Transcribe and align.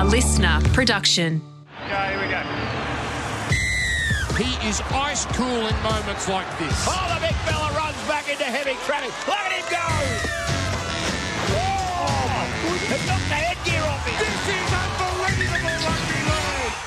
A 0.00 0.04
listener 0.04 0.58
production. 0.72 1.42
Okay, 1.84 2.08
here 2.08 2.20
we 2.22 2.28
go. 2.32 2.40
He 4.42 4.66
is 4.66 4.80
ice 4.92 5.26
cool 5.26 5.66
in 5.66 5.82
moments 5.82 6.26
like 6.26 6.48
this. 6.58 6.86
Oh, 6.88 7.14
the 7.14 7.20
big 7.20 7.36
fella 7.44 7.70
runs 7.76 8.08
back 8.08 8.26
into 8.30 8.44
heavy 8.44 8.76
traffic. 8.86 9.12
Look 9.28 9.36
at 9.36 9.52
him 9.52 9.66
go! 9.68 10.39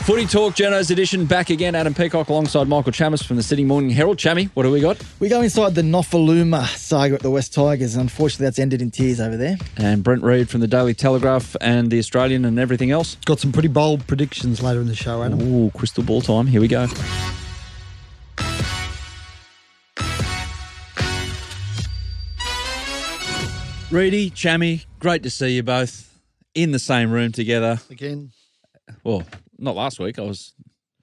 Footy 0.06 0.26
Talk 0.26 0.54
Jono's 0.54 0.92
edition 0.92 1.26
back 1.26 1.50
again. 1.50 1.76
Adam 1.76 1.94
Peacock 1.94 2.28
alongside 2.28 2.68
Michael 2.68 2.92
Chammas 2.92 3.26
from 3.26 3.38
the 3.38 3.44
Sydney 3.44 3.64
Morning 3.64 3.90
Herald. 3.90 4.18
Chammy, 4.18 4.50
what 4.54 4.64
do 4.64 4.72
we 4.72 4.82
got? 4.82 5.02
We 5.22 5.30
go 5.30 5.42
inside 5.42 5.76
the 5.76 5.82
Nofoaluma 5.82 6.68
saga 6.76 7.16
at 7.16 7.22
the 7.22 7.32
West 7.32 7.54
Tigers. 7.54 7.96
Unfortunately, 7.96 8.46
that's 8.46 8.60
ended 8.60 8.82
in 8.82 8.92
tears 8.92 9.22
over 9.22 9.38
there. 9.38 9.56
And 9.78 10.04
Brent 10.04 10.22
Read 10.22 10.50
from 10.50 10.60
the 10.60 10.68
Daily 10.68 10.94
Telegraph 10.94 11.56
and 11.62 11.90
the 11.90 12.00
Australian 12.00 12.44
and 12.44 12.60
everything 12.60 12.92
else. 12.92 13.16
Got 13.24 13.40
some 13.40 13.54
pretty 13.54 13.70
bold 13.70 14.06
predictions 14.06 14.62
later 14.62 14.82
in 14.82 14.88
the 14.88 14.96
show, 14.96 15.24
Adam. 15.24 15.42
Ooh, 15.42 15.72
crystal 15.72 16.04
ball 16.04 16.20
time. 16.20 16.48
Here 16.48 16.60
we 16.60 16.68
go. 16.68 16.88
Reedy, 23.90 24.32
Chammy, 24.32 24.86
great 25.00 25.24
to 25.24 25.30
see 25.30 25.56
you 25.56 25.64
both 25.64 26.20
in 26.54 26.72
the 26.72 26.80
same 26.80 27.10
room 27.10 27.32
together. 27.32 27.80
Again. 27.90 28.34
Well, 29.06 29.24
not 29.64 29.76
last 29.76 30.00
week. 30.00 30.20
I 30.20 30.24
was 30.24 30.54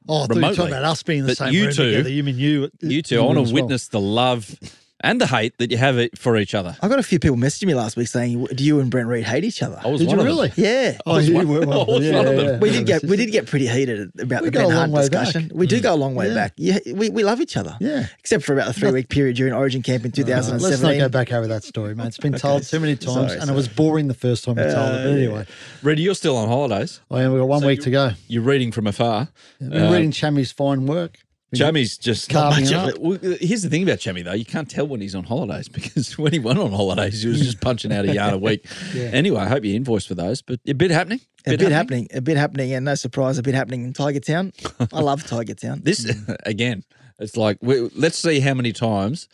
Oh, 0.08 0.22
I 0.22 0.26
thought 0.26 0.36
you 0.36 0.42
were 0.42 0.54
talking 0.54 0.72
about 0.72 0.84
us 0.84 1.02
being 1.02 1.20
in 1.20 1.26
the 1.26 1.30
But 1.32 1.36
same 1.38 1.52
you 1.52 1.64
room 1.66 1.74
two- 1.74 1.90
together. 1.90 2.08
You 2.10 2.24
mean 2.24 2.38
you? 2.38 2.64
Uh, 2.64 2.68
you 2.80 3.02
two. 3.02 3.20
I 3.20 3.24
want 3.24 3.46
to 3.46 3.52
witness 3.54 3.88
the 3.88 4.00
love 4.00 4.58
and 5.02 5.20
the 5.20 5.26
hate 5.26 5.56
that 5.58 5.70
you 5.70 5.76
have 5.78 5.98
it 5.98 6.16
for 6.18 6.36
each 6.36 6.54
other. 6.54 6.76
I 6.82 6.88
got 6.88 6.98
a 6.98 7.02
few 7.02 7.18
people 7.18 7.36
messaging 7.36 7.66
me 7.68 7.74
last 7.74 7.96
week 7.96 8.08
saying, 8.08 8.44
"Do 8.54 8.64
you 8.64 8.80
and 8.80 8.90
Brent 8.90 9.08
Read 9.08 9.24
hate 9.24 9.44
each 9.44 9.62
other?" 9.62 9.80
I 9.84 9.88
was 9.88 10.00
Did 10.00 10.08
one 10.08 10.16
you 10.16 10.20
of 10.20 10.26
them. 10.26 10.36
really? 10.36 10.52
yeah. 10.56 10.98
Oh, 11.06 11.14
was 11.16 11.28
you 11.28 11.34
one- 11.34 11.48
were 11.48 11.62
I 11.62 11.66
one 11.66 11.78
of 11.78 11.86
them. 11.86 11.94
was 11.96 12.04
Yeah, 12.06 12.16
one 12.16 12.26
of 12.28 12.36
them. 12.36 12.46
yeah. 12.46 12.58
We 12.58 12.70
did 12.70 12.86
get 12.86 13.02
we 13.04 13.16
did 13.16 13.30
get 13.32 13.46
pretty 13.46 13.66
heated 13.66 14.10
about 14.20 14.42
We 14.42 14.48
the 14.50 14.58
Ben 14.58 14.70
a 14.70 14.74
Hunt 14.74 14.94
discussion. 14.94 15.48
back. 15.48 15.56
We 15.56 15.66
do 15.66 15.80
go 15.80 15.94
a 15.94 15.96
long 15.96 16.14
way 16.14 16.28
Yeah. 16.28 16.34
back. 16.34 16.52
Yeah, 16.56 16.78
we, 16.94 17.10
we 17.10 17.24
love 17.24 17.40
each 17.40 17.56
other. 17.56 17.76
Yeah. 17.80 18.06
Except 18.18 18.44
for 18.44 18.52
about 18.52 18.68
a 18.68 18.72
three 18.72 18.90
week 18.92 19.08
period 19.08 19.36
during 19.36 19.52
Origin 19.54 19.82
camp 19.82 20.04
in 20.04 20.12
Uh, 20.20 20.58
Let's 20.60 20.82
not 20.82 20.96
go 20.96 21.08
back 21.08 21.32
over 21.32 21.46
that 21.48 21.64
story, 21.64 21.94
man. 21.94 22.06
It's 22.08 22.18
been 22.18 22.34
told 22.34 22.62
too 22.64 22.80
many 22.80 22.96
times, 22.96 23.30
Sorry, 23.32 23.40
and 23.40 23.50
it 23.50 23.54
was 23.54 23.68
boring 23.68 24.08
the 24.08 24.14
first 24.14 24.44
time 24.44 24.56
we 24.56 24.62
told 24.62 24.74
it. 24.74 25.04
But 25.04 25.06
anyway, 25.12 25.46
Reedy, 25.82 26.02
you're 26.02 26.14
still 26.14 26.36
on 26.36 26.48
holidays. 26.48 27.00
oh, 27.10 27.18
yeah, 27.18 27.28
we've 27.28 27.38
got 27.40 27.48
one 27.48 27.64
week 27.64 27.80
to 27.82 27.90
go. 27.90 28.10
You're 28.28 28.42
reading 28.42 28.70
from 28.72 28.86
afar. 28.86 29.28
I've 29.62 29.70
been 29.70 29.82
Uh, 29.84 29.92
reading 29.92 30.10
Chammy's 30.12 30.52
fine 30.52 30.86
work. 30.86 31.18
Chammy's 31.54 31.98
just 31.98 32.30
Carving 32.30 32.64
much 32.64 32.72
it 32.72 32.76
of 32.76 32.94
up. 32.94 32.98
Well, 32.98 33.14
uh, 33.14 33.36
Here's 33.40 33.62
the 33.62 33.68
thing 33.68 33.82
about 33.82 33.98
Chammy 33.98 34.24
though, 34.24 34.34
you 34.34 34.44
can't 34.44 34.70
tell 34.70 34.86
when 34.86 35.00
he's 35.00 35.14
on 35.14 35.24
holidays 35.24 35.68
because 35.80 36.16
when 36.16 36.32
he 36.32 36.38
went 36.38 36.58
on 36.58 36.70
holidays, 36.72 37.22
he 37.22 37.28
was 37.28 37.40
just 37.40 37.60
punching 37.62 37.92
out 37.92 38.04
a 38.04 38.14
yard 38.14 38.34
a 38.34 38.38
week. 38.38 38.64
Anyway, 38.94 39.40
I 39.40 39.48
hope 39.48 39.64
you 39.64 39.74
invoice 39.74 40.06
for 40.06 40.14
those, 40.14 40.42
but 40.42 40.60
a 40.66 40.74
bit 40.74 40.90
happening. 40.90 41.20
a 41.46 41.56
bit 41.56 41.72
happening, 41.72 42.08
a 42.14 42.20
bit 42.20 42.36
happening, 42.36 42.72
and 42.72 42.84
no 42.84 42.94
surprise, 42.94 43.38
a 43.38 43.42
bit 43.42 43.54
happening 43.54 43.84
in 43.84 43.92
Tiger 43.92 44.20
Town. 44.20 44.52
I 44.92 45.00
love 45.00 45.26
Tiger 45.26 45.54
Town. 45.54 45.80
This 45.82 46.04
mm. 46.04 46.36
again, 46.46 46.84
it's 47.18 47.36
like 47.36 47.58
we, 47.60 47.80
let's 47.96 48.18
see 48.18 48.40
how 48.40 48.54
many 48.54 48.72
times 48.72 49.28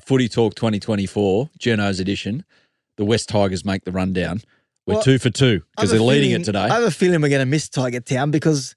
Footy 0.00 0.28
Talk 0.28 0.54
2024 0.54 1.50
Jono's 1.58 2.00
edition, 2.00 2.44
the 2.96 3.04
West 3.04 3.28
Tigers 3.28 3.64
make 3.64 3.84
the 3.84 3.92
rundown. 3.92 4.42
We're 4.86 4.94
Well, 4.94 5.02
two 5.02 5.18
for 5.18 5.30
two 5.30 5.62
because 5.76 5.90
they're 5.90 6.00
leading 6.00 6.30
feeling- 6.30 6.42
it 6.42 6.44
today. 6.44 6.60
I 6.60 6.74
have 6.74 6.82
a 6.82 6.90
feeling 6.90 7.20
we're 7.20 7.28
going 7.28 7.40
to 7.40 7.46
miss 7.46 7.68
Tiger 7.68 8.00
Town 8.00 8.30
because 8.30 8.74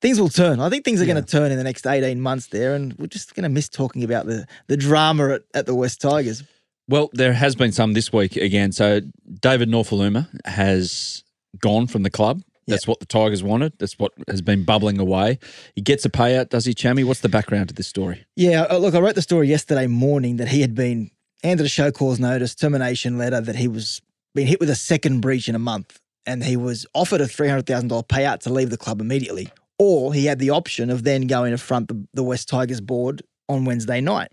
things 0.00 0.20
will 0.20 0.28
turn. 0.28 0.60
I 0.60 0.68
think 0.68 0.84
things 0.84 1.00
are 1.00 1.06
going 1.06 1.22
to 1.22 1.30
turn 1.30 1.50
in 1.50 1.58
the 1.58 1.64
next 1.64 1.86
18 1.86 2.20
months 2.20 2.48
there, 2.48 2.74
and 2.74 2.94
we're 2.94 3.06
just 3.06 3.34
going 3.34 3.44
to 3.44 3.48
miss 3.48 3.68
talking 3.68 4.04
about 4.04 4.26
the, 4.26 4.46
the 4.66 4.76
drama 4.76 5.34
at, 5.34 5.42
at 5.54 5.66
the 5.66 5.74
West 5.74 6.00
Tigers. 6.00 6.42
Well, 6.88 7.10
there 7.12 7.32
has 7.32 7.56
been 7.56 7.72
some 7.72 7.94
this 7.94 8.12
week 8.12 8.36
again. 8.36 8.72
So 8.72 9.00
David 9.40 9.68
Nofoaluma 9.68 10.28
has 10.46 11.24
gone 11.58 11.86
from 11.86 12.02
the 12.02 12.10
club. 12.10 12.42
That's 12.68 12.86
what 12.86 12.98
the 12.98 13.06
Tigers 13.06 13.44
wanted. 13.44 13.74
That's 13.78 13.98
what 13.98 14.12
has 14.28 14.42
been 14.42 14.64
bubbling 14.64 14.98
away. 14.98 15.38
He 15.74 15.82
gets 15.82 16.04
a 16.04 16.10
payout, 16.10 16.48
does 16.48 16.64
he, 16.64 16.74
Chammy? 16.74 17.04
What's 17.04 17.20
the 17.20 17.28
background 17.28 17.68
to 17.68 17.74
this 17.74 17.86
story? 17.86 18.26
Yeah, 18.34 18.62
uh, 18.62 18.78
look, 18.78 18.94
I 18.94 19.00
wrote 19.00 19.14
the 19.14 19.22
story 19.22 19.48
yesterday 19.48 19.86
morning 19.86 20.36
that 20.38 20.48
he 20.48 20.62
had 20.62 20.74
been 20.74 21.10
handed 21.44 21.64
a 21.64 21.68
show 21.68 21.92
cause 21.92 22.18
notice, 22.18 22.54
termination 22.54 23.18
letter, 23.18 23.40
that 23.40 23.54
he 23.54 23.68
was 23.68 24.02
being 24.34 24.48
hit 24.48 24.58
with 24.58 24.70
a 24.70 24.74
second 24.74 25.20
breach 25.20 25.48
in 25.48 25.54
a 25.54 25.60
month, 25.60 26.00
and 26.26 26.42
he 26.42 26.56
was 26.56 26.86
offered 26.92 27.20
a 27.20 27.26
$300,000 27.26 27.88
payout 28.08 28.40
to 28.40 28.52
leave 28.52 28.70
the 28.70 28.76
club 28.76 29.00
immediately. 29.00 29.50
Or 29.78 30.14
he 30.14 30.24
had 30.26 30.38
the 30.38 30.50
option 30.50 30.90
of 30.90 31.04
then 31.04 31.26
going 31.26 31.52
to 31.52 31.58
front 31.58 31.88
the, 31.88 32.06
the 32.14 32.22
West 32.22 32.48
Tigers 32.48 32.80
board 32.80 33.22
on 33.48 33.64
Wednesday 33.64 34.00
night. 34.00 34.32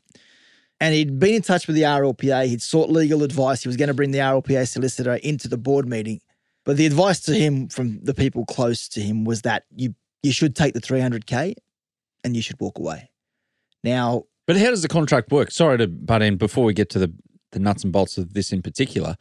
And 0.80 0.94
he'd 0.94 1.20
been 1.20 1.36
in 1.36 1.42
touch 1.42 1.68
with 1.68 1.76
the 1.76 1.84
RLPA. 1.84 2.48
He'd 2.48 2.62
sought 2.62 2.90
legal 2.90 3.24
advice. 3.24 3.64
He 3.64 3.70
was 3.70 3.78
going 3.78 3.88
to 3.88 3.94
bring 3.94 4.12
the 4.12 4.20
RLPA 4.20 4.68
solicitor 4.68 5.16
into 5.16 5.48
the 5.48 5.58
board 5.58 5.88
meeting. 5.88 6.20
But 6.66 6.78
the 6.78 6.86
advice 6.86 7.20
to 7.22 7.34
him 7.34 7.68
from 7.68 8.00
the 8.04 8.14
people 8.14 8.46
close 8.46 8.88
to 8.90 9.02
him 9.02 9.26
was 9.26 9.42
that 9.42 9.64
you 9.76 9.96
you 10.24 10.32
should 10.32 10.56
take 10.56 10.74
the 10.74 10.80
300K 10.80 11.54
and 12.24 12.36
you 12.36 12.42
should 12.42 12.60
walk 12.60 12.80
away. 12.80 13.10
Now, 13.84 14.24
But 14.48 14.58
how 14.58 14.70
does 14.70 14.82
the 14.82 14.88
contract 14.88 15.32
work? 15.32 15.52
Sorry 15.52 15.78
to 15.78 15.88
butt 15.88 16.22
in 16.22 16.38
before 16.38 16.64
we 16.64 16.74
get 16.74 16.90
to 16.92 17.00
the, 17.00 17.14
the 17.52 17.60
nuts 17.60 17.84
and 17.84 17.92
bolts 17.92 18.18
of 18.18 18.34
this 18.34 18.54
in 18.54 18.62
particular. 18.62 19.18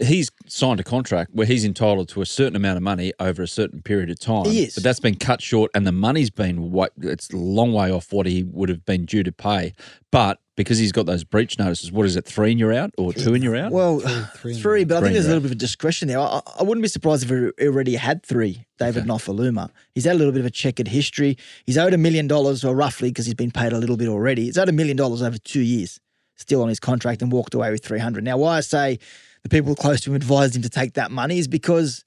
He's 0.00 0.30
signed 0.46 0.80
a 0.80 0.84
contract 0.84 1.30
where 1.34 1.46
he's 1.46 1.64
entitled 1.64 2.08
to 2.10 2.20
a 2.22 2.26
certain 2.26 2.56
amount 2.56 2.76
of 2.78 2.82
money 2.82 3.12
over 3.20 3.42
a 3.42 3.48
certain 3.48 3.80
period 3.80 4.10
of 4.10 4.18
time. 4.18 4.44
He 4.46 4.64
is. 4.64 4.74
But 4.74 4.82
that's 4.82 4.98
been 4.98 5.14
cut 5.14 5.40
short 5.40 5.70
and 5.74 5.86
the 5.86 5.92
money's 5.92 6.30
been, 6.30 6.72
wa- 6.72 6.88
it's 7.00 7.30
a 7.30 7.36
long 7.36 7.72
way 7.72 7.92
off 7.92 8.12
what 8.12 8.26
he 8.26 8.42
would 8.42 8.68
have 8.68 8.84
been 8.84 9.04
due 9.04 9.22
to 9.22 9.30
pay. 9.30 9.72
But 10.10 10.40
because 10.56 10.78
he's 10.78 10.90
got 10.92 11.06
those 11.06 11.22
breach 11.22 11.58
notices, 11.60 11.92
what 11.92 12.06
is 12.06 12.16
it, 12.16 12.24
three 12.24 12.50
and 12.50 12.58
you're 12.58 12.72
out 12.72 12.90
or 12.98 13.12
two 13.12 13.34
and 13.34 13.42
you're 13.44 13.54
out? 13.56 13.70
Well, 13.72 14.00
three 14.00 14.54
three, 14.54 14.84
but 14.84 14.96
I 14.96 15.00
think 15.00 15.12
there's 15.14 15.26
a 15.26 15.28
little 15.28 15.42
bit 15.42 15.52
of 15.52 15.58
discretion 15.58 16.08
there. 16.08 16.18
I, 16.18 16.40
I 16.58 16.62
wouldn't 16.64 16.82
be 16.82 16.88
surprised 16.88 17.28
if 17.28 17.52
he 17.58 17.66
already 17.66 17.94
had 17.96 18.24
three, 18.24 18.64
David 18.78 19.04
Nofoaluma. 19.04 19.70
He's 19.94 20.04
had 20.04 20.14
a 20.14 20.18
little 20.18 20.32
bit 20.32 20.40
of 20.40 20.46
a 20.46 20.50
checkered 20.50 20.88
history. 20.88 21.36
He's 21.66 21.78
owed 21.78 21.94
a 21.94 21.98
million 21.98 22.26
dollars, 22.28 22.64
or 22.64 22.74
roughly, 22.74 23.10
because 23.10 23.26
he's 23.26 23.34
been 23.34 23.50
paid 23.52 23.72
a 23.72 23.78
little 23.78 23.96
bit 23.96 24.08
already. 24.08 24.44
He's 24.44 24.58
owed 24.58 24.68
a 24.68 24.72
million 24.72 24.96
dollars 24.96 25.22
over 25.22 25.38
two 25.38 25.60
years, 25.62 25.98
still 26.36 26.62
on 26.62 26.68
his 26.68 26.78
contract, 26.80 27.20
and 27.22 27.30
walked 27.32 27.54
away 27.54 27.70
with 27.72 27.84
300. 27.84 28.22
Now, 28.22 28.36
why 28.38 28.56
I 28.56 28.60
say 28.60 28.98
the 29.44 29.48
people 29.48 29.76
close 29.76 30.00
to 30.00 30.10
him 30.10 30.16
advised 30.16 30.56
him 30.56 30.62
to 30.62 30.70
take 30.70 30.94
that 30.94 31.12
money 31.12 31.38
is 31.38 31.46
because 31.46 32.04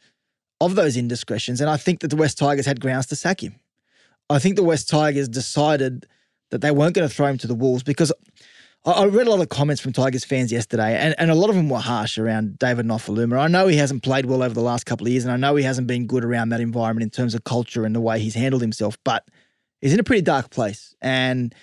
of 0.59 0.75
those 0.75 0.97
indiscretions. 0.97 1.61
And 1.61 1.69
I 1.69 1.77
think 1.77 2.01
that 2.01 2.09
the 2.09 2.15
West 2.15 2.37
Tigers 2.37 2.65
had 2.65 2.81
grounds 2.81 3.05
to 3.07 3.15
sack 3.15 3.41
him. 3.41 3.55
I 4.29 4.39
think 4.39 4.55
the 4.55 4.63
West 4.63 4.89
Tigers 4.89 5.29
decided 5.29 6.07
that 6.49 6.61
they 6.61 6.71
weren't 6.71 6.95
going 6.95 7.07
to 7.07 7.13
throw 7.13 7.27
him 7.27 7.37
to 7.37 7.47
the 7.47 7.55
Wolves 7.55 7.83
because 7.83 8.11
I, 8.85 8.91
I 8.91 9.05
read 9.05 9.27
a 9.27 9.29
lot 9.29 9.39
of 9.39 9.49
comments 9.49 9.81
from 9.81 9.93
Tigers 9.93 10.25
fans 10.25 10.51
yesterday, 10.51 10.97
and, 10.97 11.15
and 11.17 11.29
a 11.29 11.35
lot 11.35 11.49
of 11.49 11.55
them 11.55 11.69
were 11.69 11.79
harsh 11.79 12.17
around 12.17 12.57
David 12.57 12.85
Nofoaluma. 12.85 13.39
I 13.39 13.47
know 13.47 13.67
he 13.67 13.77
hasn't 13.77 14.03
played 14.03 14.25
well 14.25 14.41
over 14.41 14.53
the 14.53 14.61
last 14.61 14.85
couple 14.85 15.05
of 15.05 15.11
years, 15.11 15.23
and 15.23 15.31
I 15.31 15.37
know 15.37 15.55
he 15.55 15.63
hasn't 15.63 15.87
been 15.87 16.07
good 16.07 16.25
around 16.25 16.49
that 16.49 16.59
environment 16.59 17.03
in 17.03 17.09
terms 17.11 17.35
of 17.35 17.43
culture 17.43 17.85
and 17.85 17.95
the 17.95 18.01
way 18.01 18.19
he's 18.19 18.35
handled 18.35 18.61
himself, 18.61 18.97
but 19.03 19.27
he's 19.79 19.93
in 19.93 19.99
a 19.99 20.03
pretty 20.03 20.23
dark 20.23 20.49
place. 20.49 20.95
And 21.01 21.53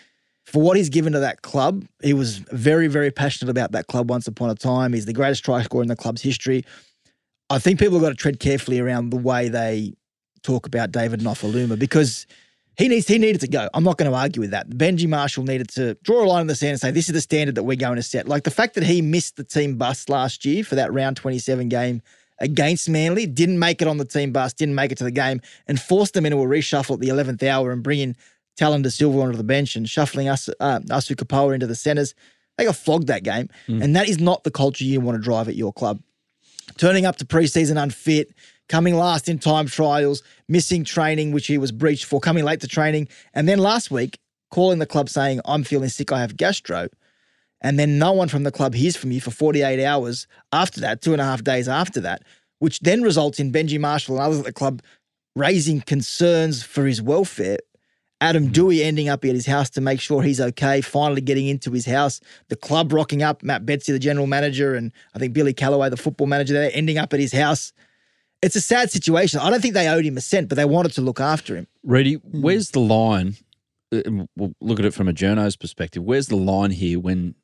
for 0.55 0.63
what 0.63 0.77
he's 0.77 0.89
given 0.89 1.13
to 1.15 1.19
that 1.19 1.43
club, 1.43 1.85
he 2.01 2.13
was 2.13 2.37
very, 2.39 2.87
very 2.87 3.11
passionate 3.11 3.51
about 3.51 3.73
that 3.73 3.89
club 3.89 4.09
once 4.09 4.29
upon 4.29 4.51
a 4.51 4.55
time. 4.55 4.93
He's 4.93 5.05
the 5.05 5.13
greatest 5.13 5.45
try 5.45 5.61
scorer 5.63 5.83
in 5.83 5.89
the 5.89 5.97
club's 5.97 6.23
history. 6.23 6.65
I 7.51 7.59
think 7.59 7.81
people 7.81 7.95
have 7.95 8.03
got 8.03 8.11
to 8.11 8.15
tread 8.15 8.39
carefully 8.39 8.79
around 8.79 9.11
the 9.11 9.17
way 9.17 9.49
they 9.49 9.95
talk 10.45 10.65
about 10.65 10.93
David 10.93 11.19
Nofoaluma 11.19 11.77
because 11.77 12.29
he 12.79 12.87
needs 12.87 13.09
he 13.09 13.19
needed 13.19 13.41
to 13.41 13.49
go. 13.49 13.69
I'm 13.75 13.83
not 13.83 13.99
going 13.99 14.09
to 14.09 14.17
argue 14.17 14.43
with 14.43 14.53
that. 14.53 14.71
Benji 14.71 15.09
Marshall 15.09 15.43
needed 15.43 15.71
to 15.71 15.95
draw 16.05 16.23
a 16.23 16.27
line 16.27 16.43
in 16.43 16.47
the 16.47 16.55
sand 16.55 16.71
and 16.71 16.81
say 16.81 16.93
this 16.93 17.09
is 17.09 17.15
the 17.15 17.21
standard 17.21 17.57
that 17.57 17.65
we're 17.65 17.75
going 17.75 17.97
to 17.97 18.03
set. 18.05 18.29
Like 18.29 18.45
the 18.45 18.53
fact 18.53 18.75
that 18.75 18.85
he 18.85 19.03
missed 19.03 19.35
the 19.35 19.43
team 19.43 19.75
bus 19.75 20.09
last 20.09 20.45
year 20.45 20.63
for 20.63 20.77
that 20.77 20.93
round 20.93 21.17
27 21.17 21.69
game 21.69 22.01
against 22.39 22.89
Manly, 22.89 23.27
didn't 23.27 23.59
make 23.59 23.83
it 23.83 23.89
on 23.89 23.97
the 23.97 24.05
team 24.05 24.31
bus, 24.31 24.53
didn't 24.53 24.77
make 24.77 24.93
it 24.93 24.99
to 24.99 25.05
the 25.05 25.11
game, 25.11 25.41
and 25.67 25.81
forced 25.81 26.15
them 26.15 26.25
into 26.27 26.39
a 26.39 26.47
reshuffle 26.47 26.95
at 26.95 27.01
the 27.01 27.09
11th 27.09 27.43
hour 27.43 27.73
and 27.73 27.83
bringing 27.83 28.15
Tallyn 28.59 28.83
Da 28.83 28.91
Silva 28.91 29.21
onto 29.21 29.37
the 29.37 29.45
bench 29.45 29.77
and 29.77 29.89
shuffling 29.89 30.29
us 30.29 30.49
uh, 30.61 30.81
Asu 30.91 31.17
Kepaoa 31.17 31.55
into 31.55 31.67
the 31.67 31.75
centres. 31.75 32.15
They 32.57 32.65
got 32.65 32.77
flogged 32.77 33.09
that 33.09 33.25
game, 33.25 33.49
and 33.83 33.97
that 33.97 34.09
is 34.09 34.21
not 34.21 34.45
the 34.45 34.51
culture 34.51 34.85
you 34.85 35.01
want 35.01 35.17
to 35.17 35.23
drive 35.23 35.49
at 35.49 35.57
your 35.57 35.73
club 35.73 36.01
turning 36.77 37.07
up 37.07 37.17
to 37.17 37.25
preseason 37.25 37.81
unfit, 37.81 38.35
coming 38.69 38.95
last 38.95 39.29
in 39.29 39.39
time 39.39 39.67
trials, 39.67 40.23
missing 40.49 40.85
training, 40.85 41.33
which 41.33 41.47
he 41.47 41.59
was 41.59 41.73
breached 41.73 42.05
for, 42.05 42.21
coming 42.21 42.45
late 42.45 42.61
to 42.61 42.69
training, 42.69 43.09
and 43.35 43.49
then 43.49 43.59
last 43.59 43.91
week 43.91 44.19
calling 44.51 44.79
the 44.79 44.87
club 44.87 45.09
saying, 45.09 45.41
I'm 45.45 45.65
feeling 45.65 45.89
sick, 45.89 46.13
I 46.13 46.21
have 46.21 46.37
gastro. 46.37 46.89
And 47.61 47.79
then 47.79 47.99
no 47.99 48.13
one 48.13 48.29
from 48.29 48.43
the 48.45 48.53
club 48.53 48.75
hears 48.75 48.97
from 48.97 49.11
you 49.11 49.21
for 49.21 49.31
48 49.31 49.85
hours 49.85 50.27
after 50.53 50.81
that, 50.83 51.01
two 51.01 51.13
and 51.13 51.21
a 51.21 51.25
half 51.25 51.43
days 51.43 51.67
after 51.69 52.01
that, 52.01 52.23
which 52.59 52.81
then 52.81 53.03
results 53.03 53.41
in 53.41 53.53
Benji 53.53 53.81
Marshall 53.81 54.17
and 54.17 54.25
others 54.25 54.41
at 54.41 54.45
the 54.45 54.53
club 54.53 54.83
raising 55.35 55.81
concerns 55.81 56.63
for 56.63 56.87
his 56.87 57.01
welfare. 57.01 57.59
Adam 58.25 58.49
Doueihi 58.49 58.83
ending 58.83 59.11
up 59.11 59.23
at 59.25 59.35
his 59.35 59.45
house 59.45 59.69
to 59.71 59.83
make 59.83 60.01
sure 60.01 60.23
he's 60.23 60.41
okay, 60.41 60.81
finally 60.81 61.21
getting 61.21 61.47
into 61.47 61.71
his 61.71 61.85
house. 61.85 62.21
The 62.49 62.57
club 62.57 62.91
rocking 62.91 63.23
up, 63.23 63.43
Matt 63.43 63.67
Betsy, 63.67 63.93
the 63.93 63.99
general 63.99 64.27
manager, 64.27 64.75
and 64.75 64.93
I 65.15 65.19
think 65.19 65.35
Billy 65.35 65.53
Calloway, 65.53 65.91
the 65.91 65.99
football 65.99 66.27
manager 66.27 66.55
there, 66.55 66.71
ending 66.73 66.97
up 66.97 67.13
at 67.13 67.21
his 67.21 67.33
house. 67.33 67.75
It's 68.41 68.57
a 68.57 68.63
sad 68.63 68.91
situation. 68.91 69.41
I 69.41 69.51
don't 69.51 69.61
think 69.61 69.75
they 69.75 69.89
owed 69.89 70.07
him 70.07 70.17
a 70.17 70.23
cent, 70.23 70.49
but 70.49 70.55
they 70.55 70.65
wanted 70.65 70.93
to 70.93 71.03
look 71.03 71.21
after 71.21 71.55
him. 71.55 71.67
Reedy, 71.83 72.15
where's 72.15 72.71
the 72.71 72.81
line? 72.81 73.37
uh, 73.93 74.01
We'll 74.37 74.55
look 74.63 74.79
at 74.79 74.87
it 74.87 74.95
from 74.95 75.07
a 75.07 75.13
journo's 75.13 75.57
perspective. 75.57 76.03
Where's 76.03 76.29
the 76.29 76.37
line 76.37 76.71
here 76.71 76.99
when 76.99 77.35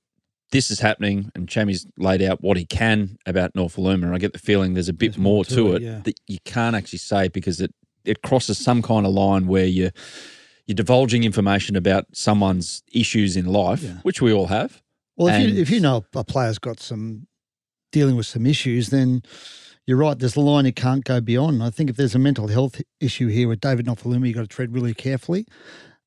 this 0.50 0.71
is 0.71 0.81
happening, 0.81 1.31
and 1.35 1.47
Chammy's 1.47 1.87
laid 1.99 2.23
out 2.23 2.41
what 2.41 2.56
he 2.56 2.65
can 2.65 3.19
about 3.27 3.53
Nofoaluma, 3.53 4.05
and 4.05 4.15
I 4.15 4.19
get 4.19 4.32
the 4.32 4.38
feeling 4.38 4.73
there's 4.73 4.88
a 4.88 4.94
bit 4.94 5.12
There's 5.12 5.19
more, 5.19 5.35
more 5.35 5.44
to, 5.44 5.55
to 5.55 5.73
it, 5.75 5.77
it, 5.77 5.82
yeah. 5.82 6.00
that 6.05 6.19
you 6.27 6.38
can't 6.44 6.75
actually 6.75 7.00
say 7.00 7.29
because 7.29 7.61
it 7.61 7.75
it 8.05 8.23
crosses 8.23 8.56
some 8.56 8.81
kind 8.81 9.05
of 9.05 9.12
line 9.12 9.47
where 9.47 9.67
you 9.67 9.91
you're 10.70 10.76
divulging 10.76 11.25
information 11.25 11.75
about 11.75 12.06
someone's 12.12 12.84
issues 12.93 13.37
in 13.37 13.46
life, 13.46 13.82
Yeah. 13.82 13.94
which 14.02 14.22
we 14.22 14.32
all 14.32 14.46
have. 14.46 14.81
Well, 15.17 15.26
if 15.34 15.43
you 15.43 15.61
if 15.61 15.69
you 15.69 15.81
know 15.81 16.05
a 16.14 16.22
player's 16.22 16.61
got 16.61 16.78
some 16.78 17.26
dealing 17.90 18.14
with 18.14 18.26
some 18.26 18.46
issues, 18.46 18.90
then 18.90 19.25
you're 19.84 19.96
right. 19.96 20.17
There's 20.17 20.37
a 20.37 20.40
line 20.40 20.67
you 20.67 20.72
can't 20.72 21.05
go 21.05 21.20
beyond. 21.20 21.61
I 21.61 21.70
think 21.70 21.90
if 21.90 21.96
there's 21.96 22.14
a 22.14 22.20
mental 22.20 22.46
health 22.46 22.81
issue 23.00 23.26
here 23.26 23.49
with 23.49 23.61
David 23.61 23.87
Nofoaluma, 23.87 24.28
you've 24.28 24.37
got 24.37 24.43
to 24.43 24.46
tread 24.46 24.72
really 24.72 24.94
carefully. 24.94 25.44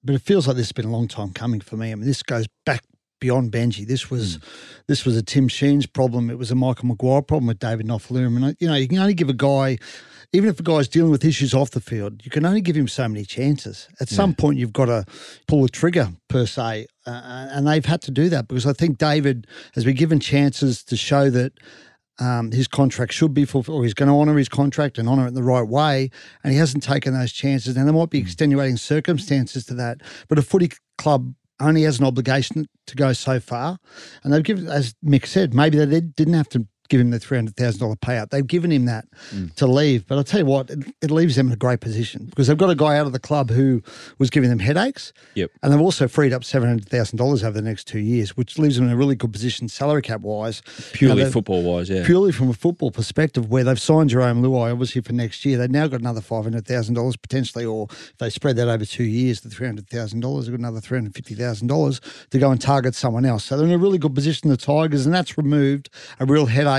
But 0.02 0.16
it 0.16 0.22
feels 0.22 0.48
like 0.48 0.56
this 0.56 0.68
has 0.68 0.72
been 0.72 0.86
a 0.86 0.92
long 0.92 1.10
time 1.10 1.34
coming 1.34 1.60
for 1.60 1.76
me. 1.76 1.92
I 1.92 1.96
mean, 1.96 2.08
this 2.08 2.24
goes 2.24 2.48
back 2.66 2.86
beyond 3.20 3.52
Benji. 3.52 3.86
This 3.86 4.10
was 4.10 4.36
hmm. 4.36 4.42
this 4.88 5.04
was 5.04 5.18
a 5.18 5.24
Tim 5.24 5.50
Sheens' 5.50 5.86
problem. 5.86 6.30
It 6.30 6.38
was 6.38 6.52
a 6.52 6.56
Michael 6.56 6.88
Maguire 6.88 7.22
problem 7.22 7.48
with 7.48 7.60
David 7.60 7.86
Nofoaluma. 7.86 8.38
And 8.38 8.58
you 8.62 8.70
know, 8.70 8.76
you 8.76 8.88
can 8.88 9.00
only 9.00 9.14
give 9.14 9.28
a 9.28 9.34
guy, 9.34 9.78
even 10.34 10.50
if 10.50 10.60
a 10.60 10.64
guy's 10.64 10.88
dealing 10.88 11.12
with 11.12 11.24
issues 11.24 11.54
off 11.54 11.72
the 11.72 11.80
field, 11.80 12.26
you 12.26 12.32
can 12.32 12.44
only 12.46 12.60
give 12.60 12.76
him 12.76 12.88
so 12.88 13.08
many 13.08 13.24
chances. 13.24 13.88
At 14.02 14.10
some 14.10 14.34
point, 14.34 14.58
you've 14.58 14.74
got 14.74 14.86
to 14.86 15.06
pull 15.48 15.62
the 15.62 15.70
trigger 15.70 16.10
per 16.28 16.48
se, 16.48 16.88
uh, 17.06 17.48
and 17.52 17.68
they've 17.68 17.86
had 17.86 18.02
to 18.04 18.12
do 18.12 18.30
that 18.30 18.48
because 18.48 18.66
I 18.66 18.74
think 18.74 18.98
David 18.98 19.46
has 19.76 19.86
been 19.86 19.96
given 19.96 20.20
chances 20.20 20.84
to 20.86 20.98
show 20.98 21.30
that. 21.30 21.54
Um, 22.20 22.52
his 22.52 22.68
contract 22.68 23.12
should 23.12 23.34
be 23.34 23.44
fulfilled, 23.44 23.80
or 23.80 23.84
he's 23.84 23.96
going 23.96 24.08
to 24.08 24.14
honour 24.14 24.38
his 24.38 24.48
contract 24.48 25.00
and 25.00 25.10
honour 25.10 25.26
it 25.26 25.30
in 25.30 25.34
the 25.34 25.42
right 25.42 25.68
way, 25.68 26.12
and 26.44 26.54
he 26.54 26.60
hasn't 26.60 26.84
taken 26.84 27.12
those 27.12 27.34
chances. 27.34 27.76
And 27.76 27.88
there 27.88 27.94
might 27.94 28.12
be 28.12 28.20
extenuating 28.20 28.78
circumstances 28.78 29.66
to 29.66 29.74
that, 29.74 30.02
but 30.30 30.38
a 30.38 30.44
footy 30.44 30.70
club 31.00 31.34
only 31.60 31.82
has 31.84 32.00
an 32.00 32.06
obligation 32.06 32.68
to 32.86 32.96
go 32.96 33.14
so 33.14 33.40
far. 33.40 33.80
And 34.24 34.32
they've 34.32 34.44
given, 34.44 34.68
as 34.68 34.94
Mick 35.04 35.26
said, 35.26 35.56
maybe 35.56 35.84
they 35.84 36.02
didn't 36.02 36.36
have 36.36 36.50
to 36.50 36.68
give 36.90 37.02
him 37.02 37.12
the 37.12 37.20
$300,000 37.20 37.98
payout. 38.00 38.30
They've 38.30 38.46
given 38.46 38.72
him 38.72 38.86
that 38.86 39.06
mm. 39.32 39.54
to 39.56 39.68
leave. 39.68 40.08
But 40.08 40.18
I'll 40.18 40.24
tell 40.24 40.42
you 40.42 40.46
what, 40.46 40.70
it, 40.70 40.96
it 41.02 41.12
leaves 41.12 41.36
them 41.36 41.48
in 41.48 41.54
a 41.54 41.58
great 41.58 41.80
position 41.80 42.26
because 42.26 42.48
they've 42.48 42.58
got 42.58 42.70
a 42.70 42.76
guy 42.76 42.98
out 42.98 43.06
of 43.06 43.14
the 43.14 43.20
club 43.20 43.50
who 43.50 43.82
was 44.20 44.30
giving 44.30 44.50
them 44.50 44.60
headaches. 44.60 45.14
Yep. 45.36 45.52
And 45.62 45.74
they've 45.74 45.82
also 45.82 46.08
freed 46.08 46.34
up 46.34 46.44
$700,000 46.44 47.44
over 47.44 47.52
the 47.52 47.62
next 47.62 47.86
two 47.86 48.00
years, 48.00 48.36
which 48.38 48.60
leaves 48.60 48.76
them 48.76 48.86
in 48.86 48.92
a 48.92 48.98
really 48.98 49.16
good 49.16 49.32
position 49.32 49.68
salary 49.68 50.02
cap 50.02 50.22
wise. 50.22 50.62
Purely 50.94 51.30
football 51.30 51.64
wise, 51.64 51.90
yeah. 51.90 52.06
Purely 52.06 52.32
from 52.32 52.50
a 52.50 52.54
football 52.54 52.92
perspective, 52.92 53.50
where 53.50 53.64
they've 53.64 53.80
signed 53.80 54.10
Jerome 54.10 54.44
Luai 54.44 54.72
obviously 54.72 55.02
for 55.02 55.14
next 55.14 55.46
year, 55.46 55.58
they've 55.58 55.72
now 55.72 55.88
got 55.88 56.00
another 56.00 56.22
five 56.22 56.44
hundred 56.44 56.66
thousand 56.66 56.96
dollars 56.96 57.16
potentially, 57.16 57.66
or 57.66 57.88
if 57.90 58.18
they 58.18 58.30
spread 58.30 58.56
that 58.58 58.68
over 58.68 58.86
two 58.86 59.04
years, 59.04 59.42
the 59.42 59.50
three 59.50 59.68
hundred 59.68 59.90
thousand 59.90 60.20
dollars, 60.20 60.46
they've 60.46 60.54
got 60.54 60.60
another 60.60 60.82
three 60.82 60.98
hundred 60.98 61.16
fifty 61.16 61.36
thousand 61.36 61.68
dollars 61.68 62.02
to 62.30 62.40
go 62.40 62.52
and 62.52 62.62
target 62.62 62.96
someone 62.96 63.26
else. 63.26 63.46
So 63.46 63.58
they're 63.58 63.68
in 63.68 63.74
a 63.74 63.78
really 63.78 63.98
good 63.98 64.16
position, 64.16 64.50
the 64.50 64.58
Tigers, 64.58 65.06
and 65.06 65.14
that's 65.14 65.38
removed 65.38 65.90
a 66.20 66.26
real 66.26 66.46
headache 66.46 66.73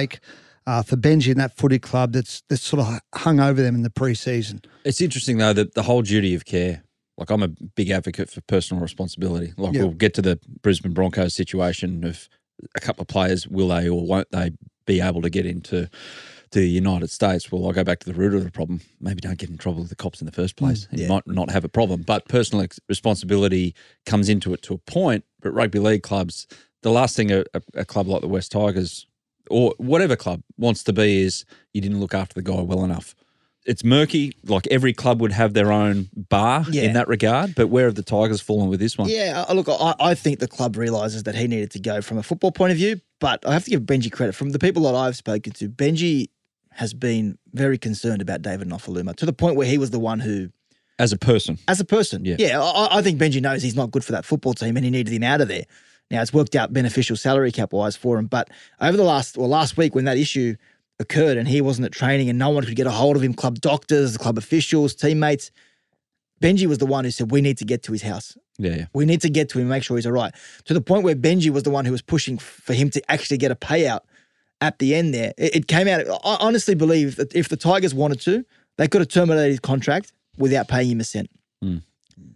uh, 0.66 0.82
for 0.82 0.96
Benji 0.96 1.30
and 1.30 1.40
that 1.40 1.56
footy 1.56 1.78
club 1.78 2.12
that's 2.12 2.42
that's 2.48 2.62
sort 2.62 2.80
of 2.82 2.98
hung 3.14 3.40
over 3.40 3.60
them 3.62 3.74
in 3.74 3.82
the 3.82 3.90
preseason. 3.90 4.64
It's 4.84 5.00
interesting 5.00 5.38
though 5.38 5.52
that 5.52 5.74
the 5.74 5.82
whole 5.82 6.02
duty 6.02 6.34
of 6.34 6.44
care. 6.44 6.82
Like 7.16 7.30
I'm 7.30 7.42
a 7.44 7.48
big 7.48 7.90
advocate 7.90 8.28
for 8.28 8.40
personal 8.42 8.82
responsibility. 8.82 9.52
Like 9.56 9.74
Yeah. 9.74 9.82
we'll 9.82 9.92
get 9.92 10.14
to 10.14 10.22
the 10.22 10.38
Brisbane 10.62 10.94
Broncos 10.94 11.32
situation 11.34 12.02
of 12.04 12.28
a 12.74 12.80
couple 12.80 13.02
of 13.02 13.08
players, 13.08 13.46
will 13.46 13.68
they 13.68 13.88
or 13.88 14.04
won't 14.04 14.30
they 14.32 14.50
be 14.86 15.00
able 15.00 15.22
to 15.22 15.30
get 15.30 15.46
into 15.46 15.88
to 16.50 16.58
the 16.58 16.68
United 16.68 17.10
States? 17.10 17.52
Well, 17.52 17.64
I'll 17.66 17.72
go 17.72 17.84
back 17.84 18.00
to 18.00 18.06
the 18.12 18.18
root 18.18 18.34
of 18.34 18.42
the 18.42 18.50
problem. 18.50 18.80
Maybe 19.00 19.20
don't 19.20 19.38
get 19.38 19.48
in 19.48 19.58
trouble 19.58 19.80
with 19.80 19.90
the 19.90 19.96
cops 19.96 20.20
in 20.20 20.26
the 20.26 20.32
first 20.32 20.56
place. 20.56 20.88
and 20.90 20.98
You 20.98 21.06
might 21.08 21.24
not 21.26 21.50
have 21.50 21.64
a 21.64 21.68
problem. 21.68 22.02
But 22.02 22.26
personal 22.28 22.66
responsibility 22.88 23.74
comes 24.06 24.28
into 24.28 24.52
it 24.54 24.62
to 24.62 24.74
a 24.74 24.78
point. 24.78 25.24
But 25.40 25.52
rugby 25.52 25.78
league 25.78 26.02
clubs, 26.02 26.46
the 26.82 26.90
last 26.90 27.14
thing 27.16 27.30
a, 27.30 27.44
a, 27.54 27.62
a 27.74 27.84
club 27.84 28.08
like 28.08 28.22
the 28.22 28.28
West 28.28 28.50
Tigers 28.52 29.06
or 29.50 29.74
whatever 29.78 30.16
club 30.16 30.42
wants 30.56 30.82
to 30.84 30.92
be 30.92 31.22
is 31.22 31.44
you 31.72 31.80
didn't 31.80 32.00
look 32.00 32.14
after 32.14 32.34
the 32.34 32.42
guy 32.42 32.60
well 32.60 32.84
enough. 32.84 33.14
It's 33.66 33.82
murky. 33.82 34.36
Like 34.44 34.66
every 34.70 34.92
club 34.92 35.22
would 35.22 35.32
have 35.32 35.54
their 35.54 35.72
own 35.72 36.10
bar 36.28 36.66
Yeah. 36.70 36.82
in 36.82 36.92
that 36.94 37.08
regard. 37.08 37.54
But 37.54 37.68
where 37.68 37.86
have 37.86 37.94
the 37.94 38.02
Tigers 38.02 38.40
fallen 38.42 38.68
with 38.68 38.78
this 38.78 38.98
one? 38.98 39.08
Yeah, 39.08 39.44
uh, 39.48 39.54
look, 39.54 39.68
I, 39.70 39.94
I 39.98 40.14
think 40.14 40.38
the 40.38 40.48
club 40.48 40.76
realizes 40.76 41.22
that 41.22 41.34
he 41.34 41.46
needed 41.46 41.70
to 41.70 41.78
go 41.80 42.02
from 42.02 42.18
a 42.18 42.22
football 42.22 42.52
point 42.52 42.72
of 42.72 42.76
view, 42.76 43.00
but 43.20 43.46
I 43.46 43.54
have 43.54 43.64
to 43.64 43.70
give 43.70 43.80
Benji 43.82 44.12
credit. 44.12 44.34
From 44.34 44.50
the 44.50 44.58
people 44.58 44.82
that 44.82 44.94
I've 44.94 45.16
spoken 45.16 45.54
to, 45.54 45.68
Benji 45.70 46.28
has 46.72 46.92
been 46.92 47.38
very 47.54 47.78
concerned 47.78 48.20
about 48.20 48.42
David 48.42 48.68
Nofoaluma 48.68 49.16
to 49.16 49.24
the 49.26 49.32
point 49.32 49.56
where 49.56 49.66
he 49.66 49.78
was 49.78 49.90
the 49.90 49.98
one 50.00 50.20
who, 50.20 50.50
As 50.98 51.12
a 51.12 51.16
person, 51.16 51.56
as 51.66 51.80
a 51.80 51.84
person, 51.86 52.24
Yeah. 52.26 52.36
yeah, 52.38 52.60
I, 52.62 52.98
I 52.98 53.02
think 53.02 53.18
Benji 53.18 53.40
knows 53.40 53.62
he's 53.62 53.76
not 53.76 53.90
good 53.92 54.04
for 54.04 54.12
that 54.12 54.26
football 54.26 54.52
team 54.52 54.76
and 54.76 54.84
he 54.84 54.90
needed 54.90 55.12
him 55.14 55.22
out 55.22 55.40
of 55.40 55.48
there. 55.48 55.64
Now 56.14 56.22
it's 56.22 56.32
worked 56.32 56.54
out 56.54 56.72
beneficial 56.72 57.16
salary 57.16 57.50
cap 57.50 57.72
wise 57.72 57.96
for 57.96 58.18
him, 58.18 58.26
but 58.26 58.48
over 58.80 58.96
the 58.96 59.02
last 59.02 59.36
or 59.36 59.48
last 59.48 59.76
week 59.76 59.94
when 59.94 60.04
that 60.04 60.16
issue 60.16 60.54
occurred 61.00 61.36
and 61.36 61.48
he 61.48 61.60
wasn't 61.60 61.84
at 61.86 61.92
training 61.92 62.30
and 62.30 62.38
no 62.38 62.50
one 62.50 62.64
could 62.64 62.76
get 62.76 62.86
a 62.86 62.90
hold 62.92 63.16
of 63.16 63.22
him, 63.22 63.34
club 63.34 63.58
doctors, 63.60 64.16
club 64.16 64.38
officials, 64.38 64.94
teammates, 64.94 65.50
Benji 66.40 66.66
was 66.66 66.78
the 66.78 66.86
one 66.86 67.04
who 67.04 67.10
said 67.10 67.32
we 67.32 67.40
need 67.40 67.58
to 67.58 67.64
get 67.64 67.82
to 67.84 67.92
his 67.92 68.02
house. 68.02 68.36
yeah, 68.58 68.76
yeah. 68.76 68.86
We 68.92 69.06
need 69.06 69.20
to 69.22 69.28
get 69.30 69.48
to 69.50 69.58
him 69.58 69.68
make 69.68 69.82
sure 69.82 69.96
he's 69.96 70.06
all 70.06 70.12
right. 70.12 70.32
To 70.66 70.74
the 70.74 70.80
point 70.80 71.02
where 71.02 71.16
Benji 71.16 71.50
was 71.50 71.64
the 71.64 71.70
one 71.70 71.84
who 71.84 71.92
was 71.92 72.02
pushing 72.02 72.38
for 72.38 72.74
him 72.74 72.90
to 72.90 73.02
actually 73.10 73.38
get 73.38 73.50
a 73.50 73.56
payout 73.56 74.00
at 74.60 74.78
the 74.78 74.94
end 74.94 75.14
there. 75.14 75.32
It, 75.36 75.56
it 75.56 75.68
came 75.68 75.88
out. 75.88 76.06
I 76.24 76.36
honestly 76.40 76.76
believe 76.76 77.16
that 77.16 77.34
if 77.34 77.48
the 77.48 77.56
Tigers 77.56 77.94
wanted 77.94 78.20
to, 78.22 78.44
they 78.78 78.86
could 78.86 79.00
have 79.00 79.08
terminated 79.08 79.50
his 79.50 79.60
contract 79.60 80.12
without 80.36 80.68
paying 80.68 80.90
him 80.90 81.00
a 81.00 81.04
cent. 81.04 81.28
Hmm. 81.60 81.78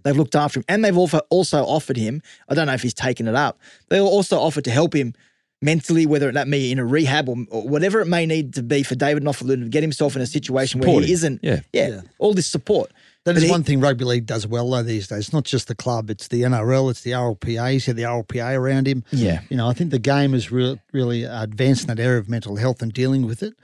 They've 0.03 0.17
looked 0.17 0.35
after 0.37 0.61
him 0.61 0.65
and 0.69 0.85
they've 0.85 0.97
also 0.97 1.19
also 1.31 1.65
offered 1.65 1.97
him, 1.97 2.23
I 2.49 2.55
don't 2.55 2.67
know 2.67 2.75
if 2.75 2.83
he's 2.83 2.95
taken 2.95 3.29
it 3.29 3.35
up, 3.35 3.59
they 3.89 4.01
also 4.01 4.39
offered 4.39 4.65
to 4.65 4.71
help 4.71 4.95
him 4.95 5.15
mentally, 5.61 6.07
whether 6.07 6.31
that 6.31 6.49
be 6.49 6.71
in 6.71 6.79
a 6.79 6.85
rehab 6.85 7.29
or, 7.29 7.37
or 7.51 7.69
whatever 7.69 8.01
it 8.01 8.07
may 8.07 8.27
need 8.27 8.55
to 8.55 8.63
be 8.63 8.83
for 8.85 8.95
David 8.95 9.25
Nofoaluma 9.25 9.65
to 9.65 9.69
get 9.69 9.83
himself 9.83 10.15
in 10.15 10.23
a 10.23 10.27
situation 10.27 10.81
where 10.81 10.89
he 10.91 10.97
him. 10.99 11.03
isn't, 11.13 11.41
Yeah. 11.43 11.61
yeah, 11.73 12.03
all 12.19 12.33
this 12.33 12.47
support. 12.47 12.93
That 13.25 13.33
But 13.35 13.39
is 13.39 13.43
he- 13.45 13.51
one 13.51 13.65
thing 13.65 13.81
rugby 13.81 14.05
league 14.05 14.25
does 14.25 14.47
well 14.47 14.71
though 14.71 14.83
these 14.85 15.09
days. 15.09 15.19
It's 15.19 15.33
not 15.33 15.45
just 15.45 15.67
the 15.69 15.75
club; 15.75 16.09
it's 16.11 16.29
the 16.29 16.43
NRL, 16.43 16.89
it's 16.91 17.03
the 17.03 17.11
RLPA. 17.11 17.73
He's 17.73 17.87
had 17.87 17.97
the 17.97 18.05
RLPA 18.05 18.57
around 18.57 18.87
him. 18.87 19.03
Yeah. 19.11 19.41
you 19.51 19.57
know, 19.57 19.69
I 19.69 19.73
think 19.75 19.91
the 19.91 19.99
game 19.99 20.33
has 20.33 20.51
re- 20.53 20.81
really 20.93 21.25
advanced 21.25 21.83
in 21.83 21.87
that 21.89 22.01
area 22.01 22.21
of 22.21 22.29
mental 22.29 22.57
health 22.57 22.81
and 22.81 22.93
dealing 22.93 23.27
with 23.27 23.43
it. 23.43 23.55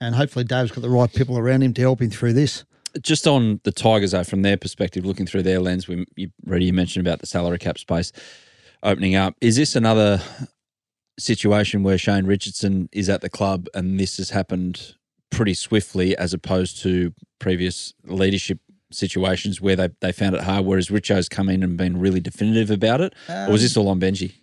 And 0.00 0.16
hopefully, 0.16 0.44
Dave's 0.44 0.72
got 0.72 0.82
the 0.82 0.90
right 0.90 1.10
people 1.10 1.38
around 1.38 1.62
him 1.62 1.72
to 1.74 1.80
help 1.80 2.02
him 2.02 2.10
through 2.10 2.32
this. 2.34 2.64
Just 3.02 3.26
on 3.26 3.60
the 3.64 3.72
Tigers, 3.72 4.12
though, 4.12 4.24
from 4.24 4.42
their 4.42 4.56
perspective, 4.56 5.04
looking 5.04 5.26
through 5.26 5.42
their 5.42 5.60
lens, 5.60 5.88
we 5.88 6.04
you 6.16 6.30
already 6.46 6.70
mentioned 6.72 7.06
about 7.06 7.20
the 7.20 7.26
salary 7.26 7.58
cap 7.58 7.78
space 7.78 8.12
opening 8.82 9.14
up. 9.16 9.34
Is 9.40 9.56
this 9.56 9.74
another 9.74 10.20
situation 11.18 11.82
where 11.82 11.98
Shane 11.98 12.26
Richardson 12.26 12.88
is 12.92 13.08
at 13.08 13.20
the 13.20 13.30
club 13.30 13.68
and 13.74 13.98
this 13.98 14.16
has 14.18 14.30
happened 14.30 14.94
pretty 15.30 15.54
swiftly, 15.54 16.16
as 16.16 16.32
opposed 16.32 16.80
to 16.82 17.12
previous 17.40 17.92
leadership 18.04 18.58
situations 18.92 19.60
where 19.60 19.76
they 19.76 19.88
they 20.00 20.12
found 20.12 20.34
it 20.34 20.42
hard, 20.42 20.64
whereas 20.64 20.90
Richo's 20.90 21.28
come 21.28 21.48
in 21.48 21.62
and 21.62 21.76
been 21.76 21.98
really 21.98 22.20
definitive 22.20 22.70
about 22.70 23.00
it, 23.00 23.14
or 23.28 23.50
was 23.50 23.62
this 23.62 23.76
um, 23.76 23.84
all 23.84 23.88
on 23.90 24.00
Benji? 24.00 24.34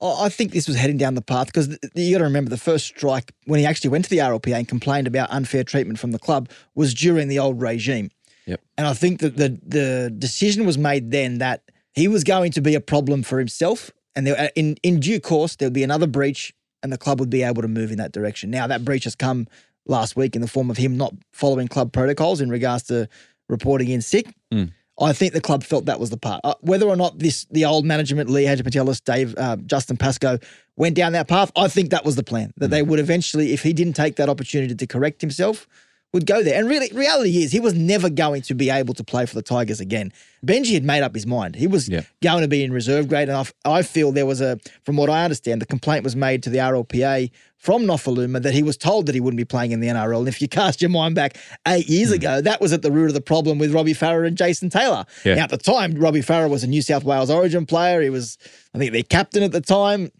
I 0.00 0.26
I 0.26 0.28
think 0.28 0.52
this 0.52 0.66
was 0.66 0.76
heading 0.76 0.96
down 0.96 1.14
the 1.14 1.22
path 1.22 1.46
because 1.46 1.68
you 1.94 2.12
got 2.12 2.18
to 2.18 2.24
remember 2.24 2.50
the 2.50 2.56
first 2.56 2.86
strike 2.86 3.32
when 3.46 3.60
he 3.60 3.66
actually 3.66 3.90
went 3.90 4.04
to 4.04 4.10
the 4.10 4.18
RLPA 4.18 4.58
and 4.58 4.68
complained 4.68 5.06
about 5.06 5.30
unfair 5.30 5.64
treatment 5.64 5.98
from 5.98 6.12
the 6.12 6.18
club 6.18 6.48
was 6.74 6.94
during 6.94 7.28
the 7.28 7.38
old 7.38 7.60
regime. 7.60 8.10
Yep. 8.46 8.60
And 8.78 8.86
I 8.86 8.94
think 8.94 9.20
that 9.20 9.36
the 9.36 9.58
the 9.66 10.12
decision 10.16 10.66
was 10.66 10.78
made 10.78 11.10
then 11.10 11.38
that 11.38 11.62
he 11.92 12.08
was 12.08 12.24
going 12.24 12.52
to 12.52 12.60
be 12.60 12.74
a 12.74 12.80
problem 12.80 13.22
for 13.22 13.38
himself, 13.38 13.90
and 14.14 14.26
there, 14.26 14.38
uh, 14.38 14.48
in 14.54 14.76
in 14.82 15.00
due 15.00 15.20
course 15.20 15.56
there'll 15.56 15.72
be 15.72 15.84
another 15.84 16.06
breach, 16.06 16.52
and 16.82 16.92
the 16.92 16.98
club 16.98 17.20
would 17.20 17.30
be 17.30 17.42
able 17.42 17.62
to 17.62 17.68
move 17.68 17.90
in 17.90 17.98
that 17.98 18.12
direction. 18.12 18.50
Now 18.50 18.66
that 18.66 18.84
breach 18.84 19.04
has 19.04 19.14
come 19.14 19.46
last 19.86 20.16
week 20.16 20.34
in 20.34 20.42
the 20.42 20.48
form 20.48 20.70
of 20.70 20.76
him 20.76 20.96
not 20.96 21.14
following 21.32 21.68
club 21.68 21.92
protocols 21.92 22.40
in 22.40 22.50
regards 22.50 22.84
to 22.84 23.08
reporting 23.48 23.88
in 23.88 24.00
sick. 24.02 24.34
Hmm. 24.50 24.66
I 25.00 25.12
think 25.12 25.32
the 25.32 25.40
club 25.40 25.64
felt 25.64 25.86
that 25.86 25.98
was 25.98 26.10
the 26.10 26.16
part. 26.16 26.40
Uh, 26.44 26.54
whether 26.60 26.86
or 26.86 26.96
not 26.96 27.18
this 27.18 27.46
the 27.50 27.64
old 27.64 27.84
management, 27.86 28.28
Lee 28.28 28.44
Hagipantelis, 28.44 29.02
Dave, 29.02 29.34
uh, 29.38 29.56
Justin 29.66 29.96
Pascoe, 29.96 30.38
went 30.76 30.94
down 30.94 31.12
that 31.12 31.28
path, 31.28 31.50
I 31.56 31.68
think 31.68 31.90
that 31.90 32.04
was 32.04 32.16
the 32.16 32.22
plan. 32.22 32.52
That 32.58 32.68
they 32.68 32.82
would 32.82 32.98
eventually, 32.98 33.52
if 33.52 33.62
he 33.62 33.72
didn't 33.72 33.94
take 33.94 34.16
that 34.16 34.28
opportunity 34.28 34.74
to 34.74 34.86
correct 34.86 35.20
himself, 35.20 35.66
would 36.12 36.26
go 36.26 36.42
there. 36.42 36.58
And 36.58 36.68
really, 36.68 36.90
reality 36.92 37.42
is 37.42 37.52
he 37.52 37.60
was 37.60 37.74
never 37.74 38.10
going 38.10 38.42
to 38.42 38.54
be 38.54 38.68
able 38.68 38.94
to 38.94 39.04
play 39.04 39.26
for 39.26 39.36
the 39.36 39.42
Tigers 39.42 39.80
again. 39.80 40.12
Benji 40.44 40.74
had 40.74 40.82
made 40.82 41.02
up 41.02 41.14
his 41.14 41.26
mind. 41.26 41.54
He 41.54 41.66
was 41.66 41.88
Yeah. 41.88 42.02
going 42.20 42.42
to 42.42 42.48
be 42.48 42.64
in 42.64 42.72
reserve 42.72 43.08
grade. 43.08 43.28
And 43.28 43.52
I 43.64 43.82
feel 43.82 44.10
there 44.10 44.26
was 44.26 44.40
a, 44.40 44.58
from 44.84 44.96
what 44.96 45.08
I 45.08 45.22
understand, 45.22 45.62
the 45.62 45.66
complaint 45.66 46.02
was 46.02 46.16
made 46.16 46.42
to 46.42 46.50
the 46.50 46.58
RLPA 46.58 47.30
from 47.56 47.82
Nofoaluma 47.82 48.42
that 48.42 48.54
he 48.54 48.62
was 48.62 48.76
told 48.76 49.06
that 49.06 49.14
he 49.14 49.20
wouldn't 49.20 49.36
be 49.36 49.44
playing 49.44 49.70
in 49.70 49.80
the 49.80 49.86
NRL. 49.86 50.20
And 50.20 50.28
if 50.28 50.40
you 50.40 50.48
cast 50.48 50.80
your 50.82 50.88
mind 50.88 51.14
back 51.14 51.36
eight 51.68 51.88
years 51.88 52.08
hmm. 52.08 52.14
ago, 52.14 52.40
that 52.40 52.60
was 52.60 52.72
at 52.72 52.82
the 52.82 52.90
root 52.90 53.08
of 53.08 53.14
the 53.14 53.20
problem 53.20 53.58
with 53.58 53.72
Robbie 53.72 53.94
Farah 53.94 54.26
and 54.26 54.36
Jason 54.36 54.68
Taylor. 54.68 55.04
Yeah. 55.24 55.36
Now, 55.36 55.44
at 55.44 55.50
the 55.50 55.58
time, 55.58 55.94
Robbie 55.94 56.22
Farah 56.22 56.50
was 56.50 56.64
a 56.64 56.66
New 56.66 56.82
South 56.82 57.04
Wales 57.04 57.30
Origin 57.30 57.66
player. 57.66 58.00
He 58.00 58.10
was, 58.10 58.36
I 58.74 58.78
think, 58.78 58.92
their 58.92 59.02
captain 59.04 59.42
at 59.42 59.52
the 59.52 59.60
time. 59.60 60.10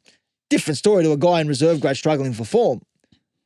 Different 0.50 0.78
story 0.78 1.02
to 1.02 1.12
a 1.12 1.16
guy 1.16 1.40
in 1.40 1.48
reserve 1.48 1.80
grade 1.80 1.96
struggling 1.96 2.32
for 2.32 2.44
form. 2.44 2.82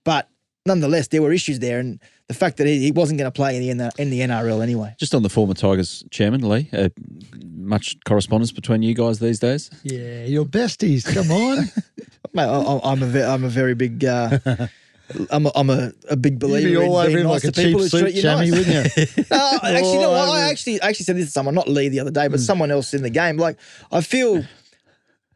But 0.05 0.29
nonetheless, 0.67 1.09
there 1.09 1.23
were 1.23 1.33
issues 1.33 1.59
there, 1.61 1.79
and 1.79 2.01
the 2.29 2.35
fact 2.35 2.57
that 2.57 2.67
he, 2.67 2.79
he 2.81 2.91
wasn't 2.91 3.19
going 3.19 3.31
to 3.31 3.35
play 3.35 3.69
in 3.69 3.77
the 3.79 3.93
in 3.99 4.11
the 4.11 4.21
NRL 4.21 4.63
anyway. 4.63 4.95
Just 4.99 5.15
on 5.15 5.23
the 5.23 5.29
former 5.29 5.55
Tigers 5.55 6.05
chairman, 6.11 6.49
Lee, 6.49 6.69
uh, 6.73 6.89
much 7.57 7.97
correspondence 8.05 8.53
between 8.53 8.83
you 8.83 8.95
guys 8.95 9.19
these 9.19 9.39
days? 9.39 9.71
Yeah, 9.83 10.25
your 10.25 10.45
besties. 10.45 11.05
Come 11.13 11.31
on. 11.31 11.59
Mate, 12.33 12.45
I, 12.45 12.61
I- 12.61 12.93
I'm 12.93 13.03
a 13.03 13.07
ve- 13.07 13.23
I'm 13.23 13.45
a 13.45 13.49
very 13.49 13.75
big. 13.75 14.05
Uh, 14.05 14.39
I'm 15.31 15.45
a, 15.45 15.53
I'm 15.55 15.69
a, 15.69 15.93
a 16.09 16.17
big 16.17 16.33
You'd 16.35 16.39
believer 16.41 16.69
be 16.71 16.77
all 16.79 16.99
in 17.01 17.07
over 17.07 17.07
being 17.09 17.19
him 17.19 17.27
nice 17.27 17.45
like 17.45 17.53
a 17.53 17.53
to 17.53 17.63
people 17.63 17.81
cheap 17.81 17.83
who 17.83 17.89
suit, 17.91 18.01
treat 18.01 18.15
you 18.15 18.23
Jammy, 18.23 18.51
nice. 18.51 18.59
wouldn't 18.67 18.97
you? 18.97 19.25
No, 19.31 19.59
actually, 19.63 19.99
no. 19.99 20.13
I 20.15 20.39
I 20.39 20.49
actually 20.51 20.81
I 20.81 20.89
actually 20.89 21.05
said 21.05 21.17
this 21.17 21.27
to 21.27 21.31
someone, 21.31 21.55
not 21.55 21.69
Lee 21.69 21.89
the 21.91 22.01
other 22.01 22.11
day, 22.11 22.27
but 22.29 22.41
Hmm. 22.41 22.45
someone 22.45 22.71
else 22.71 22.95
in 22.95 23.03
the 23.03 23.11
game. 23.11 23.37
Like 23.37 23.59
I 23.93 24.01
feel 24.01 24.45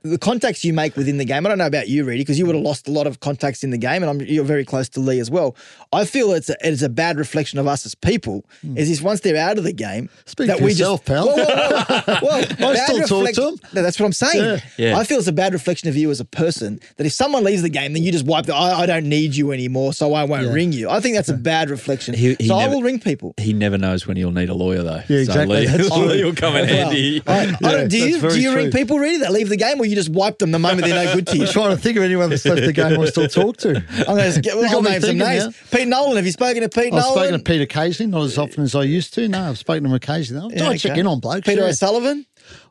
the 0.02 0.18
contacts 0.18 0.64
you 0.64 0.72
make 0.72 0.96
within 0.96 1.18
the 1.18 1.24
game. 1.24 1.44
I 1.44 1.48
don't 1.48 1.58
know 1.58 1.66
about 1.66 1.88
you, 1.88 2.04
Reedy, 2.04 2.22
because 2.22 2.38
you 2.38 2.46
would 2.46 2.54
have 2.54 2.64
lost 2.64 2.86
a 2.88 2.90
lot 2.92 3.06
of 3.06 3.20
contacts 3.20 3.64
in 3.64 3.70
the 3.70 3.78
game, 3.78 4.02
and 4.02 4.10
I'm, 4.10 4.20
you're 4.20 4.44
very 4.44 4.64
close 4.64 4.88
to 4.90 5.00
Lee 5.00 5.18
as 5.18 5.30
well. 5.30 5.56
I 5.92 6.04
feel 6.04 6.32
it's 6.32 6.48
a, 6.50 6.56
it's 6.62 6.82
a 6.82 6.88
bad 6.88 7.18
reflection 7.18 7.58
of 7.58 7.66
us 7.66 7.84
as 7.86 7.94
people. 7.94 8.44
Hmm. 8.62 8.76
Is 8.78 8.88
this 8.88 9.02
once 9.02 9.20
they're 9.20 9.36
out 9.36 9.58
of 9.58 9.64
the 9.64 9.72
game. 9.72 10.08
Speak 10.26 10.50
for 10.56 10.62
yourself, 10.68 11.04
pal. 11.04 11.26
Whoa, 11.26 11.34
whoa, 11.36 11.44
whoa, 11.44 12.16
whoa. 12.20 12.38
I 12.70 12.74
Bad 12.74 12.76
still 12.84 12.98
talk 13.00 13.08
to 13.08 13.14
reflect- 13.26 13.38
him. 13.38 13.70
No, 13.74 13.82
that's 13.82 13.98
what 13.98 14.06
I'm 14.06 14.12
saying. 14.12 14.60
Yeah. 14.76 14.88
Yeah. 14.90 14.98
I 14.98 15.04
feel 15.04 15.18
it's 15.18 15.26
a 15.28 15.32
bad 15.32 15.52
reflection 15.52 15.88
of 15.88 15.96
you 15.96 16.10
as 16.10 16.20
a 16.20 16.24
person. 16.24 16.80
That 16.96 17.06
if 17.06 17.12
someone 17.12 17.44
leaves 17.44 17.62
the 17.62 17.68
game, 17.68 17.92
then 17.92 18.02
you 18.02 18.12
just 18.12 18.26
wipe 18.26 18.46
the. 18.46 18.54
I, 18.54 18.80
I 18.82 18.86
don't 18.86 19.08
need 19.08 19.34
you 19.34 19.52
anymore, 19.52 19.92
so 19.92 20.14
I 20.14 20.24
won't 20.24 20.44
Yeah. 20.46 20.52
ring 20.52 20.72
you. 20.72 20.88
I 20.90 21.00
think 21.00 21.16
that's 21.16 21.28
a 21.28 21.34
bad 21.34 21.70
reflection. 21.70 22.14
He- 22.14 22.36
he 22.38 22.46
so 22.48 22.54
I 22.56 22.68
will 22.68 22.82
ring 22.82 23.00
people. 23.00 23.34
He 23.38 23.52
never 23.52 23.76
knows 23.78 24.06
when 24.06 24.16
he'll 24.16 24.30
need 24.30 24.48
a 24.48 24.54
lawyer, 24.54 24.82
though. 24.82 25.02
Yeah, 25.08 25.18
exactly. 25.18 25.66
So 25.66 25.72
Lee, 25.72 25.78
That's 25.78 25.88
true. 25.96 26.04
Lee 26.06 26.24
will 26.24 26.34
come 26.34 26.56
in 26.56 26.68
handy. 26.68 27.22
I, 27.26 27.32
I 27.32 27.44
Yeah, 27.46 27.56
don't, 27.60 27.88
do 27.88 27.98
you, 27.98 28.20
do 28.20 28.40
you 28.40 28.54
ring 28.54 28.70
people 28.70 28.98
really 28.98 29.18
that 29.18 29.32
leave 29.32 29.48
the 29.48 29.56
game, 29.56 29.80
or 29.80 29.84
you 29.88 29.96
just 29.96 30.10
wipe 30.10 30.38
them 30.38 30.50
the 30.50 30.58
moment 30.58 30.86
they're 30.86 31.04
no 31.04 31.14
good 31.14 31.26
to 31.28 31.36
you? 31.38 31.46
I'm 31.46 31.52
trying 31.52 31.76
to 31.76 31.82
think 31.82 31.96
of 31.96 32.02
anyone 32.02 32.30
that's 32.30 32.44
left 32.44 32.62
the 32.62 32.72
game 32.72 32.98
I 33.00 33.04
still 33.06 33.28
talk 33.28 33.56
to. 33.58 33.76
I'm 33.90 34.16
going 34.16 34.32
to 34.32 34.40
get. 34.40 34.54
You 34.54 34.62
got 34.62 34.74
I'll 34.74 34.82
name 34.82 35.00
some 35.00 35.18
names. 35.18 35.44
now. 35.44 35.50
Pete 35.70 35.88
Nolan. 35.88 36.16
Have 36.16 36.26
you 36.26 36.32
spoken 36.32 36.62
to 36.62 36.68
Pete 36.68 36.92
Nolan? 36.92 37.04
I've 37.04 37.12
spoken 37.12 37.32
to 37.32 37.44
Pete 37.44 37.60
occasionally, 37.62 38.10
not 38.12 38.22
as 38.24 38.38
often 38.38 38.64
as 38.64 38.74
I 38.74 38.82
used 38.82 39.14
to. 39.14 39.28
No, 39.28 39.48
I've 39.48 39.58
spoken 39.58 39.84
to 39.84 39.88
him 39.90 39.94
occasionally. 39.94 40.56
Yeah, 40.56 40.68
I 40.68 40.76
check 40.76 40.92
okay. 40.92 41.00
in 41.00 41.06
on 41.06 41.20
blokes. 41.20 41.46
Peter 41.46 41.62
yeah. 41.62 41.68
O'Sullivan. 41.68 42.26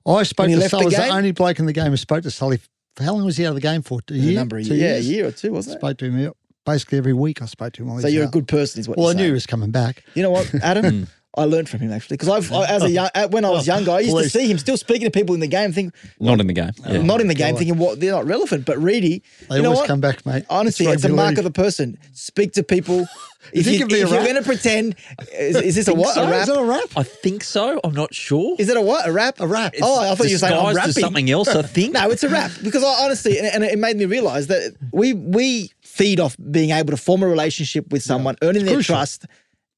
I 0.05 0.23
spoke 0.23 0.47
to 0.47 0.55
the 0.55 0.69
Sully. 0.69 0.85
was 0.85 0.95
the 0.95 1.09
only 1.09 1.31
bloke 1.31 1.59
in 1.59 1.65
the 1.65 1.73
game 1.73 1.91
who 1.91 1.97
spoke 1.97 2.23
to 2.23 2.31
Sully. 2.31 2.59
How 2.99 3.13
long 3.13 3.25
was 3.25 3.37
he 3.37 3.45
out 3.45 3.49
of 3.49 3.55
the 3.55 3.61
game 3.61 3.81
for? 3.81 3.99
A 4.09 4.13
A 4.13 4.33
number 4.33 4.57
of 4.57 4.65
Two 4.67 4.75
years. 4.75 5.05
Yeah, 5.07 5.11
a 5.11 5.15
year 5.15 5.27
or 5.27 5.31
two, 5.31 5.51
wasn't 5.51 5.75
it? 5.75 5.79
Spoke 5.79 5.97
to 5.99 6.05
him 6.05 6.17
yeah, 6.17 6.29
basically 6.65 6.97
every 6.97 7.13
week. 7.13 7.41
I 7.41 7.45
spoke 7.45 7.73
to 7.73 7.83
him. 7.83 7.89
While 7.89 7.99
So 7.99 8.07
you're 8.07 8.25
a 8.25 8.27
good 8.29 8.47
person, 8.47 8.79
is 8.79 8.87
what 8.89 8.97
Well, 8.97 9.09
I 9.09 9.13
knew 9.13 9.27
he 9.27 9.31
was 9.31 9.45
coming 9.45 9.71
back. 9.71 10.03
You 10.15 10.23
know 10.23 10.31
what, 10.31 10.51
Adam? 10.63 11.07
I 11.37 11.43
learned 11.45 11.69
from 11.69 11.79
him 11.81 11.91
actually 11.93 12.17
because 12.17 12.29
I've 12.29 12.51
I, 12.51 12.65
as 12.65 12.83
a 12.83 12.89
young 12.89 13.09
uh, 13.15 13.27
when 13.29 13.45
I 13.45 13.49
was 13.51 13.67
younger, 13.67 13.91
I 13.91 13.99
used 13.99 14.11
Please. 14.13 14.31
to 14.31 14.39
see 14.39 14.47
him 14.51 14.57
still 14.57 14.75
speaking 14.77 15.05
to 15.05 15.11
people 15.11 15.35
in 15.35 15.39
the 15.41 15.47
game, 15.47 15.71
think 15.71 15.93
Not 16.19 16.39
in 16.41 16.47
the 16.47 16.53
game. 16.53 16.71
Yeah. 16.85 17.01
not 17.03 17.21
in 17.21 17.27
the 17.27 17.35
game, 17.35 17.51
God. 17.53 17.59
thinking 17.59 17.77
what 17.77 17.99
they're 17.99 18.11
not 18.11 18.25
relevant. 18.25 18.65
But 18.65 18.77
Reedy, 18.81 19.21
They 19.49 19.57
you 19.57 19.61
know 19.61 19.69
always 19.69 19.79
what? 19.81 19.87
come 19.87 20.01
back, 20.01 20.25
mate. 20.25 20.45
Honestly, 20.49 20.87
It's 20.87 20.95
it's 20.95 21.03
a 21.05 21.07
rugby 21.09 21.15
mark 21.15 21.29
league. 21.29 21.37
of 21.39 21.43
the 21.45 21.51
person. 21.51 21.97
Speak 22.13 22.53
to 22.53 22.63
people. 22.63 23.07
if 23.53 23.65
you, 23.67 23.73
it'd 23.75 23.87
be 23.87 24.01
a 24.01 24.05
if 24.05 24.11
you're 24.11 24.23
going 24.23 24.35
to 24.35 24.41
pretend, 24.41 24.95
is, 25.31 25.55
is 25.57 25.75
this 25.75 25.87
a 25.87 25.93
what? 25.93 26.15
So, 26.15 26.23
A 26.23 26.29
rap? 26.31 26.41
Is 26.41 26.47
that 26.47 26.59
a 26.59 26.63
rap? 26.65 26.89
I 26.97 27.03
think 27.03 27.43
so. 27.43 27.79
I'm 27.83 27.93
not 27.93 28.13
sure. 28.13 28.55
Is 28.59 28.67
it 28.69 28.75
a 28.75 28.81
what? 28.81 29.07
A 29.07 29.11
rap? 29.11 29.39
A 29.39 29.47
rap. 29.47 29.75
Oh, 29.81 30.11
I 30.11 30.15
thought 30.15 30.27
you 30.27 30.33
were 30.35 30.39
saying 30.39 30.57
I'm 30.59 30.75
rapping. 30.75 30.93
something 30.93 31.29
else, 31.29 31.47
I 31.49 31.61
think. 31.61 31.93
No, 31.97 32.09
it's 32.09 32.23
a 32.23 32.29
rap 32.29 32.51
because 32.63 32.83
I 32.83 33.05
honestly, 33.05 33.37
and, 33.37 33.47
and 33.47 33.63
it 33.63 33.77
made 33.79 33.95
me 33.97 34.05
realize 34.05 34.47
that 34.47 34.75
we 34.91 35.13
we 35.13 35.71
feed 35.81 36.19
off 36.19 36.35
being 36.51 36.71
able 36.71 36.91
to 36.91 36.97
form 36.97 37.23
a 37.23 37.27
relationship 37.27 37.91
with 37.91 38.01
someone, 38.03 38.35
earning 38.41 38.65
their 38.65 38.75
crucial. 38.75 38.95
trust, 38.95 39.25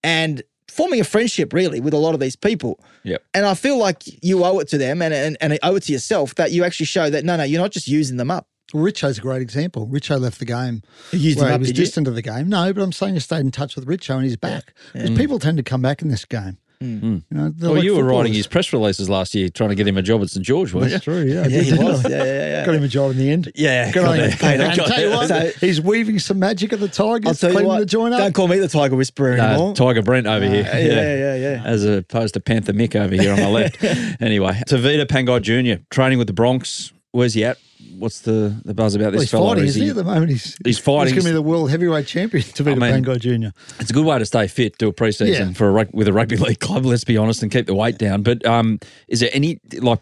and 0.04 0.42
forming 0.70 1.00
a 1.00 1.04
friendship 1.04 1.54
really 1.54 1.80
with 1.80 1.94
a 1.94 1.98
lot 1.98 2.14
of 2.14 2.20
these 2.20 2.36
people. 2.36 2.80
Yep. 3.04 3.24
And 3.34 3.46
I 3.46 3.54
feel 3.54 3.78
like 3.78 4.04
you 4.24 4.44
owe 4.44 4.60
it 4.60 4.68
to 4.70 4.78
them 4.78 5.02
and, 5.02 5.14
and 5.14 5.38
and 5.42 5.58
owe 5.64 5.76
it 5.76 5.84
to 5.84 5.92
yourself 5.92 6.36
that 6.36 6.52
you 6.52 6.64
actually 6.64 6.86
show 6.86 7.10
that 7.10 7.26
no, 7.26 7.36
no, 7.38 7.44
you're 7.44 7.62
not 7.62 7.72
just 7.72 7.88
using 7.88 8.18
them 8.18 8.32
up. 8.32 8.48
Well, 8.74 8.84
Richo's 8.84 9.18
a 9.18 9.22
great 9.22 9.42
example. 9.42 9.88
Richo 9.88 10.20
left 10.20 10.40
the 10.40 10.46
game. 10.46 10.84
You 11.12 11.20
used 11.20 11.40
where 11.40 11.50
him 11.50 11.54
he 11.54 11.60
was 11.60 11.68
did 11.70 11.78
you? 11.78 11.86
distant 11.86 12.08
of 12.08 12.16
the 12.16 12.22
game. 12.22 12.50
No, 12.50 12.72
but 12.72 12.84
I'm 12.84 12.92
saying 12.92 13.16
you 13.16 13.20
stayed 13.20 13.40
in 13.40 13.52
touch 13.52 13.76
with 13.76 13.88
Richo 13.88 14.16
and 14.16 14.24
he's 14.24 14.38
back. 14.38 14.74
Because 14.94 15.10
mm. 15.10 15.18
people 15.18 15.40
tend 15.40 15.58
to 15.58 15.64
come 15.64 15.82
back 15.82 16.02
in 16.02 16.10
this 16.10 16.26
game. 16.26 16.60
Mm. 16.81 17.01
Mm. 17.01 17.24
You 17.29 17.38
know, 17.38 17.53
Well, 17.59 17.74
like 17.75 17.83
you 17.83 17.93
were 17.95 18.05
writing 18.05 18.31
his 18.31 18.48
press 18.48 18.71
releases 18.71 19.09
last 19.09 19.36
year, 19.36 19.50
trying 19.50 19.67
to 19.69 19.75
get 19.75 19.86
him 19.86 19.98
a 19.98 20.01
job 20.01 20.21
at 20.21 20.29
St 20.29 20.45
George, 20.45 20.74
weren't 20.74 20.86
you? 20.86 20.91
That's 20.91 21.07
you? 21.07 21.13
true, 21.13 21.24
yeah. 21.24 21.45
Yeah, 21.50 21.62
he 21.62 21.74
was. 21.74 22.03
Yeah, 22.09 22.09
yeah, 22.09 22.24
yeah. 22.24 22.65
Got 22.65 22.75
him 22.75 22.83
a 22.83 22.88
job 22.88 23.12
in 23.12 23.17
the 23.17 23.29
end. 23.29 23.51
Yeah, 23.53 23.91
Good 23.91 24.05
on 24.05 24.15
got 24.17 24.19
him. 24.19 24.31
it. 24.31 24.43
And 24.62 24.75
tell 24.88 25.01
you 25.01 25.09
what, 25.09 25.27
So- 25.27 25.51
he's 25.59 25.81
weaving 25.81 26.19
some 26.19 26.39
magic 26.39 26.71
at 26.71 26.79
the 26.79 26.88
Tigers, 26.88 27.27
I'll 27.43 27.51
tell 27.51 27.62
you 27.62 27.67
what. 27.67 27.79
the 27.79 27.86
joint 27.86 28.13
up. 28.13 28.21
Don't 28.21 28.33
call 28.33 28.48
me 28.48 28.59
the 28.59 28.69
Tiger 28.69 28.95
Whisperer 28.95 29.36
No, 29.36 29.43
anymore. 29.45 29.74
Tiger 29.75 30.01
Brent 30.01 30.25
over 30.25 30.45
here. 30.48 30.63
yeah, 30.63 30.75
yeah, 31.17 31.36
yeah. 31.36 31.63
As 31.65 31.83
opposed 31.83 32.36
to 32.36 32.39
Panther 32.39 32.71
Mick 32.71 32.95
over 32.95 33.13
here 33.13 33.33
on 33.33 33.39
my 33.39 33.48
left. 33.50 33.83
anyway, 34.21 34.62
Tavita 34.65 35.05
Pangai 35.05 35.41
Jr. 35.41 35.83
training 35.89 36.17
with 36.17 36.27
the 36.27 36.33
Bronx. 36.33 36.93
Where's 37.12 37.34
he 37.34 37.44
at? 37.44 37.58
What's 37.98 38.22
the, 38.22 38.60
the 38.66 38.74
buzz 38.74 38.94
about 38.94 39.06
Well, 39.06 39.12
this 39.13 39.22
he's 39.22 39.32
fellow? 39.32 39.48
fighting, 39.50 39.66
Is 39.66 39.75
he, 39.75 39.84
he- 39.84 39.89
at 39.89 39.96
the 39.96 40.04
moment? 40.04 40.30
He's, 40.32 40.58
He's 40.63 40.78
fighting. 40.78 41.13
He's 41.13 41.24
going 41.24 41.24
to 41.24 41.30
be 41.30 41.34
the 41.34 41.42
world 41.42 41.72
heavyweight 41.72 42.06
champion 42.08 42.44
to 42.56 42.63
beat 42.63 42.82
I 42.82 43.00
mean- 43.00 43.04
Jr. 43.04 43.50
It's 43.80 43.89
a 43.89 43.94
good 43.94 44.06
way 44.06 44.20
to 44.20 44.25
stay 44.25 44.48
fit, 44.48 44.78
do 44.78 44.89
a 44.89 44.94
preseason 44.94 45.38
Yeah. 45.39 45.54
for 45.54 45.80
a 45.80 45.88
with 45.94 46.08
a 46.08 46.13
rugby 46.13 46.36
league 46.38 46.60
club. 46.60 46.86
Let's 46.86 47.04
be 47.06 47.18
honest 47.18 47.42
and 47.42 47.51
keep 47.51 47.66
the 47.68 47.74
weight 47.74 47.98
down. 47.98 48.22
But 48.22 48.46
um, 48.46 48.80
is 49.08 49.22
there 49.22 49.30
any 49.34 49.60
like 49.80 50.00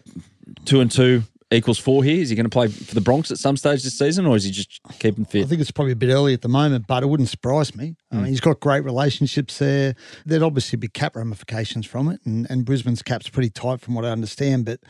two 0.64 0.80
and 0.80 0.90
two 0.90 1.22
equals 1.50 1.78
four 1.78 2.04
here? 2.04 2.20
Is 2.20 2.28
he 2.28 2.36
going 2.36 2.44
to 2.44 2.50
play 2.50 2.68
for 2.68 2.94
the 2.94 3.00
Bronx 3.00 3.30
at 3.30 3.38
some 3.38 3.56
stage 3.56 3.82
this 3.82 3.96
season, 3.98 4.26
or 4.26 4.36
is 4.36 4.44
he 4.44 4.50
just 4.50 4.80
keeping 4.98 5.24
fit? 5.24 5.44
I 5.44 5.48
think 5.48 5.60
it's 5.60 5.70
probably 5.70 5.92
a 5.92 5.96
bit 5.96 6.10
early 6.10 6.34
at 6.34 6.42
the 6.42 6.48
moment, 6.48 6.86
but 6.86 7.02
it 7.02 7.06
wouldn't 7.06 7.28
surprise 7.30 7.74
me. 7.74 7.96
I 8.10 8.16
Hmm. 8.16 8.22
mean, 8.22 8.30
he's 8.30 8.40
got 8.40 8.60
great 8.60 8.84
relationships 8.84 9.58
there. 9.58 9.94
There'd 10.26 10.42
obviously 10.42 10.76
be 10.76 10.88
cap 10.88 11.16
ramifications 11.16 11.86
from 11.86 12.08
it, 12.10 12.20
and, 12.24 12.46
and 12.50 12.64
Brisbane's 12.64 13.02
cap's 13.02 13.28
pretty 13.30 13.50
tight 13.50 13.80
from 13.80 13.94
what 13.94 14.04
I 14.04 14.10
understand. 14.10 14.66
But 14.66 14.80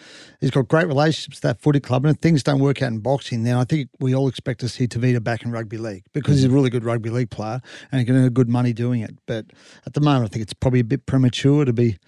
he's 0.41 0.51
got 0.51 0.67
great 0.69 0.89
relationships 0.89 1.37
with 1.37 1.43
that 1.43 1.61
footy 1.61 1.81
club, 1.81 2.05
and 2.05 2.15
if 2.15 2.21
things 2.21 2.43
don't 2.43 2.61
work 2.61 2.83
out 2.83 2.91
in 2.91 2.99
boxing, 2.99 3.45
then 3.45 3.57
I 3.57 3.65
think 3.65 3.91
we 4.01 4.15
all 4.15 4.27
expect 4.29 4.61
to 4.61 4.69
see 4.69 4.89
Tavita 4.89 5.23
back 5.23 5.45
in 5.45 5.53
rugby 5.53 5.79
league 5.79 6.05
because 6.13 6.33
Hmm. 6.35 6.37
he's 6.39 6.45
a 6.45 6.51
really 6.51 6.71
good 6.71 6.85
rugby 6.85 7.11
league 7.11 7.31
player 7.31 7.61
and 7.93 8.01
he 8.01 8.05
can 8.05 8.17
earn 8.17 8.29
good 8.31 8.49
money 8.49 8.73
doing 8.73 9.01
it. 9.01 9.17
But 9.27 9.47
at 9.87 9.95
the 9.95 10.01
moment, 10.01 10.25
I 10.25 10.29
think 10.33 10.43
it's 10.43 10.55
probably 10.55 10.81
a 10.81 10.85
bit 10.85 11.07
premature 11.07 11.65
to 11.65 11.73
be 11.73 11.99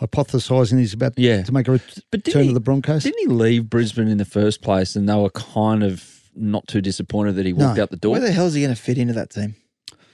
hypothesising 0.00 0.78
he's 0.78 0.94
about 0.94 1.18
Yeah. 1.18 1.42
to 1.42 1.52
make 1.52 1.68
a 1.68 1.72
ret- 1.72 1.98
return 2.12 2.42
he- 2.42 2.48
to 2.48 2.54
the 2.54 2.60
Broncos. 2.60 3.04
Didn't 3.04 3.20
he 3.20 3.26
leave 3.26 3.68
Brisbane 3.70 4.08
in 4.08 4.18
the 4.18 4.24
first 4.24 4.62
place, 4.62 4.96
and 4.96 5.08
they 5.08 5.14
were 5.14 5.30
kind 5.30 5.82
of 5.82 6.04
not 6.34 6.66
too 6.66 6.80
disappointed 6.80 7.36
that 7.36 7.46
he 7.46 7.52
walked 7.52 7.76
No. 7.76 7.82
out 7.84 7.90
the 7.90 7.96
door? 7.96 8.12
Where 8.12 8.20
the 8.20 8.32
hell 8.32 8.46
is 8.46 8.54
he 8.54 8.62
going 8.62 8.74
to 8.74 8.80
fit 8.80 8.98
into 8.98 9.12
that 9.14 9.30
team? 9.30 9.54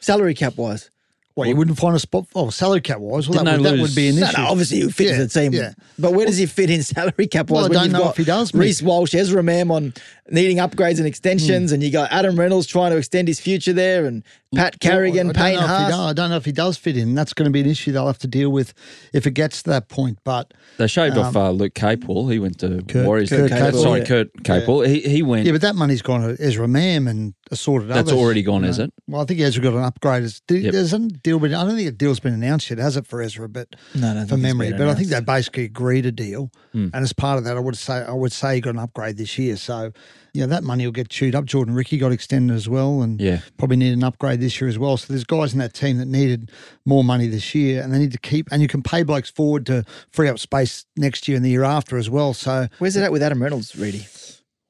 Salary 0.01 0.35
cap 0.35 0.57
wise. 0.57 0.91
Well, 1.39 1.49
you 1.49 1.57
wouldn't 1.57 1.79
find 1.79 1.95
a 1.95 1.99
spot. 1.99 2.27
Oh, 2.35 2.51
salary 2.51 2.81
cap 2.81 2.99
wise, 2.99 3.29
well, 3.29 3.43
that 3.45 3.59
would, 3.61 3.65
that 3.67 3.79
would 3.81 3.95
be 3.95 4.09
an 4.09 4.19
issue. 4.19 4.37
no, 4.37 4.43
no, 4.45 4.51
obviously 4.51 4.79
he 4.81 4.91
fits 4.91 5.11
Yeah, 5.13 5.19
the 5.19 5.29
team. 5.29 5.53
yeah. 5.53 5.73
But 5.99 6.13
where 6.13 6.27
does 6.27 6.37
he 6.37 6.47
fit 6.47 6.69
in 6.71 6.83
salary 6.83 7.27
cap 7.29 7.49
Well, 7.51 7.63
wise? 7.69 7.71
I 7.77 7.83
don't 7.85 7.93
know 7.93 7.99
got 8.01 8.11
if 8.11 8.17
he 8.17 8.25
does. 8.25 8.53
Reece 8.53 8.83
Walsh, 8.83 9.15
Ezra 9.15 9.43
Mam 9.43 9.71
on 9.71 9.95
needing 10.31 10.59
upgrades 10.59 10.99
and 10.99 11.07
extensions, 11.07 11.73
and 11.73 11.83
you 11.83 11.91
got 11.91 12.11
Adam 12.13 12.39
Reynolds 12.39 12.67
trying 12.67 12.91
to 12.91 12.97
extend 12.99 13.29
his 13.29 13.41
future 13.41 13.73
there, 13.73 14.05
and 14.05 14.23
Pat 14.55 14.81
Carrigan, 14.81 15.29
Well, 15.29 15.37
I 15.37 15.41
Payne 15.41 15.59
don't 15.59 15.67
know 15.69 15.75
if 15.75 15.79
he 15.79 15.83
Haas. 15.85 15.91
does- 15.91 16.01
I 16.01 16.13
don't 16.13 16.31
know 16.31 16.37
if 16.37 16.45
he 16.45 16.53
does 16.53 16.77
fit 16.77 16.97
in. 16.97 17.15
That's 17.15 17.33
going 17.33 17.45
to 17.45 17.51
be 17.51 17.61
an 17.61 17.67
issue 17.69 17.93
they'll 17.93 18.07
have 18.07 18.19
to 18.19 18.27
deal 18.27 18.51
with 18.51 18.75
if 19.13 19.27
it 19.27 19.33
gets 19.33 19.63
to 19.63 19.71
that 19.71 19.89
point. 19.89 20.19
But 20.25 20.53
They 20.79 20.87
shaved 20.87 21.17
off 21.17 21.37
uh, 21.37 21.51
Luke 21.51 21.75
Capewell. 21.75 22.31
He 22.33 22.39
went 22.39 22.59
to 22.61 22.67
Um, 22.79 22.81
Kurt- 22.83 23.07
Warriors. 23.07 23.29
Kurt 23.31 23.51
Capewell, 23.51 23.83
Sorry, 23.83 24.01
yeah. 24.01 24.07
Kurt 24.07 24.33
Capewell. 24.43 24.87
He, 24.89 25.01
he 25.01 25.23
went. 25.23 25.47
yeah, 25.47 25.53
but 25.53 25.61
that 25.63 25.77
money's 25.77 26.03
gone 26.03 26.21
to 26.23 26.43
Ezra 26.43 26.67
Mam 26.69 27.07
and 27.09 27.35
assorted 27.51 27.89
That's 27.89 28.09
others. 28.11 28.13
already 28.21 28.43
gone, 28.43 28.63
you 28.65 28.71
is 28.71 28.79
know. 28.79 28.85
it? 28.85 28.93
Well, 29.07 29.21
I 29.23 29.25
think 29.25 29.41
Ezra 29.41 29.63
got 29.63 29.75
an 29.75 29.85
upgrade. 29.85 30.25
It's- 30.25 30.41
Yep. 30.51 30.73
There's 30.73 30.93
a 30.93 30.99
deal, 30.99 31.39
but 31.39 31.53
I 31.53 31.65
don't 31.65 31.77
think 31.77 31.89
a 31.89 31.93
deal's 31.93 32.21
been 32.21 32.35
announced 32.35 32.69
yet, 32.71 32.79
has 32.79 32.97
it, 32.97 33.07
for 33.07 33.21
Ezra? 33.23 33.49
But 33.49 33.69
No, 33.95 34.13
no, 34.15 34.27
for 34.27 34.37
memory. 34.37 34.69
been 34.71 34.79
But 34.79 34.89
I 34.89 34.95
think 34.95 35.09
they 35.09 35.21
basically 35.21 35.65
agreed 35.65 36.07
a 36.07 36.13
deal, 36.13 36.51
Hmm. 36.73 36.89
and 36.93 37.03
as 37.03 37.13
part 37.13 37.39
of 37.39 37.45
that, 37.45 37.57
I 37.57 37.61
would 37.61 37.77
say 37.77 37.95
I 37.95 38.13
would 38.13 38.33
say 38.33 38.57
he 38.57 38.61
got 38.61 38.71
an 38.71 38.79
upgrade 38.81 39.17
this 39.17 39.39
year. 39.39 39.57
So 39.57 39.93
yeah, 40.35 40.47
that 40.47 40.63
money 40.63 40.85
will 40.87 40.93
get 40.93 41.09
chewed 41.09 41.35
up. 41.35 41.47
Jordan 41.47 41.75
Riki 41.75 41.97
got 41.99 42.13
extended 42.13 42.55
as 42.55 42.69
well, 42.69 43.03
and 43.03 43.21
Yeah. 43.21 43.41
probably 43.57 43.77
need 43.79 43.93
an 43.93 44.05
upgrade 44.05 44.41
this 44.41 44.61
year 44.61 44.69
as 44.69 44.79
well. 44.79 44.97
So 44.97 45.07
there's 45.09 45.25
guys 45.25 45.53
in 45.53 45.59
that 45.59 45.75
team 45.75 45.97
that 45.99 46.07
needed 46.07 46.51
more 46.85 47.03
money 47.03 47.27
this 47.29 47.55
year, 47.55 47.83
and 47.83 47.93
they 47.93 47.99
need 47.99 48.13
to 48.13 48.19
keep. 48.19 48.47
And 48.53 48.61
you 48.63 48.69
can 48.69 48.83
pay 48.83 49.03
blokes 49.03 49.31
forward 49.31 49.65
to 49.67 49.85
free 50.11 50.29
up 50.29 50.39
space 50.39 50.85
next 50.97 51.27
year 51.29 51.37
and 51.37 51.45
the 51.45 51.51
year 51.51 51.65
after 51.65 51.97
as 51.97 52.09
well. 52.11 52.35
So 52.35 52.69
Where's 52.79 52.95
it 52.97 53.03
at 53.03 53.11
with 53.13 53.23
Adam 53.23 53.43
Reynolds, 53.43 53.75
Reedy? 53.75 54.07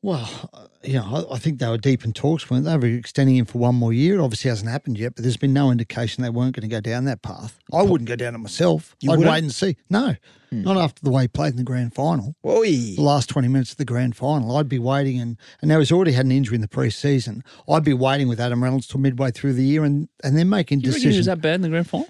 Well, 0.03 0.51
uh, 0.55 0.67
you 0.85 0.95
know, 0.95 1.27
I, 1.31 1.35
I 1.35 1.39
think 1.39 1.59
they 1.59 1.69
were 1.69 1.77
deep 1.79 2.05
in 2.05 2.13
talks 2.13 2.49
when 2.49 2.63
they 2.63 2.77
were 2.77 2.87
extending 2.87 3.37
him 3.37 3.47
for 3.47 3.59
one 3.59 3.75
more 3.75 3.93
year. 3.93 4.19
It 4.19 4.21
obviously 4.21 4.49
hasn't 4.49 4.71
happened 4.71 4.97
yet, 4.99 5.15
but 5.17 5.23
there's 5.23 5.37
been 5.37 5.53
no 5.53 5.71
indication 5.71 6.23
they 6.23 6.31
weren't 6.31 6.55
going 6.55 6.69
to 6.69 6.75
go 6.75 6.81
down 6.81 7.05
that 7.07 7.23
path. 7.23 7.59
I 7.73 7.83
wouldn't 7.83 8.09
go 8.09 8.15
down 8.17 8.35
it 8.35 8.39
myself. 8.39 8.95
You 9.01 9.11
I'd 9.11 9.19
wouldn't? 9.19 9.33
wait 9.33 9.43
and 9.43 9.53
see. 9.53 9.77
No, 9.91 10.15
not 10.51 10.77
after 10.77 11.03
the 11.03 11.11
way 11.11 11.23
he 11.23 11.29
played 11.29 11.51
in 11.51 11.57
the 11.57 11.65
grand 11.65 11.95
final. 11.95 12.35
Oi. 12.47 12.95
The 12.97 12.97
last 13.01 13.29
20 13.29 13.49
minutes 13.49 13.73
of 13.73 13.77
the 13.77 13.85
grand 13.85 14.17
final, 14.17 14.57
I'd 14.57 14.69
be 14.69 14.79
waiting. 14.79 15.21
And, 15.21 15.37
and 15.61 15.69
now 15.69 15.79
he's 15.79 15.93
already 15.93 16.13
had 16.13 16.25
an 16.25 16.33
injury 16.33 16.55
in 16.55 16.61
the 16.63 16.69
pre-season. 16.69 17.43
I'd 17.69 17.85
be 17.85 17.93
waiting 17.93 18.29
with 18.29 18.41
Adam 18.41 18.63
Reynolds 18.63 18.87
till 18.87 19.01
midway 19.01 19.31
through 19.31 19.55
the 19.55 19.65
year 19.65 19.85
and, 19.85 20.09
and 20.25 20.39
then 20.39 20.49
making 20.49 20.81
You 20.81 20.93
he 20.93 21.17
was 21.17 21.27
that 21.27 21.41
bad 21.43 21.57
in 21.57 21.63
the 21.63 21.69
grand 21.69 21.89
final? 21.89 22.09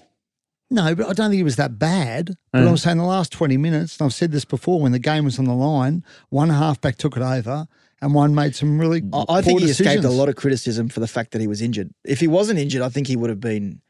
No, 0.70 0.94
but 0.94 1.08
I 1.08 1.12
don't 1.14 1.30
think 1.30 1.40
it 1.40 1.44
was 1.44 1.56
that 1.56 1.78
bad. 1.78 2.36
But 2.52 2.64
Uh. 2.64 2.68
I'm 2.68 2.76
saying 2.76 2.98
the 2.98 3.04
last 3.04 3.32
20 3.32 3.56
minutes, 3.56 3.96
and 3.98 4.06
I've 4.06 4.14
said 4.14 4.32
this 4.32 4.44
before, 4.44 4.80
when 4.80 4.92
the 4.92 4.98
game 4.98 5.24
was 5.24 5.38
on 5.38 5.46
the 5.46 5.54
line, 5.54 6.04
one 6.28 6.50
halfback 6.50 6.96
took 6.96 7.16
it 7.16 7.22
over 7.22 7.66
and 8.02 8.14
one 8.14 8.34
made 8.34 8.54
some 8.54 8.78
really 8.78 9.02
I, 9.12 9.24
I 9.28 9.42
think 9.42 9.60
he 9.60 9.66
escaped 9.70 10.04
a 10.04 10.10
lot 10.10 10.28
of 10.28 10.36
criticism 10.36 10.88
for 10.88 11.00
the 11.00 11.08
fact 11.08 11.32
that 11.32 11.40
he 11.40 11.46
was 11.46 11.62
injured. 11.62 11.90
If 12.04 12.20
he 12.20 12.28
wasn't 12.28 12.58
injured, 12.58 12.82
I 12.82 12.90
think 12.90 13.06
he 13.06 13.16
would 13.16 13.30
have 13.30 13.40
been 13.40 13.80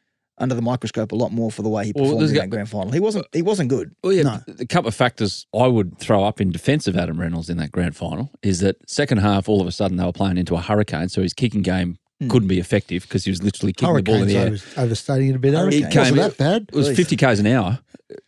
under 0.41 0.55
the 0.55 0.63
microscope 0.63 1.11
a 1.11 1.17
lot 1.17 1.33
more 1.33 1.51
for 1.51 1.63
the 1.63 1.69
way 1.69 1.85
he 1.87 1.93
performed 1.93 2.21
there's 2.21 2.31
in 2.31 2.37
got- 2.37 2.43
that 2.43 2.51
grand 2.51 2.69
final. 2.69 2.93
He 2.93 3.01
wasn't. 3.01 3.27
He 3.33 3.43
wasn't 3.43 3.71
good. 3.71 3.91
Well, 4.05 4.13
yeah, 4.13 4.23
No. 4.23 4.41
a 4.61 4.67
couple 4.67 4.87
of 4.87 4.95
factors 4.95 5.47
I 5.53 5.67
would 5.67 5.99
throw 5.99 6.23
up 6.23 6.41
in 6.41 6.53
defence 6.53 6.87
of 6.87 6.97
Adam 6.97 7.19
Reynolds 7.21 7.51
in 7.51 7.57
that 7.57 7.73
grand 7.73 7.97
final 7.97 8.31
is 8.41 8.61
that 8.61 8.77
second 8.89 9.19
half, 9.19 9.49
all 9.49 9.61
of 9.61 9.67
a 9.67 9.73
sudden 9.73 9.97
they 9.97 10.05
were 10.05 10.13
playing 10.13 10.39
into 10.39 10.55
a 10.55 10.61
hurricane, 10.61 11.09
so 11.09 11.23
his 11.23 11.35
kicking 11.35 11.63
game 11.63 11.99
Hmm. 12.21 12.29
couldn't 12.29 12.49
be 12.49 12.59
effective 12.59 13.03
because 13.03 13.25
he 13.25 13.31
was 13.31 13.43
literally 13.45 13.73
kicking 13.73 13.95
the 13.95 14.03
ball 14.03 14.17
in 14.17 14.27
the 14.29 14.37
air. 14.37 14.47
over, 14.49 14.59
overstating 14.77 15.29
it 15.31 15.37
a 15.37 15.39
bit. 15.39 15.55
Hurricanes. 15.55 15.83
Hurricanes. 15.95 16.11
Wasn't 16.19 16.37
that 16.37 16.37
bad? 16.37 16.63
It 16.73 16.75
was 16.75 16.89
50 16.97 17.17
k's 17.17 17.39
an 17.39 17.47
hour, 17.47 17.79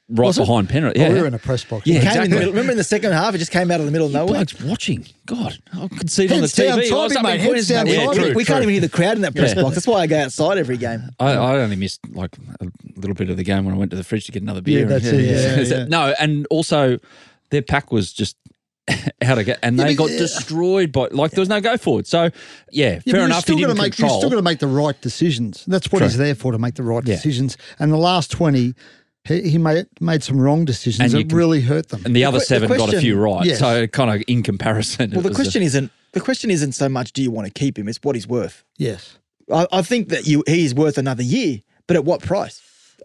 right 0.08 0.26
Was 0.26 0.38
it? 0.38 0.42
behind 0.42 0.68
penalty. 0.68 1.00
Oh, 1.00 1.02
Yeah, 1.08 1.12
we 1.12 1.20
were 1.20 1.26
in 1.26 1.34
a 1.34 1.38
press 1.40 1.64
box. 1.64 1.84
Yeah, 1.88 2.00
Came 2.12 2.22
in 2.22 2.30
the 2.30 2.36
middle, 2.36 2.50
remember 2.52 2.70
in 2.70 2.78
the 2.78 2.84
second 2.84 3.10
half, 3.10 3.34
it 3.34 3.38
just 3.38 3.50
came 3.50 3.68
out 3.72 3.80
of 3.80 3.86
the 3.86 3.90
middle 3.92 4.06
of 4.06 4.12
nowhere. 4.12 4.34
Blokes 4.44 4.60
watching. 4.62 5.06
God, 5.26 5.58
I 5.72 5.88
could 5.88 6.08
see 6.08 6.26
it 6.26 6.30
on 6.30 6.36
the 6.36 6.42
Heads 6.42 6.54
TV. 6.54 6.68
Tommy, 6.68 6.90
I 6.90 7.02
was 7.02 7.16
up 7.16 7.22
mate, 7.24 7.40
heads 7.40 7.66
down, 7.68 7.86
Yeah, 7.88 8.12
true, 8.12 8.22
we, 8.22 8.28
we 8.28 8.44
true. 8.44 8.44
can't 8.44 8.62
even 8.62 8.72
hear 8.74 8.80
the 8.80 8.88
crowd 8.88 9.16
in 9.16 9.22
that 9.22 9.34
press 9.34 9.56
Yeah. 9.56 9.62
box. 9.62 9.74
That's 9.74 9.86
why 9.88 10.00
I 10.02 10.06
go 10.06 10.20
outside 10.20 10.58
every 10.58 10.76
game. 10.76 11.02
I, 11.18 11.32
I 11.32 11.56
only 11.60 11.74
missed 11.74 12.00
like 12.12 12.36
a 12.60 12.66
little 12.96 13.14
bit 13.14 13.28
of 13.28 13.36
the 13.38 13.42
game 13.44 13.64
when 13.64 13.74
I 13.74 13.78
went 13.78 13.90
to 13.90 13.96
the 13.96 14.04
fridge 14.04 14.24
to 14.26 14.32
get 14.32 14.42
another 14.42 14.60
beer. 14.60 14.80
Yeah, 14.82 14.86
that's 14.86 15.06
it, 15.06 15.68
yeah, 15.70 15.78
yeah. 15.78 15.84
No, 15.86 16.14
and 16.20 16.46
also 16.48 16.98
their 17.50 17.62
pack 17.62 17.90
was 17.90 18.12
just 18.12 18.36
out 19.22 19.38
of 19.38 19.46
get, 19.46 19.58
and 19.62 19.78
they 19.78 19.94
but- 19.96 20.08
got 20.08 20.18
destroyed 20.18 20.92
by 20.92 21.08
like 21.10 21.30
there 21.32 21.40
was 21.42 21.48
no 21.48 21.60
go 21.60 21.76
forward. 21.76 22.06
So 22.06 22.24
yeah, 22.24 22.30
Yeah, 22.70 22.98
fair 23.00 23.00
you're 23.16 23.24
enough. 23.24 23.42
Still 23.42 23.56
He 23.56 23.62
gotta 23.62 23.74
didn't 23.74 23.84
make, 23.84 23.98
you're 23.98 24.08
still 24.08 24.30
got 24.30 24.36
to 24.36 24.42
make 24.42 24.58
the 24.58 24.66
right 24.66 25.00
decisions. 25.00 25.64
That's 25.66 25.90
what 25.92 25.98
True. 26.00 26.08
he's 26.08 26.16
there 26.16 26.34
for 26.34 26.52
to 26.52 26.58
make 26.58 26.74
the 26.74 26.82
right 26.82 27.02
Yeah. 27.06 27.14
decisions. 27.16 27.56
And 27.78 27.92
the 27.92 27.96
last 27.96 28.30
twenty, 28.30 28.74
he, 29.24 29.50
he 29.50 29.58
made 29.58 29.86
made 30.00 30.22
some 30.22 30.40
wrong 30.40 30.64
decisions 30.64 31.00
And 31.00 31.12
you 31.12 31.18
that 31.24 31.28
can- 31.28 31.38
really 31.38 31.60
hurt 31.60 31.88
them. 31.90 32.02
and 32.04 32.14
the, 32.16 32.24
other 32.24 32.38
que- 32.38 32.40
the 32.40 32.46
seven 32.46 32.68
got 32.78 32.92
a 32.94 33.00
few 33.00 33.16
right. 33.16 33.44
Yes. 33.44 33.58
So 33.58 33.86
kind 33.86 34.10
of 34.14 34.22
in 34.26 34.42
comparison, 34.42 35.10
Well, 35.12 35.22
the 35.22 35.28
was 35.28 35.36
a- 35.38 35.40
question 35.42 35.62
isn't 35.62 35.90
the 36.12 36.20
question 36.20 36.50
isn't 36.50 36.72
so 36.72 36.88
much 36.88 37.12
do 37.12 37.22
you 37.22 37.30
want 37.30 37.46
to 37.46 37.52
keep 37.52 37.78
him; 37.78 37.88
it's 37.88 37.98
what 38.02 38.14
he's 38.16 38.26
worth. 38.26 38.64
yes, 38.78 39.18
I, 39.52 39.66
I 39.72 39.82
think 39.82 40.08
that 40.08 40.26
you 40.26 40.42
he 40.46 40.64
is 40.64 40.74
worth 40.74 40.98
another 40.98 41.22
year, 41.22 41.60
but 41.86 41.96
at 41.96 42.04
what 42.04 42.20
price? 42.22 42.60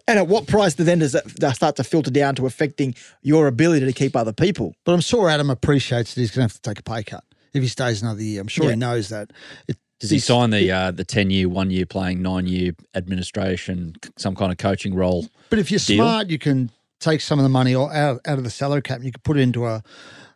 And 0.08 0.18
at 0.18 0.28
what 0.28 0.46
price 0.46 0.74
then 0.74 1.00
does 1.00 1.12
that 1.12 1.24
that 1.40 1.56
start 1.56 1.76
to 1.76 1.84
filter 1.84 2.10
down 2.10 2.34
to 2.36 2.46
affecting 2.46 2.94
your 3.22 3.46
ability 3.48 3.86
to 3.86 3.92
keep 3.92 4.14
other 4.16 4.32
people? 4.32 4.74
but 4.84 4.92
I'm 4.92 5.00
sure 5.00 5.28
Adam 5.28 5.50
appreciates 5.50 6.14
that 6.14 6.20
he's 6.20 6.30
going 6.30 6.48
to 6.48 6.54
have 6.54 6.60
to 6.62 6.68
take 6.68 6.78
a 6.78 6.82
pay 6.82 7.02
cut 7.02 7.24
if 7.52 7.62
he 7.62 7.68
stays 7.68 8.02
another 8.02 8.22
year. 8.22 8.40
I'm 8.40 8.48
sure 8.48 8.66
Yeah. 8.66 8.70
he 8.72 8.76
knows 8.76 9.08
that. 9.08 9.32
It, 9.66 9.76
Does 9.98 10.10
he 10.10 10.18
sign 10.18 10.50
the 10.50 10.70
uh, 10.70 10.90
the 10.92 11.04
ten 11.04 11.30
year, 11.30 11.48
one 11.48 11.70
year 11.70 11.86
playing, 11.86 12.22
nine 12.22 12.46
year 12.46 12.72
administration, 12.94 13.94
some 14.16 14.34
kind 14.36 14.52
of 14.52 14.58
coaching 14.58 14.94
role? 14.94 15.26
But 15.50 15.58
if 15.58 15.70
you're 15.70 15.80
deal. 15.80 16.04
smart, 16.04 16.28
you 16.30 16.38
can 16.38 16.70
take 17.00 17.20
some 17.20 17.38
of 17.38 17.42
the 17.42 17.48
money 17.48 17.74
out, 17.74 17.90
out 17.94 18.38
of 18.38 18.44
the 18.44 18.50
salary 18.50 18.82
cap 18.82 18.96
and 18.96 19.04
you 19.04 19.12
can 19.12 19.20
put 19.22 19.36
it 19.36 19.40
into 19.40 19.66
a 19.66 19.82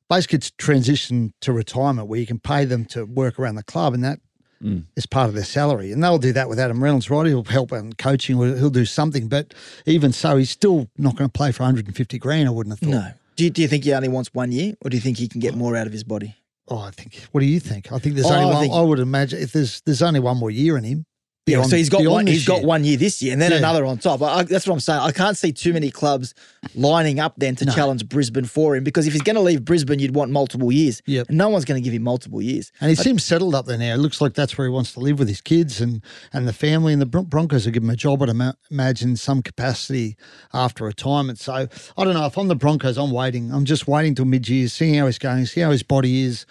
basically 0.08 0.36
it's 0.36 0.50
transition 0.52 1.32
to 1.40 1.52
retirement 1.52 2.08
where 2.08 2.18
you 2.20 2.26
can 2.26 2.38
pay 2.38 2.64
them 2.64 2.84
to 2.84 3.04
work 3.04 3.38
around 3.38 3.54
the 3.54 3.62
club 3.62 3.94
and 3.94 4.04
that 4.04 4.18
Mm. 4.62 4.85
is 4.95 5.07
part 5.07 5.29
of 5.29 5.35
their 5.35 5.45
salary. 5.45 5.90
And 5.90 6.05
they'll 6.05 6.19
do 6.19 6.33
that 6.35 6.49
with 6.49 6.59
Adam 6.61 6.83
Reynolds, 6.85 7.09
right? 7.09 7.26
He'll 7.26 7.45
help 7.45 7.73
in 7.73 7.95
coaching, 7.95 8.37
or 8.38 8.55
he'll 8.57 8.69
do 8.69 8.85
something. 8.85 9.26
But 9.29 9.55
even 9.87 10.12
so, 10.12 10.37
he's 10.37 10.50
still 10.50 10.88
not 10.99 11.17
going 11.17 11.31
to 11.31 11.33
play 11.33 11.50
for 11.50 11.62
150 11.62 12.19
grand, 12.19 12.47
I 12.47 12.50
wouldn't 12.52 12.79
have 12.79 12.81
thought. 12.81 12.95
No. 12.95 13.11
Do 13.37 13.45
you, 13.45 13.50
do 13.50 13.62
you 13.62 13.69
think 13.69 13.85
he 13.85 13.95
only 13.95 14.09
wants 14.09 14.35
one 14.35 14.52
year, 14.52 14.75
or 14.83 14.90
do 14.90 14.97
you 14.99 15.00
think 15.00 15.17
he 15.17 15.29
can 15.29 15.40
get 15.40 15.55
more 15.55 15.76
out 15.76 15.87
of 15.87 15.93
his 15.95 16.05
body? 16.05 16.35
Oh, 16.69 16.79
I 16.79 16.90
think. 16.90 17.14
What 17.33 17.40
do 17.40 17.47
you 17.47 17.59
think? 17.59 17.90
I 17.90 17.99
think 17.99 18.14
there's 18.17 18.26
Oh, 18.26 18.35
only 18.35 18.45
I 18.45 18.52
one. 18.55 18.62
think- 18.62 18.75
I 18.75 18.81
would 18.83 18.99
imagine 18.99 19.40
if 19.43 19.52
there's 19.52 19.81
there's 19.87 20.02
only 20.02 20.21
one 20.21 20.37
more 20.37 20.50
year 20.50 20.76
in 20.76 20.85
him. 20.85 21.07
Yeah, 21.47 21.62
so 21.62 21.75
he's 21.76 21.88
got 21.88 22.06
one. 22.06 22.26
He's 22.28 22.47
got 22.47 22.59
year. 22.59 22.66
one 22.66 22.85
year 22.85 22.97
this 22.97 23.20
year, 23.23 23.32
and 23.32 23.42
then 23.42 23.50
Yeah. 23.50 23.56
another 23.59 23.85
on 23.85 23.99
top. 23.99 24.23
I, 24.23 24.26
I- 24.26 24.42
that's 24.44 24.66
what 24.68 24.75
I'm 24.75 24.80
saying. 24.80 25.00
I 25.00 25.11
can't 25.11 25.37
see 25.37 25.52
too 25.52 25.73
many 25.73 25.90
clubs 25.90 26.32
lining 26.76 27.18
up 27.18 27.35
then 27.38 27.56
to 27.56 27.66
challenge 27.66 28.09
Brisbane 28.09 28.44
for 28.44 28.76
him 28.76 28.85
because 28.85 29.06
if 29.06 29.14
he's 29.14 29.23
going 29.23 29.35
to 29.37 29.42
leave 29.42 29.64
Brisbane, 29.64 29.99
you'd 29.99 30.14
want 30.14 30.30
multiple 30.30 30.70
years. 30.70 31.02
Yep. 31.06 31.28
And 31.30 31.38
no 31.38 31.49
one's 31.49 31.64
going 31.64 31.82
to 31.82 31.85
give 31.85 31.92
him 31.94 32.02
multiple 32.02 32.40
years. 32.40 32.70
And 32.80 32.90
he 32.90 32.94
seems 32.94 33.25
settled 33.25 33.54
up 33.54 33.66
there 33.66 33.78
now. 33.78 33.94
It 33.94 33.99
looks 33.99 34.20
like 34.20 34.35
that's 34.35 34.56
where 34.56 34.66
he 34.68 34.73
wants 34.73 34.92
to 34.92 35.00
live 35.00 35.18
with 35.18 35.28
his 35.28 35.40
kids 35.40 35.80
and, 35.80 36.04
and 36.32 36.47
the 36.47 36.52
family. 36.52 36.92
And 36.92 37.02
the 37.02 37.06
Bron- 37.06 37.25
Broncos 37.25 37.64
will 37.64 37.73
give 37.73 37.82
him 37.82 37.90
a 37.90 37.97
job, 37.97 38.23
I'd 38.23 38.28
ima- 38.28 38.56
imagine, 38.70 39.16
some 39.16 39.42
capacity 39.42 40.16
after 40.54 40.85
retirement. 40.85 41.38
So 41.40 41.52
I 41.52 41.66
don't 42.04 42.14
know. 42.14 42.26
If 42.26 42.37
I'm 42.38 42.49
the 42.49 42.54
Broncos, 42.54 42.97
I'm 42.97 43.11
waiting. 43.11 43.50
I'm 43.52 43.64
just 43.64 43.88
waiting 43.88 44.14
till 44.14 44.26
mid 44.26 44.49
year, 44.49 44.68
seeing 44.68 44.94
how 44.94 45.06
he's 45.06 45.18
going, 45.18 45.47
see 45.47 45.62
how 45.62 45.70
his 45.73 45.82
body 45.82 46.23
is. 46.23 46.47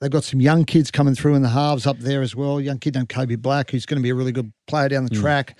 They've 0.00 0.10
got 0.10 0.24
some 0.24 0.40
young 0.40 0.64
kids 0.64 0.90
coming 0.90 1.14
through 1.14 1.34
in 1.34 1.42
the 1.42 1.48
halves 1.48 1.86
up 1.86 1.98
there 1.98 2.20
as 2.20 2.34
well. 2.36 2.60
Young 2.60 2.78
kid 2.78 2.94
named 2.94 3.08
Coby 3.08 3.40
Black, 3.40 3.70
who's 3.70 3.86
going 3.86 3.98
to 3.98 4.02
be 4.02 4.10
a 4.10 4.14
really 4.14 4.32
good 4.32 4.52
player 4.66 4.88
down 4.88 5.04
the 5.04 5.10
mm. 5.10 5.20
track. 5.20 5.56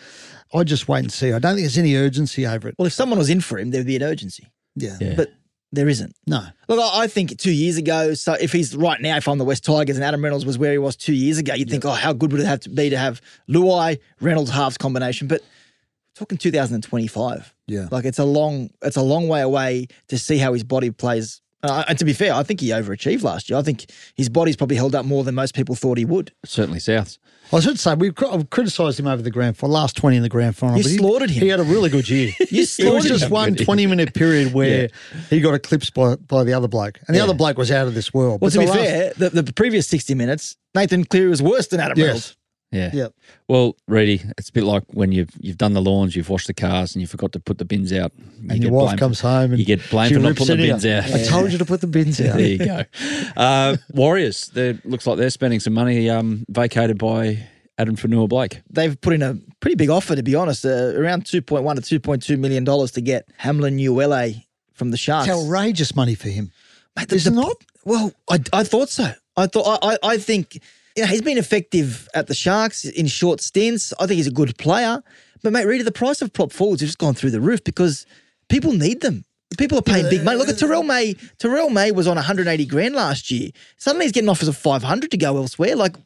I 0.52 0.64
just 0.64 0.88
wait 0.88 1.00
and 1.00 1.12
see. 1.12 1.28
I 1.32 1.38
don't 1.38 1.54
think 1.54 1.64
there's 1.64 1.78
any 1.78 1.94
urgency 1.94 2.46
over 2.46 2.68
it. 2.68 2.74
Well, 2.78 2.86
if 2.86 2.92
someone 2.92 3.18
was 3.18 3.30
in 3.30 3.40
for 3.40 3.58
him, 3.58 3.70
there'd 3.70 3.86
be 3.86 3.96
an 3.96 4.02
urgency, 4.02 4.52
Yeah. 4.76 4.96
Yeah. 5.00 5.14
but 5.16 5.30
there 5.72 5.88
isn't. 5.88 6.14
No. 6.26 6.44
Look, 6.68 6.78
I 6.78 7.04
I 7.04 7.06
think 7.06 7.36
two 7.38 7.52
years 7.52 7.76
ago, 7.76 8.14
so 8.14 8.34
if 8.34 8.52
he's 8.52 8.76
right 8.76 9.00
now, 9.00 9.16
if 9.16 9.26
I'm 9.28 9.38
the 9.38 9.44
West 9.44 9.64
Tigers 9.64 9.96
and 9.96 10.04
Adam 10.04 10.22
Reynolds 10.22 10.46
was 10.46 10.56
where 10.56 10.72
he 10.72 10.78
was 10.78 10.94
two 10.96 11.14
years 11.14 11.38
ago, 11.38 11.54
you'd 11.54 11.70
think, 11.70 11.84
oh, 11.84 11.90
how 11.90 12.12
good 12.12 12.30
would 12.32 12.40
it 12.40 12.46
have 12.46 12.60
to 12.60 12.70
be 12.70 12.90
to 12.90 12.98
have 12.98 13.20
Luai, 13.48 13.98
Reynolds 14.20 14.50
halves 14.50 14.78
combination? 14.78 15.26
But 15.26 15.42
talking 16.14 16.38
2025, 16.38 17.54
Yeah. 17.66 17.88
like 17.90 18.04
it's 18.04 18.18
a 18.18 18.24
long, 18.24 18.70
it's 18.82 18.96
a 18.96 19.02
long 19.02 19.26
way 19.28 19.40
away 19.40 19.88
to 20.08 20.18
see 20.18 20.38
how 20.38 20.52
his 20.52 20.64
body 20.64 20.90
plays. 20.90 21.40
Uh, 21.64 21.84
and 21.88 21.98
to 21.98 22.04
be 22.04 22.12
fair, 22.12 22.34
I 22.34 22.42
think 22.42 22.60
he 22.60 22.68
overachieved 22.68 23.22
last 23.22 23.48
year. 23.50 23.58
I 23.58 23.62
think 23.62 23.86
his 24.14 24.28
body's 24.28 24.54
probably 24.56 24.76
held 24.76 24.94
up 24.94 25.04
more 25.06 25.24
than 25.24 25.34
most 25.34 25.54
people 25.54 25.74
thought 25.74 25.96
he 25.98 26.04
would. 26.04 26.30
Certainly 26.44 26.80
Souths. 26.80 27.18
I 27.52 27.60
should 27.60 27.78
say 27.78 27.94
we've 27.94 28.14
criticised 28.14 28.98
him 28.98 29.06
over 29.06 29.22
the 29.22 29.30
grand 29.30 29.56
final, 29.56 29.74
last 29.74 29.96
twenty 29.96 30.16
in 30.16 30.22
the 30.22 30.28
grand 30.28 30.56
final. 30.56 30.76
You 30.78 30.82
but 30.82 30.90
he- 30.90 30.96
slaughtered 30.98 31.30
him. 31.30 31.42
He 31.42 31.48
had 31.48 31.60
a 31.60 31.64
really 31.64 31.90
good 31.90 32.08
year. 32.08 32.32
You 32.40 32.46
It 32.50 32.60
was 32.60 32.70
slaughtered 32.72 33.08
just 33.08 33.24
him. 33.24 33.30
one 33.30 33.54
20 33.54 33.86
minute 33.86 34.14
period 34.14 34.52
where 34.54 34.88
he 35.30 35.40
got 35.40 35.54
eclipsed 35.54 35.94
by, 35.94 36.16
by 36.16 36.42
the 36.44 36.52
other 36.52 36.68
bloke, 36.68 37.00
and 37.06 37.16
the 37.16 37.20
other 37.20 37.34
bloke 37.34 37.58
was 37.58 37.70
out 37.70 37.86
of 37.86 37.94
this 37.94 38.12
world. 38.14 38.40
Well, 38.40 38.50
But 38.50 38.52
to 38.54 38.58
be 38.60 38.64
the 38.66 38.70
last- 38.72 38.84
fair, 39.18 39.30
the, 39.30 39.42
the 39.42 39.52
previous 39.52 39.86
60 39.88 40.14
minutes, 40.14 40.56
Nathan 40.74 41.04
Cleary 41.04 41.28
was 41.28 41.42
worse 41.42 41.66
than 41.68 41.80
Adam 41.80 41.98
Reynolds. 42.00 42.36
Yes, 42.74 42.92
Yeah. 42.94 43.02
yeah. 43.02 43.08
Well, 43.48 43.76
Reedy, 43.88 44.22
it's 44.36 44.48
a 44.48 44.52
bit 44.52 44.64
like 44.64 44.82
when 44.88 45.12
you've 45.12 45.30
you've 45.40 45.56
done 45.58 45.72
the 45.72 45.80
lawns, 45.82 46.14
you've 46.16 46.28
washed 46.28 46.46
the 46.48 46.54
cars, 46.54 46.94
and 46.94 47.00
you 47.00 47.06
forgot 47.06 47.32
to 47.32 47.40
put 47.40 47.58
the 47.58 47.64
bins 47.64 47.92
out. 47.92 48.12
You 48.40 48.48
And 48.50 48.62
your 48.62 48.72
wife 48.72 48.84
blamed- 48.86 49.00
comes 49.00 49.20
home 49.20 49.50
and 49.52 49.58
you 49.58 49.64
get 49.64 49.80
blamed 49.90 50.08
she 50.10 50.14
for 50.16 50.20
not 50.20 50.36
putting 50.36 50.56
the 50.58 50.68
bins 50.68 50.84
out. 50.86 51.04
I 51.04 51.24
told 51.24 51.52
you 51.52 51.58
to 51.58 51.64
put 51.64 51.80
the 51.80 51.86
bins 51.86 52.20
out. 52.20 52.36
There 52.36 52.46
you 52.46 52.58
go. 52.58 52.82
Uh, 53.36 53.76
Warriors, 53.92 54.48
they 54.48 54.78
looks 54.84 55.06
like 55.06 55.18
they're 55.18 55.30
spending 55.30 55.60
some 55.60 55.72
money 55.74 56.10
um, 56.10 56.44
vacated 56.48 56.98
by 56.98 57.46
Addin 57.78 57.96
Fonua 57.96 58.28
Blake. 58.28 58.60
They've 58.70 59.00
put 59.00 59.12
in 59.14 59.22
a 59.22 59.36
pretty 59.60 59.76
big 59.76 59.90
offer, 59.90 60.14
to 60.16 60.22
be 60.22 60.34
honest, 60.34 60.64
uh, 60.64 60.92
around 60.96 61.24
2.1 61.24 61.82
to 61.86 62.00
2.2 62.00 62.38
million 62.38 62.64
dollars 62.64 62.90
to 62.92 63.00
get 63.00 63.28
Hamlin 63.36 63.78
Uele 63.78 64.44
from 64.74 64.90
the 64.90 64.96
Sharks. 64.96 65.28
It's 65.28 65.36
outrageous 65.38 65.94
money 65.94 66.14
for 66.14 66.28
him. 66.28 66.50
Mate, 66.96 67.08
the- 67.08 67.16
Is 67.16 67.26
it 67.26 67.32
not? 67.32 67.56
Well, 67.84 68.12
I, 68.30 68.38
I 68.52 68.64
thought 68.64 68.88
so. 68.88 69.12
I 69.36 69.46
thought 69.46 69.78
I, 69.82 69.92
I, 69.94 69.98
I 70.14 70.18
think 70.18 70.60
you 70.96 71.02
know, 71.02 71.08
he's 71.08 71.22
been 71.22 71.38
effective 71.38 72.08
at 72.14 72.26
the 72.28 72.34
Sharks 72.34 72.84
in 72.84 73.06
short 73.06 73.40
stints. 73.40 73.92
I 73.98 74.06
think 74.06 74.16
he's 74.16 74.26
a 74.26 74.32
good 74.32 74.56
player. 74.58 75.02
But 75.42 75.52
mate, 75.52 75.66
really, 75.66 75.82
the 75.82 75.92
price 75.92 76.22
of 76.22 76.32
prop 76.32 76.52
forwards 76.52 76.80
has 76.80 76.90
just 76.90 76.98
gone 76.98 77.14
through 77.14 77.30
the 77.32 77.40
roof 77.40 77.62
because 77.64 78.06
people 78.48 78.72
need 78.72 79.00
them. 79.00 79.24
People 79.58 79.78
are 79.78 79.82
paying 79.82 80.08
big 80.10 80.24
money. 80.24 80.36
Look 80.38 80.48
at 80.48 80.58
Terrell 80.58 80.82
May. 80.82 81.14
Terrell 81.38 81.70
May 81.70 81.92
was 81.92 82.06
on 82.08 82.16
180 82.16 82.66
grand 82.66 82.94
last 82.94 83.30
year. 83.30 83.50
Suddenly 83.76 84.06
he's 84.06 84.12
getting 84.12 84.28
offers 84.28 84.48
of 84.48 84.56
500 84.56 85.10
to 85.10 85.16
go 85.16 85.36
elsewhere. 85.36 85.76
Like 85.76 85.96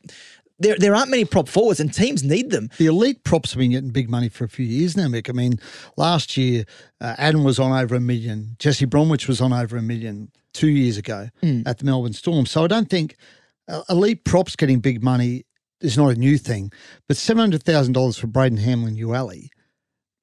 there, 0.58 0.76
there 0.78 0.94
aren't 0.94 1.08
many 1.10 1.24
prop 1.24 1.48
forwards, 1.48 1.78
and 1.80 1.94
teams 1.94 2.24
need 2.24 2.50
them. 2.50 2.68
The 2.78 2.86
elite 2.86 3.22
props 3.24 3.52
have 3.52 3.58
been 3.60 3.70
getting 3.70 3.90
big 3.90 4.10
money 4.10 4.28
for 4.28 4.44
a 4.44 4.48
few 4.48 4.66
years 4.66 4.96
now, 4.96 5.06
Mick. 5.06 5.30
I 5.30 5.32
mean, 5.32 5.60
last 5.96 6.36
year, 6.36 6.64
uh, 7.00 7.14
Addin 7.16 7.44
was 7.44 7.58
on 7.60 7.72
over 7.72 7.94
a 7.94 8.00
million. 8.00 8.56
Jesse 8.58 8.84
Bromwich 8.86 9.28
was 9.28 9.40
on 9.40 9.52
over 9.52 9.76
a 9.76 9.82
million 9.82 10.30
two 10.52 10.68
years 10.68 10.96
ago 10.98 11.28
Hmm. 11.40 11.62
at 11.64 11.78
the 11.78 11.84
Melbourne 11.84 12.12
Storm. 12.14 12.44
So 12.44 12.64
I 12.64 12.66
don't 12.66 12.90
think 12.90 13.16
uh, 13.68 13.82
elite 13.90 14.24
props 14.24 14.56
getting 14.56 14.80
big 14.80 15.02
money 15.02 15.44
is 15.80 15.96
not 15.96 16.08
a 16.08 16.14
new 16.14 16.38
thing. 16.38 16.72
But 17.06 17.16
$700,000 17.16 18.18
for 18.18 18.26
Braden 18.26 18.58
Hamlin 18.58 18.96
Uele, 18.96 19.48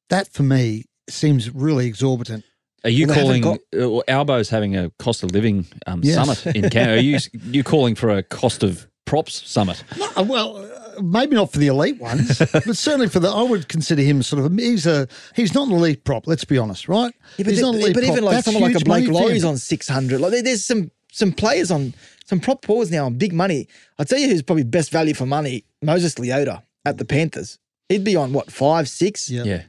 that 0.09 0.31
for 0.33 0.43
me 0.43 0.85
seems 1.09 1.53
really 1.53 1.87
exorbitant. 1.87 2.43
Are 2.83 2.89
you 2.89 3.07
Well, 3.07 3.15
they 3.15 3.21
haven't 3.39 3.41
calling 3.43 3.59
uh, 3.75 3.89
well, 3.89 4.03
Albo's 4.07 4.49
having 4.49 4.75
a 4.75 4.91
cost 4.99 5.23
of 5.23 5.31
living 5.31 5.65
um, 5.87 6.01
Yes. 6.03 6.15
summit 6.39 6.55
in 6.55 6.69
Canada? 6.69 6.99
Are 6.99 7.01
you 7.01 7.17
you 7.45 7.63
calling 7.63 7.95
for 7.95 8.09
a 8.09 8.21
cost 8.21 8.61
of 8.63 8.87
props 9.05 9.47
summit? 9.49 9.83
No, 9.97 10.07
uh, 10.17 10.23
well, 10.23 10.57
uh, 10.57 11.01
maybe 11.01 11.35
not 11.35 11.51
for 11.51 11.57
the 11.57 11.65
elite 11.67 11.99
ones, 11.99 12.37
but 12.53 12.77
certainly 12.77 13.09
for 13.09 13.19
the. 13.19 13.29
I 13.29 13.41
would 13.41 13.69
consider 13.69 14.03
him 14.03 14.21
sort 14.21 14.45
of. 14.45 14.53
He's 14.55 14.85
a. 14.85 15.07
He's 15.35 15.55
not 15.55 15.67
an 15.67 15.73
elite 15.73 16.03
prop. 16.03 16.27
Let's 16.27 16.45
be 16.45 16.59
honest, 16.59 16.87
right? 16.87 17.11
Yeah, 17.37 17.45
but, 17.45 17.47
he's 17.47 17.55
the- 17.57 17.61
not 17.65 17.75
an 17.75 17.81
elite 17.81 17.93
but 17.95 18.03
even 18.03 18.15
prop. 18.17 18.25
like 18.25 18.33
That's 18.35 18.45
someone 18.45 18.61
like 18.63 18.71
a 18.75 18.77
huge 18.77 18.85
Blake 18.85 19.07
money 19.07 19.19
Lawrie's 19.19 19.43
on 19.45 19.57
600. 19.57 20.21
Like 20.21 20.31
there- 20.31 20.43
there's 20.43 20.63
some 20.63 20.91
some 21.11 21.31
players 21.31 21.71
on 21.71 21.95
some 22.25 22.39
prop 22.39 22.65
forwards 22.65 22.91
now 22.91 23.05
on 23.05 23.15
big 23.15 23.31
money. 23.33 23.67
I'll 23.97 24.05
tell 24.05 24.19
you 24.19 24.27
who's 24.27 24.41
probably 24.43 24.63
best 24.63 24.91
value 24.91 25.13
for 25.13 25.25
money. 25.25 25.63
Moses 25.81 26.15
Leota 26.15 26.61
at 26.85 26.97
the 26.97 27.05
Panthers. 27.05 27.57
He'd 27.89 28.03
be 28.03 28.15
on 28.15 28.33
what 28.33 28.51
five, 28.51 28.89
six, 28.89 29.29
Yeah. 29.29 29.43
Yeah, 29.43 29.61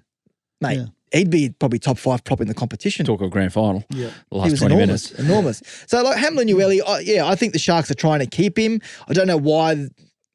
mate. 0.61 0.77
Yeah. 0.79 0.87
He'd 1.13 1.31
be 1.31 1.51
probably 1.51 1.79
top 1.79 1.99
five 1.99 2.25
prop 2.25 2.41
in 2.41 2.49
the 2.49 2.55
competition. 2.55 3.07
talk 3.07 3.21
of 3.21 3.31
grand 3.31 3.53
final. 3.53 3.85
Yeah. 3.91 4.07
the 4.07 4.13
he 4.31 4.37
last 4.39 4.51
was 4.51 4.61
twenty 4.61 4.75
enormous, 4.75 5.13
minutes. 5.13 5.29
enormous. 5.31 5.63
So 5.87 6.03
like 6.03 6.19
Hamlin 6.19 6.49
Uele, 6.49 6.81
uh, 6.85 6.99
yeah, 7.03 7.27
I 7.27 7.37
think 7.37 7.53
the 7.53 7.59
Sharks 7.61 7.91
are 7.91 7.95
trying 7.95 8.19
to 8.21 8.27
keep 8.27 8.59
him. 8.59 8.81
I 9.09 9.13
don't 9.13 9.27
know 9.29 9.37
why 9.37 9.89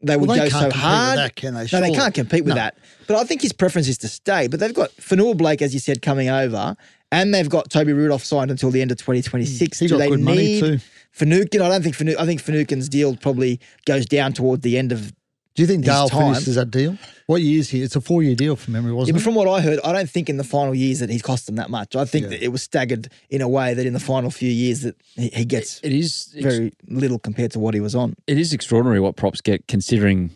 they 0.04 0.16
would 0.18 0.30
Well, 0.30 0.38
they 0.38 0.46
go 0.46 0.50
can't 0.50 0.52
so 0.52 0.60
compete 0.60 0.74
with 0.74 0.82
hard. 0.82 1.18
that, 1.20 1.36
can 1.36 1.54
they? 1.56 1.68
No, 1.72 1.82
they 1.82 1.92
can't 1.92 2.14
compete 2.14 2.46
with 2.46 2.50
No. 2.50 2.56
that. 2.56 2.78
But 3.08 3.18
I 3.18 3.24
think 3.26 3.42
his 3.42 3.52
preference 3.54 3.88
is 3.88 3.98
to 4.00 4.08
stay. 4.08 4.48
But 4.48 4.60
they've 4.60 4.74
got 4.74 4.92
Fonua 4.98 5.36
Blake, 5.38 5.62
as 5.62 5.74
you 5.74 5.80
said, 5.80 6.02
coming 6.02 6.30
over, 6.30 6.76
and 7.12 7.34
they've 7.34 7.50
got 7.50 7.70
Toby 7.70 7.92
Rudolph 7.94 8.24
signed 8.24 8.50
until 8.50 8.72
the 8.72 8.82
end 8.82 8.92
of 8.92 8.98
2026. 8.98 9.78
He 9.80 9.88
Do 9.88 9.96
got 9.96 9.98
they 10.00 10.10
good 10.10 10.22
money 10.22 10.38
need 10.38 10.60
too. 10.62 10.80
Fanukin? 11.18 11.62
I 11.62 11.70
don't 11.70 11.84
think 11.84 11.96
Fanu- 11.96 12.16
I 12.18 12.26
think 12.26 12.42
Fanukin's 12.44 12.90
deal 12.90 13.16
probably 13.16 13.60
goes 13.86 14.06
down 14.06 14.34
toward 14.34 14.62
the 14.62 14.78
end 14.78 14.92
of. 14.92 15.14
Do 15.54 15.62
you 15.64 15.68
think 15.68 15.84
his 15.84 15.94
Dale 15.94 16.08
time. 16.08 16.34
finishes 16.34 16.56
that 16.56 16.72
deal? 16.72 16.98
What 17.28 17.42
year 17.42 17.60
is 17.60 17.70
he? 17.70 17.82
It's 17.82 17.98
a 17.98 18.02
four 18.02 18.24
year 18.24 18.36
deal 18.36 18.56
from 18.56 18.72
memory, 18.74 18.92
Yeah, 18.92 18.96
wasn't 18.96 19.16
but 19.16 19.22
it? 19.22 19.24
from 19.26 19.36
what 19.36 19.50
I 19.50 19.60
heard, 19.60 19.80
I 19.84 19.92
don't 19.92 20.10
think 20.10 20.30
in 20.30 20.38
the 20.38 20.46
final 20.46 20.74
years 20.74 21.00
that 21.00 21.10
he's 21.10 21.22
cost 21.22 21.46
them 21.46 21.56
that 21.58 21.70
much. 21.70 21.94
I 21.94 22.06
think 22.06 22.24
Yeah. 22.24 22.30
that 22.30 22.44
it 22.44 22.48
was 22.54 22.62
staggered 22.64 23.10
in 23.30 23.42
a 23.42 23.50
way 23.50 23.74
that 23.74 23.86
in 23.86 23.92
the 23.92 24.00
final 24.00 24.32
few 24.32 24.50
years 24.50 24.82
that 24.82 24.96
he, 25.18 25.28
he 25.34 25.44
gets 25.44 25.82
It 25.84 25.92
is 25.92 26.30
ex- 26.38 26.44
very 26.44 26.72
little 26.88 27.20
compared 27.20 27.52
to 27.52 27.60
what 27.60 27.74
he 27.74 27.82
was 27.82 27.96
on. 27.96 28.16
it 28.28 28.38
is 28.38 28.54
extraordinary 28.54 29.02
what 29.02 29.18
props 29.18 29.42
get 29.42 29.68
considering 29.68 30.32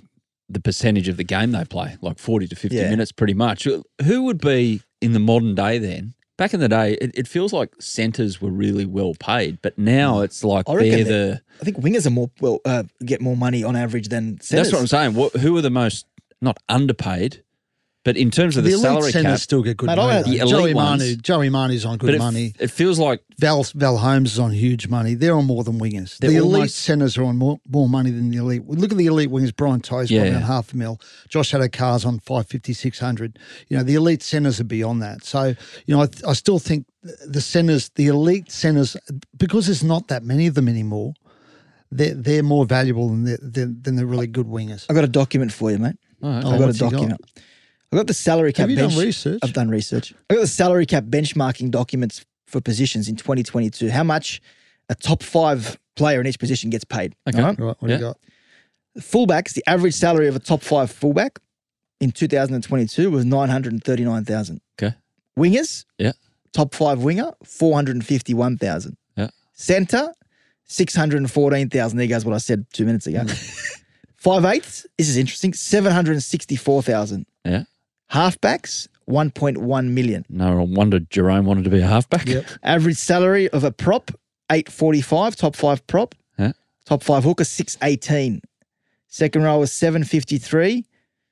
the 0.50 0.60
percentage 0.60 1.08
of 1.08 1.16
the 1.16 1.24
game 1.24 1.52
they 1.54 1.64
play, 1.64 1.96
like 2.02 2.20
40 2.20 2.50
to 2.50 2.56
50 2.58 2.76
Yeah. 2.76 2.90
minutes 2.90 3.14
pretty 3.14 3.34
much. 3.34 3.66
Who 4.04 4.24
would 4.24 4.42
be 4.42 4.82
in 5.02 5.14
the 5.14 5.20
modern 5.20 5.56
day 5.56 5.78
then? 5.78 6.14
Back 6.38 6.54
in 6.54 6.60
the 6.60 6.68
day, 6.68 6.98
it, 7.00 7.12
it 7.14 7.28
feels 7.28 7.54
like 7.54 7.74
centres 7.80 8.42
were 8.42 8.50
really 8.52 8.86
well 8.86 9.14
paid, 9.18 9.62
but 9.62 9.78
now 9.78 10.20
it's 10.22 10.44
like 10.44 10.66
Mm. 10.66 10.76
I 10.76 10.90
they're 10.90 11.04
the. 11.06 11.42
I 11.62 11.64
think 11.64 11.78
wingers 11.78 12.06
are 12.06 12.10
more 12.12 12.30
well 12.42 12.60
uh, 12.66 12.84
get 13.06 13.22
more 13.22 13.38
money 13.38 13.64
on 13.64 13.76
average 13.76 14.10
than 14.10 14.42
centers. 14.42 14.72
That's 14.72 14.74
what 14.74 14.82
I'm 14.82 14.88
saying. 14.88 15.14
What, 15.14 15.34
who 15.34 15.56
are 15.58 15.62
the 15.62 15.70
most, 15.70 16.06
not 16.42 16.58
underpaid, 16.68 17.42
but 18.06 18.16
in 18.16 18.32
terms 18.32 18.56
of 18.56 18.64
the, 18.64 18.70
the 18.70 18.76
elite 18.76 18.84
salary 18.86 19.12
centers 19.12 19.32
cap, 19.34 19.40
still 19.40 19.62
get 19.64 19.76
good 19.76 19.88
Mate, 19.88 19.96
money. 19.98 20.14
I- 20.14 20.22
though. 20.22 20.30
The 20.30 20.38
elite 20.38 20.50
Joey 20.50 20.74
ones- 20.74 21.00
Manu, 21.02 21.16
Joey 21.18 21.50
Manu's 21.50 21.84
on 21.86 21.98
good 21.98 22.06
but 22.08 22.16
it, 22.16 22.20
money. 22.20 22.54
it 22.60 22.70
feels 22.72 23.00
like 23.00 23.22
Val 23.40 23.64
Val 23.76 23.98
Holmes 23.98 24.32
is 24.34 24.40
on 24.40 24.52
huge 24.52 24.88
money. 24.88 25.16
They're 25.16 25.36
on 25.36 25.46
more 25.46 25.64
than 25.66 25.80
wingers. 25.80 26.18
The 26.20 26.28
elite 26.28 26.42
almost- 26.44 26.76
centers 26.78 27.18
are 27.18 27.24
on 27.26 27.36
more, 27.38 27.60
more 27.68 27.90
money 27.90 28.12
than 28.12 28.30
the 28.30 28.38
elite. 28.38 28.66
Look 28.68 28.92
at 28.92 28.98
the 28.98 29.08
elite 29.08 29.30
wingers. 29.32 29.56
Brian 29.56 29.82
To'o's 29.82 30.10
Yeah, 30.10 30.20
probably 30.20 30.30
yeah. 30.32 30.36
on 30.38 30.44
half 30.44 30.72
a 30.74 30.78
mil. 30.78 31.02
Josh 31.30 31.52
Addo-Carr's 31.52 32.06
on 32.06 32.20
550, 32.20 32.72
600. 32.74 33.40
You 33.68 33.78
know, 33.78 33.84
the 33.84 33.96
elite 33.96 34.22
centers 34.24 34.62
are 34.62 34.64
beyond 34.66 35.02
that. 35.02 35.26
So, 35.26 35.56
you 35.88 35.96
know, 35.96 36.04
I, 36.04 36.08
I 36.28 36.34
still 36.34 36.60
think 36.60 36.86
the 37.28 37.42
centers, 37.42 37.90
the 37.96 38.08
elite 38.08 38.52
centers, 38.52 38.96
because 39.36 39.66
there's 39.66 39.84
not 39.84 40.08
that 40.10 40.24
many 40.24 40.46
of 40.48 40.54
them 40.54 40.70
anymore, 40.70 41.14
they're, 41.92 42.14
they're 42.14 42.44
more 42.44 42.66
valuable 42.66 43.10
than 43.10 43.24
the, 43.24 43.38
than, 43.42 43.82
than 43.82 43.96
the 43.96 44.06
really 44.06 44.28
good 44.28 44.48
wingers. 44.48 44.86
I've 44.90 44.96
got 44.96 45.04
a 45.04 45.08
document 45.08 45.52
for 45.52 45.72
you, 45.72 45.80
mate. 45.80 45.96
Okay. 46.24 46.48
I've 46.48 46.60
got 46.60 46.70
a 46.70 46.74
document. 46.74 47.20
got? 47.22 47.44
Document. 47.96 48.00
I've 48.00 48.00
got 48.02 48.08
the 48.08 48.14
salary 48.14 48.54
cap. 48.54 48.62
Have 48.64 48.70
you 48.70 48.76
done 48.78 48.98
research? 48.98 49.40
I've 49.44 49.54
done 49.54 49.70
research. 49.70 50.14
I've 50.30 50.36
got 50.38 50.42
the 50.42 50.48
salary 50.48 50.86
cap 50.86 51.04
benchmarking 51.06 51.72
documents 51.72 52.26
for 52.46 52.62
positions 52.62 53.08
in 53.10 53.16
2022. 53.16 53.90
How 53.90 54.04
much 54.04 54.42
a 54.90 54.96
top 54.96 55.24
five 55.24 55.78
player 55.96 56.20
in 56.22 56.28
each 56.28 56.40
position 56.40 56.70
gets 56.70 56.84
paid? 56.84 57.16
Okay. 57.28 57.40
all 57.40 57.48
right? 57.48 57.60
Right, 57.60 57.76
what 57.80 57.90
Yeah. 57.90 57.98
do 57.98 58.04
you 58.06 58.10
got? 58.10 58.18
Fullbacks, 59.00 59.54
the 59.54 59.64
average 59.68 59.94
salary 59.94 60.28
of 60.28 60.36
a 60.36 60.40
top 60.40 60.62
five 60.62 60.90
fullback 60.92 61.40
in 62.00 62.12
2022 62.12 63.10
was 63.12 63.26
939,000. 63.26 64.62
Okay. 64.82 64.96
Wingers, 65.38 65.86
Yeah. 65.98 66.14
top 66.54 66.74
five 66.74 67.00
winger, 67.04 67.32
451,000. 67.44 68.96
Yeah. 69.18 69.30
Centre, 69.54 70.14
614,000. 70.66 71.98
There 71.98 72.08
goes 72.08 72.24
what 72.26 72.34
I 72.36 72.38
said 72.38 72.66
two 72.72 72.86
minutes 72.86 73.08
ago. 73.08 73.24
five 74.18 74.46
eighths, 74.46 74.86
this 74.98 75.10
is 75.10 75.18
interesting, 75.18 75.54
764,000. 75.54 77.26
Yeah. 77.44 77.64
Halfbacks, 78.12 78.88
1.1 79.10 79.90
million. 79.90 80.26
No 80.30 80.64
wonder 80.64 81.00
Jerome 81.00 81.46
wanted 81.46 81.64
to 81.66 81.70
be 81.70 81.82
a 81.82 81.88
halfback. 81.88 82.28
Yep. 82.28 82.46
Average 82.64 82.98
salary 82.98 83.50
of 83.50 83.64
a 83.64 83.72
prop, 83.72 84.12
845, 84.52 85.36
top 85.36 85.56
five 85.56 85.86
prop. 85.88 86.16
Top 86.86 87.02
five 87.02 87.24
hooker, 87.24 87.44
618. 87.44 88.42
Second 89.08 89.42
row 89.42 89.62
is 89.64 89.72
753 89.74 90.86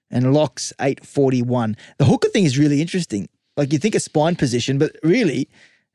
and 0.09 0.33
locks 0.33 0.73
841. 0.79 1.77
The 1.99 2.05
hooker 2.05 2.29
thing 2.29 2.45
is 2.45 2.57
really 2.57 2.81
interesting. 2.81 3.29
Like 3.55 3.71
you 3.71 3.77
think 3.77 3.93
a 3.93 3.99
spine 3.99 4.35
position, 4.35 4.79
but 4.79 4.95
really 5.03 5.47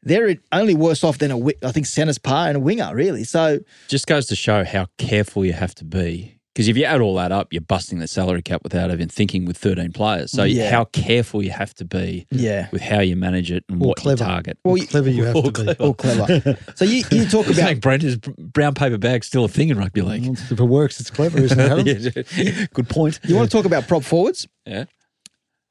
they're 0.03 0.37
only 0.53 0.75
worse 0.75 1.03
off 1.03 1.19
than 1.19 1.33
a 1.33 1.47
I 1.65 1.73
think 1.73 1.87
center's 1.87 2.19
par 2.19 2.47
and 2.47 2.57
a 2.57 2.61
winger, 2.61 2.95
really. 2.95 3.25
So 3.25 3.59
Just 3.89 4.07
goes 4.07 4.27
to 4.27 4.37
show 4.37 4.65
how 4.65 4.87
careful 4.97 5.45
you 5.45 5.55
have 5.55 5.75
to 5.77 5.85
be. 5.85 6.38
Because 6.59 6.67
if 6.67 6.77
you 6.77 6.83
add 6.87 7.01
all 7.01 7.15
that 7.15 7.31
up, 7.31 7.53
you're 7.53 7.61
busting 7.61 8.01
the 8.01 8.09
salary 8.09 8.43
cap 8.43 8.65
without 8.65 8.91
even 8.91 9.09
thinking 9.09 9.45
with 9.45 9.57
13 9.57 9.93
players. 9.93 10.33
So 10.33 10.43
Yeah. 10.43 10.69
how 10.73 10.87
careful 10.87 11.41
you 11.41 11.53
have 11.53 11.73
to 11.75 11.85
be 11.85 12.27
yeah. 12.33 12.67
with 12.73 12.83
how 12.83 12.99
you 12.99 13.15
manage 13.15 13.53
it 13.53 13.63
and 13.69 13.81
Or 13.81 13.87
what 13.91 13.99
clever. 13.99 14.25
you 14.25 14.29
target. 14.29 14.59
Well, 14.65 14.73
Well, 14.73 14.83
you- 14.83 14.89
clever 14.89 15.09
you 15.09 15.23
have 15.23 15.37
Or 15.37 15.53
to 15.53 15.65
be. 15.65 15.73
All 15.75 15.95
clever. 15.95 16.59
so 16.75 16.85
you, 16.85 17.05
you 17.13 17.27
talk 17.29 17.47
I 17.47 17.53
about 17.53 17.69
think 17.69 17.81
Brent 17.81 18.03
is 18.03 18.17
brown 18.17 18.75
paper 18.75 18.99
bag 18.99 19.23
still 19.23 19.45
a 19.45 19.49
thing 19.49 19.69
in 19.69 19.79
rugby 19.79 20.03
league. 20.03 20.25
Well, 20.25 20.33
If 20.33 20.59
it 20.59 20.65
works, 20.65 20.99
it's 20.99 21.11
clever, 21.11 21.39
isn't 21.39 21.61
it? 21.61 22.27
Yeah, 22.37 22.67
Good 22.75 22.89
point. 22.89 23.21
you 23.23 23.37
want 23.37 23.49
to 23.49 23.57
talk 23.57 23.65
about 23.65 23.87
prop 23.87 24.03
forwards? 24.03 24.49
Yeah. 24.67 24.87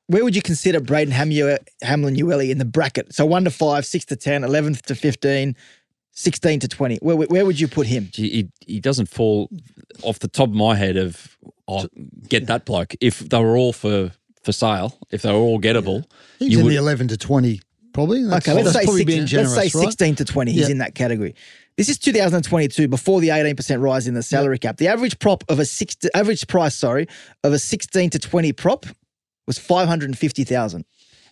Where 0.05 0.23
would 0.23 0.37
you 0.37 0.41
consider 0.41 0.79
Braden 0.79 1.11
Hamu- 1.13 1.57
Hamlin 1.81 2.15
Uele 2.15 2.49
in 2.49 2.59
the 2.59 2.65
bracket? 2.65 3.13
So 3.13 3.25
1 3.25 3.43
to 3.43 3.51
5, 3.51 3.85
6 3.85 4.05
to 4.05 4.15
10, 4.15 4.45
11 4.45 4.75
to 4.85 4.95
15, 4.95 5.53
16 6.13 6.59
to 6.61 6.67
20. 6.69 6.97
Where, 7.01 7.17
where 7.17 7.45
would 7.45 7.59
you 7.59 7.67
put 7.67 7.87
him? 7.87 8.09
He, 8.13 8.47
he 8.65 8.79
doesn't 8.79 9.07
fall 9.09 9.49
off 10.03 10.19
the 10.19 10.27
top 10.27 10.49
of 10.49 10.55
my 10.55 10.75
head 10.75 10.97
of 10.97 11.37
oh, 11.67 11.87
get 12.27 12.47
that 12.47 12.65
bloke. 12.65 12.95
If 13.01 13.19
they 13.19 13.39
were 13.41 13.57
all 13.57 13.73
for 13.73 14.11
for 14.43 14.51
sale, 14.51 14.97
if 15.11 15.21
they 15.23 15.31
were 15.31 15.37
all 15.39 15.59
gettable, 15.59 16.05
He's 16.39 16.53
you 16.53 16.59
in 16.59 16.65
would, 16.65 16.71
the 16.71 16.77
11 16.77 17.09
to 17.09 17.17
20, 17.17 17.59
probably. 17.93 18.23
That's, 18.23 18.47
Okay, 18.47 18.55
let's 18.55 18.65
that's 18.73 18.77
say, 18.79 18.85
probably 18.85 19.03
16, 19.03 19.25
generous, 19.27 19.55
let's 19.57 19.73
say 19.73 19.79
right? 19.79 19.85
16 19.87 20.15
to 20.15 20.25
20. 20.25 20.51
He's 20.51 20.61
Yeah. 20.61 20.71
in 20.71 20.77
that 20.77 20.95
category. 20.95 21.35
This 21.75 21.89
is 21.89 21.97
2022 21.99 22.87
before 22.87 23.21
the 23.21 23.29
18% 23.29 23.81
rise 23.81 24.07
in 24.07 24.13
the 24.13 24.23
salary 24.23 24.57
cap. 24.57 24.77
The 24.77 24.87
average 24.87 25.19
prop 25.19 25.43
of 25.49 25.59
a 25.59 25.65
six 25.65 25.95
average 26.15 26.47
price, 26.47 26.75
sorry, 26.75 27.07
of 27.43 27.53
a 27.53 27.59
16 27.59 28.09
to 28.11 28.19
20 28.19 28.51
prop 28.53 28.85
was 29.45 29.59
550,000. 29.59 30.85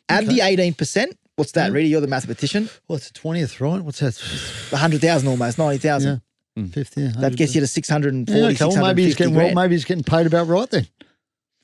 Add 0.09 0.27
the 0.27 0.39
18%. 0.39 1.07
What's 1.35 1.51
that, 1.53 1.69
hmm. 1.69 1.75
Reedy? 1.75 1.89
You're 1.89 2.01
the 2.01 2.07
mathematician. 2.07 2.69
What's 2.87 3.09
the 3.09 3.19
20th, 3.19 3.59
right? 3.59 3.81
What's 3.81 3.99
that? 3.99 4.15
100,000 4.71 5.27
almost, 5.27 5.57
90,000. 5.57 6.21
Yeah. 6.55 6.65
50. 6.67 7.01
yeah, 7.01 7.11
That 7.19 7.35
gets 7.35 7.53
you 7.55 7.61
to 7.61 7.67
640, 7.67 8.31
Yeah, 8.39 8.47
okay, 8.49 8.65
well, 8.65 8.85
maybe 8.87 9.03
he's 9.03 9.15
getting 9.15 9.35
well, 9.35 9.53
maybe 9.53 9.75
he's 9.75 9.85
getting 9.85 10.03
paid 10.03 10.25
about 10.25 10.47
right 10.47 10.69
then. 10.69 10.87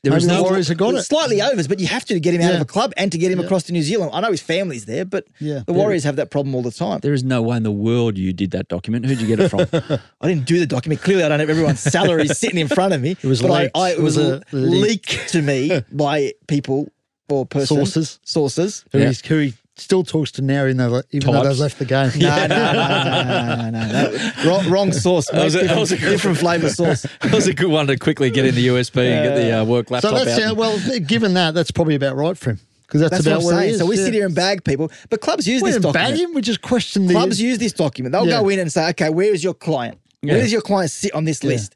there 0.04 0.12
maybe 0.12 0.24
is 0.24 0.28
the 0.28 0.42
Warriors 0.42 0.68
have 0.68 0.78
got 0.78 0.96
it. 0.96 1.04
Slightly 1.04 1.42
overs, 1.42 1.68
but 1.68 1.80
you 1.80 1.88
have 1.88 2.04
to 2.06 2.20
get 2.20 2.34
him 2.34 2.42
out 2.42 2.50
Yeah. 2.50 2.56
of 2.56 2.62
a 2.62 2.66
club 2.66 2.92
and 2.98 3.12
to 3.12 3.18
get 3.18 3.32
him 3.32 3.40
Yeah. 3.40 3.46
across 3.46 3.64
to 3.64 3.72
New 3.74 3.84
Zealand. 3.84 4.12
I 4.14 4.20
know 4.20 4.32
his 4.32 4.42
family's 4.42 4.86
there, 4.86 5.06
but 5.06 5.26
Yeah. 5.40 5.62
the 5.66 5.74
Warriors 5.74 6.04
have 6.04 6.16
that 6.18 6.30
problem 6.32 6.56
all 6.56 6.62
the 6.64 6.72
time. 6.72 7.00
there 7.02 7.14
is 7.14 7.24
no 7.24 7.42
way 7.42 7.56
in 7.58 7.64
the 7.64 7.72
world 7.72 8.18
you 8.18 8.34
did 8.34 8.52
that 8.52 8.68
document. 8.68 9.06
Who'd 9.06 9.22
you 9.22 9.28
get 9.28 9.40
it 9.40 9.50
from? 9.50 9.62
I 10.22 10.28
didn't 10.28 10.46
do 10.46 10.60
the 10.60 10.66
document. 10.68 11.02
Clearly, 11.02 11.24
I 11.24 11.30
don't 11.30 11.40
have 11.40 11.50
everyone's 11.50 11.80
salary 11.80 12.28
sitting 12.44 12.58
in 12.58 12.68
front 12.68 12.94
of 12.94 13.02
me. 13.02 13.12
It 13.12 13.24
was 13.24 13.42
but 13.42 13.52
leaked. 13.52 13.78
I, 13.78 13.80
I, 13.80 13.90
it 13.92 14.00
It 14.00 14.02
was, 14.02 14.18
was 14.18 14.28
a 14.28 14.42
leak. 14.52 14.82
leaked 15.12 15.30
to 15.30 15.42
me 15.42 15.82
by 15.92 16.34
people 16.48 16.90
or 17.30 17.46
person, 17.46 17.78
Sources. 17.78 18.20
Sources. 18.26 18.84
Who, 18.92 19.00
Yeah. 19.00 19.08
he's, 19.08 19.26
who 19.26 19.38
he 19.38 19.54
still 19.78 20.04
talks 20.04 20.32
to 20.34 20.42
now, 20.42 20.66
even 20.66 20.78
though, 20.78 21.02
even 21.12 21.32
though 21.34 21.44
they've 21.44 21.58
left 21.58 21.80
the 21.80 21.86
game. 21.86 22.12
No, 22.20 22.48
no, 22.48 22.48
no, 22.48 22.74
no, 22.74 23.56
no, 23.56 23.70
no, 23.72 23.92
no. 24.12 24.32
Wrong, 24.50 24.70
wrong 24.70 24.92
source. 24.92 25.32
mate. 25.32 25.44
was 25.44 25.56
a- 25.56 25.60
that 25.68 25.78
was 25.78 25.92
a 25.92 25.98
good- 25.98 26.10
different 26.10 26.38
flavour 26.38 26.70
sauce. 26.70 27.02
that 27.22 27.34
was 27.34 27.48
a 27.48 27.54
good 27.54 27.70
one 27.72 27.88
to 27.88 27.98
quickly 27.98 28.30
get 28.30 28.46
in 28.46 28.56
the 28.56 28.68
USB 28.68 28.98
and 29.12 29.26
get 29.28 29.36
the 29.36 29.52
uh, 29.62 29.66
work 29.66 29.88
So 29.88 29.94
laptop 29.96 30.14
that's, 30.26 30.40
out. 30.42 30.52
uh, 30.52 30.56
well, 30.56 30.80
given 31.08 31.34
that, 31.36 31.54
that's 31.54 31.72
probably 31.72 31.96
about 31.96 32.16
right 32.16 32.38
for 32.38 32.52
him. 32.52 32.60
Because 32.82 33.02
that's, 33.10 33.12
That's 33.24 33.26
about 33.26 33.44
what 33.44 33.54
I'm 33.54 33.60
saying. 33.62 33.74
is. 33.76 33.80
So 33.80 33.86
we 33.86 33.98
yeah. 33.98 34.04
sit 34.04 34.14
here 34.14 34.26
and 34.26 34.36
bag 34.36 34.66
people, 34.66 34.92
but 35.10 35.22
clubs 35.22 35.48
use 35.48 35.62
We 35.62 35.70
this 35.70 35.78
didn't 35.82 35.94
bag 35.94 36.10
document. 36.10 36.30
him, 36.32 36.36
we 36.36 36.42
just 36.42 36.62
questioned 36.62 37.10
the. 37.10 37.14
Clubs 37.14 37.40
use 37.42 37.58
this 37.58 37.72
document. 37.72 38.12
They'll 38.12 38.28
Yeah. 38.28 38.42
go 38.42 38.50
in 38.50 38.60
and 38.60 38.70
say, 38.70 38.90
okay, 38.90 39.10
where 39.10 39.34
is 39.34 39.42
your 39.46 39.54
client? 39.54 39.98
Where 40.20 40.36
Yeah. 40.36 40.42
does 40.42 40.52
your 40.52 40.62
client 40.62 40.92
sit 40.92 41.14
on 41.16 41.24
this 41.24 41.42
list? 41.42 41.76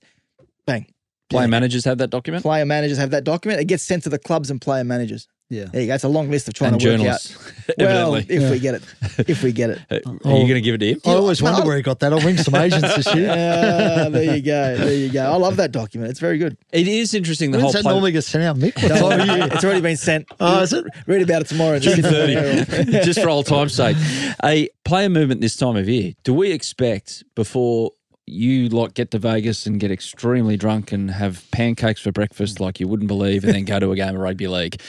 Bang. 0.66 0.88
Player 1.30 1.48
managers 1.48 1.86
have 1.86 2.00
that 2.00 2.10
document. 2.10 2.44
Player 2.44 2.66
managers 2.66 2.98
have 2.98 3.12
that 3.12 3.24
document. 3.24 3.62
It 3.62 3.66
gets 3.66 3.82
sent 3.84 4.04
to 4.04 4.10
the 4.10 4.20
clubs 4.20 4.52
and 4.52 4.60
player 4.60 4.84
managers. 4.84 5.28
Yeah. 5.50 5.66
There 5.72 5.82
you 5.82 5.88
go. 5.88 5.94
It's 5.94 6.04
a 6.04 6.08
long 6.10 6.32
list 6.32 6.48
of 6.48 6.56
trying 6.56 6.74
And 6.74 6.82
to 6.82 6.98
work 6.98 7.08
out. 7.08 7.38
Well, 7.80 8.16
evidently. 8.16 8.36
if 8.36 8.52
we 8.52 8.60
get 8.60 8.76
it, 8.76 8.84
if 9.30 9.44
we 9.44 9.52
get 9.52 9.70
it. 9.72 9.80
Uh, 9.90 9.96
Are 10.30 10.38
you 10.38 10.44
going 10.48 10.54
to 10.56 10.62
give 10.62 10.76
it 10.76 10.78
to 10.80 10.86
him? 10.94 11.02
I 11.06 11.10
always 11.12 11.42
No, 11.42 11.52
wonder 11.52 11.64
I- 11.64 11.68
where 11.68 11.78
he 11.78 11.82
got 11.84 12.00
that. 12.02 12.14
I'll 12.14 12.20
ring 12.20 12.38
some 12.38 12.54
agents 12.56 12.96
this 12.96 13.16
year. 13.16 13.30
Ah, 13.32 14.10
there 14.10 14.36
you 14.36 14.42
go. 14.42 14.78
There 14.78 14.94
you 14.94 15.12
go. 15.12 15.24
I 15.32 15.36
love 15.38 15.58
that 15.58 15.72
document. 15.72 16.12
It's 16.12 16.20
very 16.20 16.38
good. 16.38 16.58
It 16.72 16.88
is 16.88 17.14
interesting. 17.16 17.50
The 17.52 17.58
When's 17.58 17.64
whole 17.64 17.72
that 17.74 17.84
play- 17.84 17.92
normally 17.92 18.12
get 18.12 18.24
sent 18.24 18.44
out, 18.44 18.58
Mick? 18.58 18.76
What 18.82 19.00
time 19.18 19.20
of 19.30 19.36
year? 19.38 19.50
it's 19.52 19.64
already 19.64 19.82
been 19.82 19.98
sent. 19.98 20.28
Oh, 20.40 20.62
is 20.62 20.74
it? 20.74 20.86
Read 21.08 21.22
about 21.24 21.42
it 21.44 21.48
tomorrow. 21.48 21.80
June 21.80 22.02
30, 22.02 22.86
just 23.04 23.20
for 23.22 23.30
old 23.30 23.46
time's 23.48 23.74
sake. 23.76 23.98
A 24.44 24.70
player 24.84 25.10
movement 25.10 25.42
this 25.42 25.56
time 25.56 25.76
of 25.76 25.88
year. 25.90 26.14
Do 26.24 26.34
we 26.34 26.52
expect 26.52 27.24
before 27.36 27.92
you 28.28 28.70
like 28.70 28.94
get 28.96 29.12
to 29.12 29.20
Vegas 29.20 29.66
and 29.68 29.80
get 29.80 29.92
extremely 29.92 30.58
drunk 30.58 30.92
and 30.92 31.12
have 31.12 31.46
pancakes 31.52 32.02
for 32.02 32.12
breakfast 32.12 32.60
like 32.60 32.80
you 32.80 32.88
wouldn't 32.88 33.08
believe, 33.08 33.44
and 33.44 33.54
then 33.54 33.66
go 33.66 33.80
to 33.80 33.92
a 33.92 33.96
game 33.96 34.16
of 34.16 34.22
rugby 34.22 34.48
league? 34.48 34.80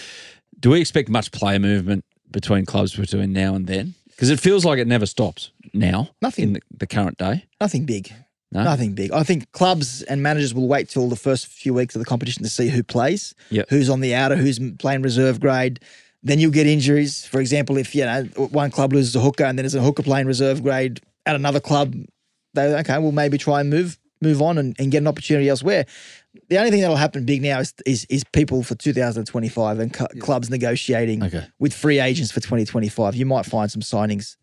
Do 0.67 0.71
we 0.71 0.81
expect 0.81 1.09
much 1.09 1.31
player 1.31 1.61
movement 1.61 2.05
between 2.33 2.67
clubs 2.67 2.97
between 2.97 3.33
now 3.33 3.55
and 3.55 3.69
then? 3.69 3.95
Because 4.09 4.31
it 4.31 4.41
feels 4.41 4.65
like 4.65 4.81
it 4.81 4.89
never 4.89 5.07
stops 5.07 5.53
now. 5.73 6.09
Nothing. 6.21 6.43
in 6.43 6.53
the, 6.55 6.61
the 6.77 6.89
current 6.89 7.19
day. 7.19 7.45
Nothing 7.61 7.85
big. 7.87 8.13
No? 8.51 8.65
Nothing 8.65 8.93
big. 8.97 9.13
I 9.13 9.23
think 9.23 9.53
clubs 9.53 10.03
and 10.03 10.25
managers 10.25 10.55
will 10.55 10.67
wait 10.67 10.89
till 10.89 11.09
the 11.09 11.15
first 11.15 11.47
few 11.47 11.73
weeks 11.73 11.95
of 11.95 12.01
the 12.01 12.05
competition 12.05 12.43
to 12.43 12.49
see 12.49 12.67
who 12.67 12.83
plays, 12.83 13.33
Yep. 13.51 13.71
who's 13.71 13.89
on 13.89 14.01
the 14.01 14.13
outer, 14.17 14.35
who's 14.35 14.59
playing 14.81 15.03
reserve 15.03 15.39
grade. 15.39 15.79
Then 16.25 16.41
you'll 16.41 16.51
get 16.51 16.67
injuries. 16.67 17.25
For 17.25 17.39
example, 17.39 17.77
if 17.77 17.95
you 17.95 18.05
know 18.05 18.25
one 18.51 18.73
club 18.73 18.93
loses 18.93 19.15
a 19.15 19.21
hooker 19.21 19.45
and 19.45 19.57
then 19.57 19.63
there's 19.63 19.77
a 19.77 19.81
hooker 19.81 20.03
playing 20.03 20.27
reserve 20.27 20.65
grade 20.65 21.01
at 21.27 21.37
another 21.37 21.61
club, 21.61 21.95
they 22.55 22.75
okay, 22.79 22.99
we'll 22.99 23.13
maybe 23.13 23.39
try 23.39 23.61
and 23.61 23.71
move 23.71 24.01
move 24.21 24.41
on 24.43 24.59
and, 24.59 24.75
and 24.79 24.91
get 24.91 24.99
an 24.99 25.07
opportunity 25.07 25.49
elsewhere. 25.49 25.87
The 26.49 26.59
only 26.59 26.71
thing 26.71 26.81
that'll 26.81 26.97
happen 26.97 27.25
big 27.25 27.43
now 27.43 27.61
is 27.61 27.75
is, 27.87 28.07
is 28.09 28.25
people 28.33 28.63
for 28.63 28.75
2025 28.75 29.79
and 29.79 29.93
cu- 29.93 30.07
clubs 30.21 30.51
negotiating 30.51 31.23
Okay. 31.25 31.47
with 31.59 31.73
free 31.75 31.99
agents 32.01 32.31
for 32.33 32.41
2025. 32.41 33.15
You 33.17 33.27
might 33.27 33.47
find 33.47 33.71
some 33.71 33.83
signings, 33.83 34.37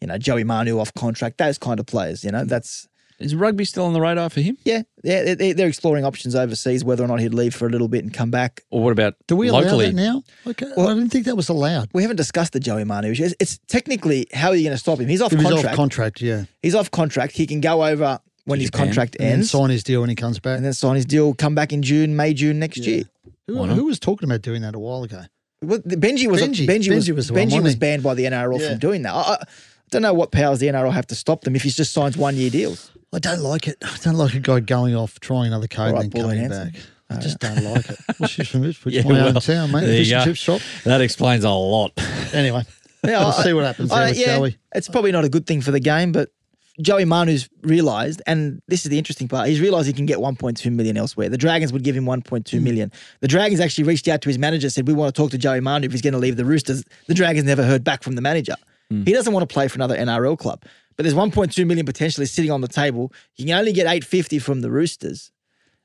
you 0.00 0.06
know, 0.08 0.18
Joey 0.18 0.44
Manu 0.44 0.78
off 0.78 0.92
contract, 0.94 1.38
those 1.38 1.58
kind 1.58 1.78
of 1.80 1.86
players. 1.86 2.24
You 2.24 2.32
know, 2.32 2.42
mm. 2.44 2.48
that's 2.48 2.88
Is 3.20 3.34
rugby 3.34 3.64
still 3.64 3.84
on 3.86 3.92
the 3.94 4.00
radar 4.00 4.28
for 4.28 4.40
him? 4.40 4.58
yeah, 4.64 4.82
yeah. 5.04 5.34
They, 5.34 5.52
they're 5.52 5.68
exploring 5.68 6.04
options 6.04 6.34
overseas, 6.34 6.84
whether 6.84 7.02
or 7.04 7.08
not 7.08 7.20
he'd 7.20 7.32
leave 7.32 7.54
for 7.54 7.66
a 7.66 7.70
little 7.70 7.88
bit 7.88 8.02
and 8.04 8.12
come 8.12 8.30
back. 8.30 8.62
Or 8.70 8.82
what 8.82 8.92
about 8.92 9.14
Do 9.28 9.36
we 9.36 9.50
locally? 9.50 9.86
allow 9.86 9.92
that 9.92 9.94
now? 9.94 10.22
Okay, 10.48 10.66
Well, 10.76 10.88
I 10.88 10.94
didn't 10.94 11.10
think 11.10 11.24
that 11.26 11.36
was 11.36 11.48
allowed. 11.48 11.88
We 11.94 12.02
haven't 12.02 12.16
discussed 12.18 12.52
the 12.52 12.60
Joey 12.60 12.84
Manu 12.84 13.12
issue. 13.12 13.24
It's, 13.24 13.34
it's 13.40 13.58
technically 13.68 14.26
how 14.34 14.48
are 14.50 14.56
you 14.56 14.64
going 14.64 14.74
to 14.76 14.78
stop 14.80 14.98
him? 15.00 15.08
He's 15.08 15.22
off 15.22 15.32
If 15.32 15.38
he's 15.38 15.48
contract. 15.48 15.68
off 15.72 15.76
contract, 15.76 16.20
yeah. 16.20 16.44
He's 16.62 16.74
off 16.74 16.90
contract. 16.90 17.32
He 17.34 17.46
can 17.46 17.60
go 17.62 17.84
over 17.84 18.18
when 18.46 18.58
his 18.60 18.70
Japan. 18.70 18.86
contract 18.86 19.16
and 19.20 19.28
ends, 19.34 19.50
sign 19.50 19.68
his 19.70 19.84
deal 19.84 20.00
when 20.00 20.08
he 20.08 20.16
comes 20.16 20.38
back. 20.40 20.56
and 20.56 20.64
then 20.64 20.72
sign 20.72 20.96
his 20.96 21.04
deal, 21.04 21.34
come 21.34 21.54
back 21.54 21.72
in 21.72 21.82
June, 21.82 22.16
May, 22.16 22.32
June 22.34 22.58
next 22.58 22.78
Yeah. 22.78 22.88
year. 22.96 23.04
who, 23.46 23.56
Why 23.58 23.66
not? 23.66 23.76
who 23.76 23.84
was 23.84 23.98
talking 24.00 24.28
about 24.28 24.42
doing 24.42 24.62
that 24.62 24.74
a 24.74 24.78
while 24.78 25.04
ago? 25.04 25.22
Well, 25.62 25.80
the- 25.84 25.96
Benji 25.96 26.26
was 26.28 26.40
Benji. 26.42 26.66
Benji, 26.66 26.94
was 26.94 27.08
Benji 27.08 27.14
was 27.14 27.26
the 27.28 27.32
one, 27.34 27.42
Benji 27.42 27.44
wasn't 27.46 27.62
was 27.64 27.72
he? 27.74 27.78
banned 27.78 28.02
by 28.02 28.14
the 28.14 28.24
NRL 28.24 28.60
Yeah. 28.60 28.70
from 28.70 28.78
doing 28.78 29.02
that. 29.02 29.12
I, 29.14 29.34
I 29.34 29.44
don't 29.90 30.02
know 30.02 30.14
what 30.14 30.32
powers 30.32 30.58
the 30.58 30.66
NRL 30.68 30.92
have 30.92 31.06
to 31.08 31.14
stop 31.14 31.42
them 31.42 31.54
if 31.54 31.62
he 31.62 31.70
just 31.70 31.92
signs 31.92 32.16
one 32.16 32.36
year 32.36 32.50
deals. 32.50 32.90
I 33.12 33.18
don't 33.20 33.40
like 33.40 33.68
it. 33.68 33.76
I 33.82 33.96
don't 34.02 34.16
like 34.16 34.34
a 34.34 34.40
guy 34.40 34.60
going 34.60 34.94
off, 34.96 35.20
trying 35.20 35.46
another 35.46 35.68
code, 35.68 35.88
All 35.88 35.92
right, 35.94 36.04
and 36.04 36.12
then 36.12 36.22
Pauline 36.22 36.36
coming 36.48 36.50
Hanson. 36.50 36.72
back. 36.72 36.82
I 37.08 37.20
just 37.20 37.38
don't 37.38 37.62
like 37.62 37.88
it. 37.88 37.98
What's 38.18 38.36
this 38.36 38.48
from 38.48 38.64
Ipswich? 38.64 38.94
Yeah, 38.94 39.02
My 39.04 39.12
well, 39.12 39.32
hometown, 39.32 39.72
mate. 39.72 39.80
there 39.86 39.92
you 39.92 39.98
Fish 40.04 40.12
and 40.12 40.20
go. 40.20 40.24
chip 40.24 40.36
shop. 40.36 40.60
That 40.84 41.00
explains 41.00 41.44
a 41.44 41.50
lot. 41.50 41.92
Anyway, 42.32 42.64
Yeah, 43.04 43.24
Let's 43.24 43.38
I- 43.38 43.42
see 43.44 43.52
what 43.52 43.64
happens 43.64 43.92
I- 43.92 43.98
there 44.00 44.08
with 44.08 44.18
yeah, 44.18 44.36
Joey. 44.38 44.56
It's 44.74 44.88
probably 44.88 45.12
not 45.12 45.24
a 45.24 45.28
good 45.28 45.46
thing 45.46 45.60
for 45.62 45.70
the 45.70 45.78
game, 45.80 46.10
but 46.10 46.30
Joey 46.82 47.04
Manu's 47.06 47.48
realised, 47.62 48.20
and 48.26 48.60
this 48.68 48.84
is 48.84 48.90
the 48.90 48.98
interesting 48.98 49.28
part, 49.28 49.48
he's 49.48 49.60
realised 49.60 49.86
he 49.86 49.92
can 49.94 50.04
get 50.06 50.18
1.2 50.18 50.70
million 50.72 50.96
elsewhere. 50.96 51.28
The 51.28 51.38
Dragons 51.38 51.72
would 51.72 51.82
give 51.84 51.96
him 51.96 52.04
1.2 52.04 52.58
Hmm. 52.58 52.64
million. 52.64 52.92
The 53.20 53.28
Dragons 53.28 53.60
actually 53.60 53.84
reached 53.84 54.08
out 54.08 54.20
to 54.22 54.28
his 54.28 54.38
manager, 54.38 54.68
said, 54.68 54.86
We 54.86 54.92
want 54.94 55.14
to 55.14 55.18
talk 55.20 55.30
to 55.30 55.38
Joey 55.38 55.60
Manu 55.60 55.86
if 55.86 55.92
he's 55.92 56.02
going 56.02 56.12
to 56.12 56.18
leave 56.18 56.36
the 56.36 56.44
Roosters. 56.44 56.84
The 57.08 57.14
Dragons 57.14 57.44
never 57.46 57.62
heard 57.62 57.82
back 57.82 58.02
from 58.02 58.14
the 58.14 58.20
manager. 58.22 58.56
Hmm. 58.90 59.04
He 59.04 59.12
doesn't 59.12 59.32
want 59.32 59.48
to 59.48 59.52
play 59.52 59.68
for 59.68 59.76
another 59.76 59.96
NRL 59.96 60.38
club. 60.38 60.62
But 60.96 61.02
there's 61.04 61.14
1.2 61.14 61.66
million 61.66 61.84
potentially 61.86 62.26
sitting 62.26 62.50
on 62.50 62.60
the 62.62 62.68
table. 62.68 63.12
You 63.36 63.46
can 63.46 63.54
only 63.58 63.72
get 63.72 63.82
850 63.86 64.38
from 64.38 64.60
the 64.62 64.70
Roosters. 64.70 65.30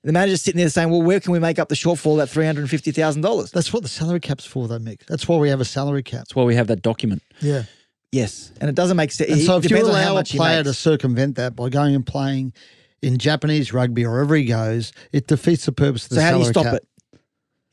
The 0.04 0.12
manager's 0.12 0.41
sitting 0.41 0.58
there 0.60 0.69
saying, 0.69 0.89
Well, 0.89 1.01
where 1.04 1.19
can 1.19 1.32
we 1.32 1.39
make 1.39 1.60
up 1.60 1.69
the 1.69 1.75
shortfall, 1.75 2.17
that 2.17 2.27
$350,000? 2.30 3.51
that's 3.51 3.71
what 3.73 3.84
the 3.84 3.89
salary 3.89 4.19
cap's 4.19 4.45
for, 4.45 4.67
though, 4.67 4.80
Mick. 4.80 5.06
That's 5.06 5.27
why 5.27 5.38
we 5.38 5.49
have 5.49 5.62
a 5.62 5.65
salary 5.65 6.04
cap. 6.04 6.19
That's 6.21 6.36
why 6.36 6.43
we 6.43 6.56
have 6.56 6.67
that 6.67 6.82
document. 6.82 7.21
Yeah. 7.41 7.63
Yes. 8.12 8.52
And 8.60 8.69
it 8.69 8.76
doesn't 8.76 8.97
make 8.97 9.12
sense. 9.12 9.30
And 9.32 9.39
It 9.39 9.45
so 9.45 9.58
if 9.58 9.63
you 9.63 9.69
depends 9.69 9.89
on 9.89 9.95
how 9.95 10.13
allow 10.13 10.19
a 10.21 10.24
player 10.26 10.63
to 10.63 10.74
circumvent 10.74 11.36
that 11.38 11.56
by 11.56 11.69
going 11.69 11.95
and 11.95 12.06
playing 12.06 12.54
in 13.02 13.17
Japanese 13.17 13.71
rugby 13.74 14.06
or 14.06 14.12
wherever 14.12 14.36
he 14.36 14.45
goes, 14.45 14.91
it 15.12 15.28
defeats 15.28 15.65
the 15.65 15.71
purpose 15.71 16.04
of 16.06 16.10
the 16.10 16.15
So 16.15 16.21
how 16.21 16.32
do 16.34 16.39
you 16.39 16.45
stop 16.45 16.63
cap. 16.65 16.74
it? 16.76 16.88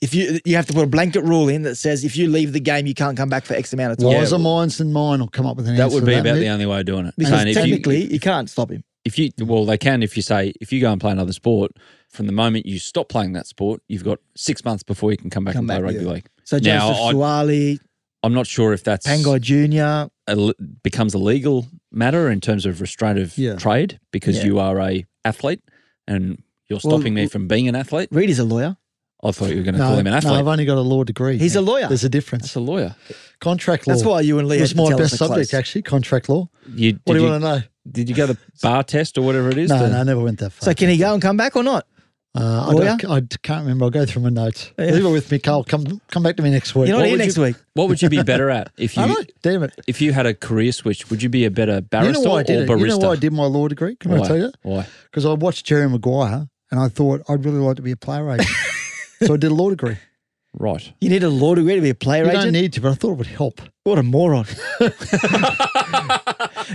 If 0.01 0.15
you 0.15 0.39
you 0.45 0.55
have 0.55 0.67
to 0.67 0.73
put 0.73 0.85
a 0.85 0.87
blanket 0.87 1.23
rule 1.23 1.49
in 1.49 1.63
that 1.63 1.75
says 1.75 2.05
if 2.05 2.17
you 2.17 2.29
leave 2.29 2.53
the 2.53 2.61
game, 2.61 2.87
you 2.87 2.95
can't 2.95 3.17
come 3.17 3.29
back 3.29 3.45
for 3.45 3.55
X 3.55 3.73
amount 3.73 3.93
of 3.93 3.99
time. 3.99 4.15
Wiser 4.15 4.39
minds 4.39 4.79
than 4.79 4.93
mine 4.93 5.19
will 5.19 5.27
come 5.27 5.45
up 5.45 5.57
with 5.57 5.67
an 5.67 5.75
That 5.75 5.85
answer 5.87 5.97
would 5.97 6.05
be 6.07 6.13
that, 6.15 6.21
about 6.21 6.37
Mick. 6.37 6.41
the 6.41 6.49
only 6.51 6.67
way 6.67 6.79
of 6.79 6.87
doing 6.87 7.07
it. 7.07 7.15
Because 7.19 7.33
Saying 7.35 7.49
if 7.49 7.57
you, 7.57 7.63
technically, 7.63 8.13
you, 8.13 8.21
can't 8.21 8.49
stop 8.49 8.71
him. 8.71 8.85
if 9.05 9.19
you 9.19 9.33
well, 9.41 9.65
they 9.65 9.77
can 9.77 10.05
if 10.05 10.17
you 10.17 10.23
say 10.23 10.53
if 10.61 10.73
you 10.73 10.81
go 10.81 10.93
and 10.93 11.01
play 11.01 11.11
another 11.13 11.33
sport. 11.33 11.73
From 12.11 12.27
the 12.27 12.33
moment 12.33 12.65
you 12.65 12.79
stop 12.79 13.11
playing 13.11 13.33
that 13.35 13.47
sport, 13.49 13.83
you've 13.89 14.03
got 14.05 14.19
six 14.35 14.65
months 14.65 14.83
before 14.83 15.11
you 15.11 15.19
can 15.19 15.29
come 15.31 15.45
back 15.45 15.53
Come 15.55 15.69
and 15.69 15.69
play 15.69 15.77
back, 15.79 15.85
rugby 15.85 16.05
yeah. 16.07 16.13
league. 16.13 16.27
So 16.45 16.59
Joseph 16.59 16.97
I- 16.97 17.13
Suaalii, 17.13 17.79
I'm 18.29 18.35
not 18.35 18.47
sure 18.47 18.75
if 18.75 18.85
that's 18.85 19.07
Pangai 19.07 19.41
Junior. 19.41 20.11
a, 20.27 20.53
becomes 20.83 21.15
a 21.15 21.19
legal 21.19 21.67
matter 21.91 22.31
in 22.31 22.41
terms 22.43 22.67
of 22.67 22.81
restraint 22.83 23.19
of 23.19 23.37
Yeah. 23.39 23.57
trade 23.57 23.99
because 24.13 24.37
Yeah. 24.39 24.45
you 24.45 24.59
are 24.59 24.79
a 24.81 25.07
athlete 25.25 25.63
and 26.07 26.43
you're 26.69 26.79
Well, 26.85 26.99
stopping 26.99 27.15
me 27.15 27.27
from 27.27 27.49
being 27.49 27.69
an 27.69 27.75
athlete. 27.75 28.11
Reed 28.13 28.29
is 28.29 28.39
a 28.39 28.45
lawyer. 28.45 28.77
I 29.25 29.33
thought 29.33 29.49
you 29.49 29.57
were 29.57 29.63
going 29.63 29.75
to 29.75 29.79
No, 29.81 29.87
call 29.89 29.99
him 29.99 30.07
an 30.07 30.13
athlete. 30.13 30.25
no, 30.25 30.31
athlete. 30.37 30.41
I've 30.47 30.53
only 30.53 30.65
got 30.67 30.77
a 30.77 30.81
law 30.83 31.03
degree. 31.05 31.39
He's 31.39 31.57
a 31.57 31.61
lawyer. 31.63 31.89
There's 31.89 32.05
a 32.05 32.09
difference. 32.11 32.43
That's 32.45 32.55
a 32.57 32.61
lawyer. 32.61 32.95
Contract 33.41 33.87
law. 33.87 33.95
That's 33.95 34.05
why 34.05 34.21
you 34.21 34.39
and 34.39 34.47
Lee 34.47 34.61
was 34.61 34.75
my 34.77 34.95
best 34.95 35.17
subject, 35.17 35.51
close. 35.51 35.55
actually, 35.55 35.83
contract 35.83 36.29
law. 36.29 36.49
You, 36.73 36.99
What 37.05 37.15
do 37.15 37.21
you, 37.21 37.25
you, 37.27 37.31
want 37.33 37.43
to 37.43 37.49
know? 37.49 37.63
did 37.91 38.09
you 38.11 38.15
go 38.15 38.27
the 38.27 38.37
bar 38.63 38.85
test 38.85 39.17
or 39.19 39.23
whatever 39.23 39.49
it 39.49 39.57
is? 39.59 39.71
No, 39.71 39.79
to- 39.81 39.89
no, 39.89 40.01
I 40.01 40.03
never 40.05 40.21
went 40.21 40.39
that 40.41 40.51
far. 40.53 40.67
So 40.67 40.75
can 40.75 40.89
he 40.91 40.99
go 40.99 41.15
and 41.15 41.23
come 41.23 41.37
back 41.39 41.57
or 41.57 41.63
not? 41.65 41.87
Uh, 42.35 42.69
I, 42.69 42.73
don't, 42.75 43.05
I 43.07 43.21
can't 43.43 43.63
remember. 43.63 43.87
I'll 43.87 43.91
go 43.91 44.05
through 44.07 44.23
my 44.23 44.29
notes. 44.29 44.71
Yeah. 44.79 44.87
Leave 44.93 45.05
it 45.07 45.09
with 45.11 45.33
me, 45.33 45.39
Carl. 45.41 45.65
Come 45.65 46.01
come 46.11 46.23
back 46.23 46.37
to 46.37 46.43
me 46.43 46.51
next 46.51 46.75
week. 46.75 46.87
You're 46.89 46.97
not 46.97 47.01
What 47.01 47.07
here 47.09 47.15
would 47.15 47.25
next 47.25 47.37
you- 47.37 47.43
week. 47.43 47.57
What 47.75 47.89
would 47.89 48.01
you 48.03 48.09
be 48.09 48.23
better 48.23 48.49
at 48.51 48.71
if 48.79 48.97
you. 48.97 49.17
Damn 49.43 49.63
it. 49.65 49.81
if 49.89 50.01
you 50.01 50.13
had 50.13 50.27
a 50.27 50.35
career 50.35 50.71
switch? 50.73 51.11
Would 51.11 51.23
you 51.23 51.29
be 51.31 51.47
a 51.47 51.51
better 51.51 51.81
barrister 51.81 52.19
you 52.21 52.25
know 52.27 52.31
why 52.33 52.41
I 52.41 52.43
did 52.45 52.61
or 52.61 52.63
it? 52.63 52.69
barista? 52.79 52.81
You 52.81 52.87
know 52.89 52.99
why 52.99 53.09
I 53.13 53.17
did 53.17 53.33
my 53.33 53.45
law 53.47 53.67
degree? 53.67 53.97
Can 53.97 54.13
Why? 54.13 54.21
I 54.21 54.27
tell 54.27 54.37
you? 54.39 54.53
Why? 54.63 54.87
Because 55.05 55.25
I 55.27 55.33
watched 55.33 55.67
Jerry 55.67 55.89
Maguire 55.89 56.47
and 56.71 56.81
I 56.81 56.89
thought 56.89 57.23
I'd 57.29 57.45
really 57.45 57.59
like 57.59 57.77
to 57.77 57.83
be 57.83 57.93
a 57.93 57.97
player 57.97 58.31
agent. 58.31 58.49
so 59.23 59.35
I 59.35 59.37
did 59.37 59.51
a 59.51 59.55
law 59.55 59.71
degree. 59.71 59.97
Right. 60.55 60.93
You 61.01 61.09
need 61.11 61.23
a 61.25 61.31
law 61.31 61.55
degree 61.55 61.75
to 61.77 61.81
be 61.81 61.91
a 61.91 61.95
player 61.95 62.25
You 62.25 62.31
agent. 62.31 62.45
don't 62.45 62.53
need 62.53 62.73
to, 62.75 62.81
but 62.83 62.93
I 62.93 62.95
thought 62.95 63.13
it 63.13 63.19
would 63.19 63.27
help. 63.27 63.61
what 63.85 63.99
a 63.99 64.03
moron. 64.03 64.47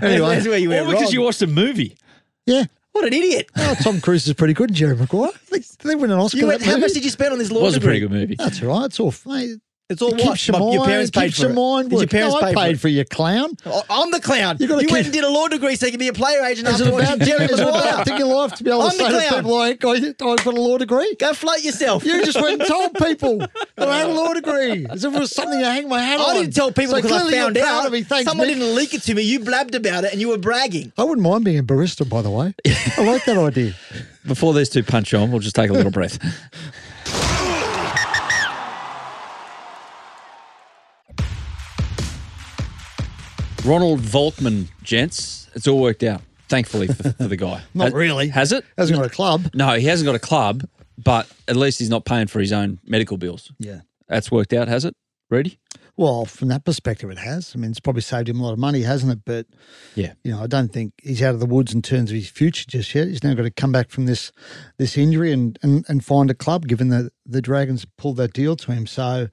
Anyway. 0.02 0.36
that's 0.36 0.48
where 0.48 0.58
you 0.58 0.70
went 0.70 0.86
All 0.88 0.92
because 0.92 1.04
wrong. 1.06 1.12
you 1.14 1.22
watched 1.22 1.42
a 1.44 1.48
movie. 1.48 1.96
Yeah. 2.48 2.64
What 2.94 3.06
an 3.06 3.14
idiot. 3.14 3.50
Oh, 3.58 3.76
Tom 3.82 4.00
Cruise 4.02 4.28
is 4.28 4.34
pretty 4.34 4.54
good, 4.54 4.70
in 4.70 4.76
Jerry 4.76 4.96
Maguire. 4.96 5.32
They, 5.52 5.60
they 5.84 5.96
win 5.96 6.12
an 6.12 6.20
Oscar. 6.20 6.38
You 6.38 6.44
that 6.44 6.60
went, 6.60 6.64
how 6.64 6.78
much 6.78 6.94
did 6.94 7.04
you 7.04 7.10
spend 7.10 7.34
on 7.34 7.40
this 7.40 7.52
law 7.52 7.62
It 7.62 7.64
was 7.64 7.76
a 7.76 7.82
pretty 7.82 8.00
good 8.00 8.12
movie. 8.12 8.36
That's 8.36 8.62
all 8.62 8.70
right. 8.70 8.86
It's 8.86 9.00
all 9.00 9.14
mate. 9.26 9.60
It's 9.90 10.02
all 10.02 10.10
It 10.10 10.22
what? 10.22 10.22
keeps 10.24 10.48
your 10.48 10.54
My- 10.54 10.60
mind. 10.60 10.74
your 10.76 10.86
parents 10.86 11.12
paid 11.12 11.36
for 11.36 11.42
your 11.42 11.52
it. 11.52 11.54
mind. 11.56 11.90
Did 11.90 12.00
your 12.00 12.08
parents 12.08 12.36
no, 12.36 12.40
pay 12.40 12.48
I 12.52 12.54
paid 12.56 12.76
it? 12.76 12.80
for 12.80 12.88
your 12.88 13.04
clown. 13.04 13.50
Oh, 13.66 13.84
I'm 13.90 14.12
the 14.12 14.22
clown. 14.22 14.56
You 14.58 14.64
You, 14.66 14.68
gotta 14.70 14.88
went 14.92 15.06
and 15.08 15.14
did 15.14 15.24
a 15.26 15.30
law 15.30 15.50
degree 15.50 15.76
so 15.76 15.86
you 15.86 15.92
can 15.92 16.00
be 16.00 16.08
a 16.08 16.14
player 16.14 16.42
agent 16.46 16.70
Is 16.70 16.80
it 16.80 16.88
after 16.88 16.96
about, 16.96 17.10
watching 17.20 17.26
Jerry 17.28 17.46
is 17.46 17.52
it 17.52 17.60
about 17.60 17.74
Maguire. 17.86 18.06
taking 18.06 18.26
life 18.28 18.54
to 18.56 18.64
be 18.64 18.70
able 18.72 18.82
I'm 18.84 18.92
say 18.92 18.98
the 18.98 19.04
to 19.04 19.10
clown. 19.28 19.44
people 19.44 19.58
like, 19.58 19.86
I, 19.86 19.90
I've 19.92 20.18
got 20.18 20.46
a 20.48 20.52
law 20.62 20.78
degree? 20.78 21.16
Go 21.20 21.34
float 21.34 21.64
yourself. 21.66 22.06
You 22.06 22.24
just 22.26 22.42
went 22.42 22.62
and 22.62 22.68
told 22.70 22.94
people 22.96 23.38
that 23.76 23.90
I 23.90 23.98
had 24.00 24.10
a 24.10 24.14
law 24.14 24.34
degree 24.34 24.88
as 24.90 25.04
if 25.04 25.14
it 25.14 25.20
was 25.20 25.36
something 25.36 25.60
to 25.60 25.66
hang 25.66 25.90
my 25.90 26.02
hat 26.02 26.20
on. 26.22 26.30
I 26.30 26.34
didn't 26.40 26.56
tell 26.56 26.72
people 26.72 26.92
so 26.96 27.02
because 27.02 27.12
I 27.12 27.32
found 27.32 27.56
you're 27.58 27.66
proud 27.66 27.80
out. 27.82 27.86
Of 27.88 27.92
me. 27.92 28.04
Thanks, 28.04 28.30
Someone 28.30 28.48
Mick. 28.48 28.54
didn't 28.54 28.76
leak 28.76 28.94
it 28.94 29.02
to 29.04 29.14
me. 29.14 29.24
You 29.24 29.42
blabbed 29.42 29.76
about 29.76 30.06
it 30.06 30.14
and 30.14 30.22
you 30.22 30.30
were 30.30 30.38
bragging. 30.38 30.94
I 30.98 31.04
wouldn't 31.04 31.28
mind 31.28 31.44
being 31.44 31.60
a 31.60 31.64
barista, 31.64 32.08
by 32.10 32.22
the 32.22 32.32
way. 32.32 32.56
I 32.98 33.04
like 33.04 33.26
that 33.26 33.38
idea. 33.38 33.74
Before 34.26 34.54
these 34.54 34.70
two 34.70 34.82
punch 34.84 35.14
on, 35.14 35.30
we'll 35.30 35.42
just 35.42 35.58
take 35.58 35.70
a 35.70 35.74
little 35.74 35.92
breath. 35.92 36.18
Ronald 43.66 44.00
Volkman, 44.02 44.68
gents. 44.84 45.50
It's 45.56 45.68
all 45.68 45.80
worked 45.80 46.04
out, 46.04 46.22
thankfully, 46.50 46.88
for, 46.88 47.12
for 47.14 47.28
the 47.28 47.38
guy. 47.38 47.62
Not 47.74 47.86
Has- 47.86 47.94
really. 47.94 48.28
Has 48.30 48.52
it? 48.52 48.66
Hasn't 48.78 48.98
got 49.00 49.06
a 49.06 49.10
club. 49.10 49.50
No, 49.54 49.72
he 49.74 49.86
hasn't 49.88 50.06
got 50.06 50.16
a 50.16 50.20
club, 50.20 50.68
but 51.02 51.32
at 51.48 51.56
least 51.56 51.80
he's 51.80 51.90
not 51.90 52.04
paying 52.06 52.28
for 52.28 52.40
his 52.40 52.52
own 52.52 52.80
medical 52.86 53.18
bills. 53.18 53.52
Yeah. 53.60 53.82
That's 54.10 54.30
worked 54.32 54.52
out, 54.54 54.68
has 54.68 54.84
it, 54.84 54.96
Reedy? 55.30 55.60
Well, 55.96 56.26
from 56.26 56.48
that 56.50 56.66
perspective, 56.66 57.10
it 57.12 57.20
has. 57.20 57.54
I 57.56 57.60
mean, 57.60 57.70
it's 57.72 57.80
probably 57.80 58.02
saved 58.02 58.28
him 58.28 58.40
a 58.40 58.44
lot 58.44 58.52
of 58.54 58.60
money, 58.60 58.82
hasn't 58.82 59.12
it? 59.12 59.20
But 59.26 59.46
Yeah. 59.96 60.14
you 60.24 60.32
know, 60.32 60.42
I 60.42 60.48
don't 60.48 60.74
think 60.74 60.94
he's 61.02 61.22
out 61.22 61.36
of 61.36 61.40
the 61.40 61.46
woods 61.46 61.74
in 61.74 61.82
terms 61.84 62.10
of 62.10 62.16
his 62.16 62.28
future 62.30 62.66
just 62.68 62.94
yet. 62.94 63.08
He's 63.08 63.24
now 63.24 63.34
got 63.36 63.44
to 63.44 63.52
come 63.52 63.72
back 63.72 63.90
from 63.92 64.08
this 64.08 64.32
this 64.78 64.98
injury 64.98 65.32
and 65.32 65.58
and, 65.62 65.86
and 65.88 66.04
find 66.04 66.30
a 66.32 66.34
club, 66.34 66.68
given 66.68 66.90
that 66.90 67.12
the 67.26 67.42
Dragons 67.42 67.86
pulled 67.98 68.18
that 68.18 68.34
deal 68.34 68.56
to 68.58 68.72
him. 68.72 68.88
So 68.88 69.28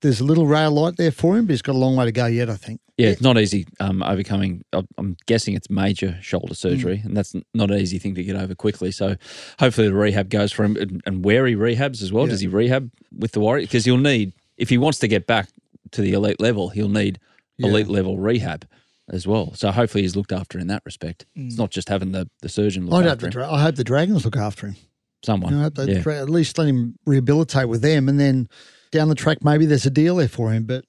there's 0.00 0.20
a 0.20 0.24
little 0.24 0.46
ray 0.46 0.64
of 0.64 0.72
light 0.72 0.96
there 0.96 1.10
for 1.10 1.36
him, 1.36 1.46
but 1.46 1.52
he's 1.52 1.62
got 1.62 1.74
a 1.74 1.78
long 1.78 1.96
way 1.96 2.04
to 2.04 2.12
go 2.12 2.26
yet. 2.26 2.48
I 2.50 2.56
think. 2.56 2.80
Yeah, 2.96 3.08
it's 3.10 3.20
not 3.20 3.38
easy 3.38 3.66
um, 3.80 4.02
overcoming. 4.02 4.64
I'm- 4.72 5.16
guessing 5.26 5.54
it's 5.54 5.70
major 5.70 6.18
shoulder 6.20 6.54
Mm. 6.54 6.56
surgery, 6.56 7.00
and 7.04 7.16
that's 7.16 7.34
not 7.54 7.70
an 7.70 7.78
easy 7.78 7.98
thing 7.98 8.14
to 8.16 8.24
get 8.24 8.34
over 8.36 8.54
quickly. 8.54 8.90
So, 8.90 9.16
hopefully, 9.60 9.88
the 9.88 9.94
rehab 9.94 10.30
goes 10.30 10.50
for 10.52 10.64
him, 10.64 10.76
and, 10.76 11.00
and 11.06 11.24
where 11.24 11.46
he 11.46 11.54
rehabs 11.54 12.02
as 12.02 12.12
well. 12.12 12.24
Yeah. 12.24 12.30
Does 12.30 12.40
he 12.40 12.48
rehab 12.48 12.90
with 13.16 13.32
the 13.32 13.40
Warriors? 13.40 13.68
Because 13.68 13.84
he'll 13.84 13.98
need, 13.98 14.32
if 14.56 14.68
he 14.68 14.78
wants 14.78 14.98
to 15.00 15.08
get 15.08 15.26
back 15.26 15.48
to 15.92 16.02
the 16.02 16.12
elite 16.12 16.40
level, 16.40 16.70
he'll 16.70 16.88
need 16.88 17.18
Yeah. 17.58 17.68
elite 17.68 17.88
level 17.88 18.18
rehab 18.18 18.66
as 19.08 19.26
well. 19.26 19.54
So, 19.54 19.70
hopefully, 19.70 20.02
he's 20.02 20.16
looked 20.16 20.32
after 20.32 20.58
in 20.58 20.66
that 20.66 20.82
respect. 20.84 21.24
It's 21.36 21.56
not 21.56 21.70
just 21.70 21.88
having 21.88 22.10
the, 22.12 22.28
the 22.42 22.48
surgeon 22.48 22.86
look 22.86 23.04
I'd 23.04 23.06
after 23.10 23.20
the, 23.22 23.26
him. 23.26 23.30
Dra- 23.32 23.52
I 23.52 23.62
hope 23.62 23.76
the 23.76 23.84
Dragons 23.84 24.24
look 24.24 24.36
after 24.36 24.66
him. 24.68 24.76
Someone, 25.24 25.52
You 25.52 25.56
know, 25.58 25.62
I 25.62 25.64
hope 25.66 25.74
they 25.76 25.92
yeah. 25.92 26.20
at 26.22 26.28
least 26.30 26.58
let 26.58 26.68
him 26.68 26.96
rehabilitate 27.06 27.68
with 27.68 27.82
them, 27.82 28.08
and 28.08 28.18
then 28.20 28.48
down 28.90 29.08
the 29.08 29.14
track 29.14 29.44
maybe 29.44 29.66
there's 29.66 29.86
a 29.86 29.90
deal 29.90 30.16
there 30.16 30.28
for 30.28 30.50
him. 30.52 30.64
But 30.64 30.84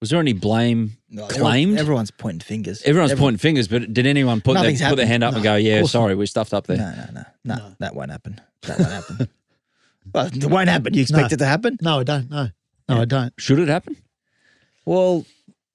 Was 0.00 0.10
there 0.10 0.20
any 0.20 0.32
blame 0.32 0.96
claimed? 1.28 1.78
Everyone's 1.78 2.10
pointing 2.10 2.40
fingers. 2.40 2.82
Everyone's 2.82 3.12
Everyone- 3.12 3.32
pointing 3.34 3.38
fingers, 3.38 3.68
but 3.68 3.92
did 3.92 4.06
anyone 4.06 4.40
put, 4.40 4.54
their, 4.54 4.88
put 4.88 4.96
their 4.96 5.06
hand 5.06 5.24
up 5.24 5.34
and 5.34 5.42
go, 5.42 5.56
"Yeah, 5.56 5.80
course 5.80 5.92
sorry, 5.92 6.14
we 6.14 6.26
stuffed 6.26 6.54
up 6.54 6.66
there"? 6.66 6.76
No, 6.76 6.90
no, 6.90 7.24
no, 7.44 7.54
no, 7.56 7.74
That 7.80 7.94
won't 7.94 8.10
happen. 8.10 8.40
That 8.62 8.78
won't 8.78 8.90
happen. 8.92 9.28
well, 10.14 10.26
it 10.26 10.44
won't 10.44 10.68
happen. 10.68 10.94
You 10.94 11.02
expect 11.02 11.30
No. 11.30 11.34
it 11.34 11.38
to 11.38 11.46
happen? 11.46 11.78
no, 11.82 12.00
I 12.00 12.04
don't. 12.04 12.30
No, 12.30 12.48
no, 12.88 13.00
I 13.00 13.04
don't. 13.04 13.32
Should 13.38 13.58
it 13.58 13.68
happen? 13.68 13.96
Well, 14.84 15.26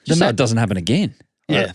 Just 0.05 0.19
ma- 0.19 0.25
so 0.27 0.29
it 0.29 0.35
doesn't 0.35 0.57
happen 0.57 0.77
again. 0.77 1.15
yeah. 1.47 1.73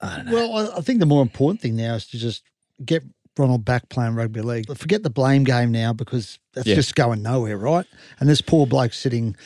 I 0.00 0.16
don't 0.16 0.26
know. 0.26 0.32
Well, 0.32 0.72
I, 0.74 0.78
I 0.78 0.80
think 0.80 1.00
the 1.00 1.06
more 1.06 1.22
important 1.22 1.60
thing 1.60 1.74
now 1.74 1.94
is 1.96 2.06
to 2.08 2.18
just 2.18 2.42
get 2.84 3.02
Ronald 3.38 3.64
back 3.64 3.88
playing 3.88 4.14
rugby 4.14 4.40
league. 4.42 4.66
But 4.66 4.78
forget 4.78 5.02
the 5.02 5.10
blame 5.10 5.44
game 5.44 5.70
now 5.72 5.92
because 5.92 6.38
that's 6.54 6.66
Yeah. 6.66 6.74
just 6.74 6.94
going 6.94 7.22
nowhere, 7.22 7.56
right? 7.56 7.86
And 8.20 8.28
this 8.28 8.40
poor 8.40 8.66
bloke 8.66 8.92
sitting, 8.92 9.36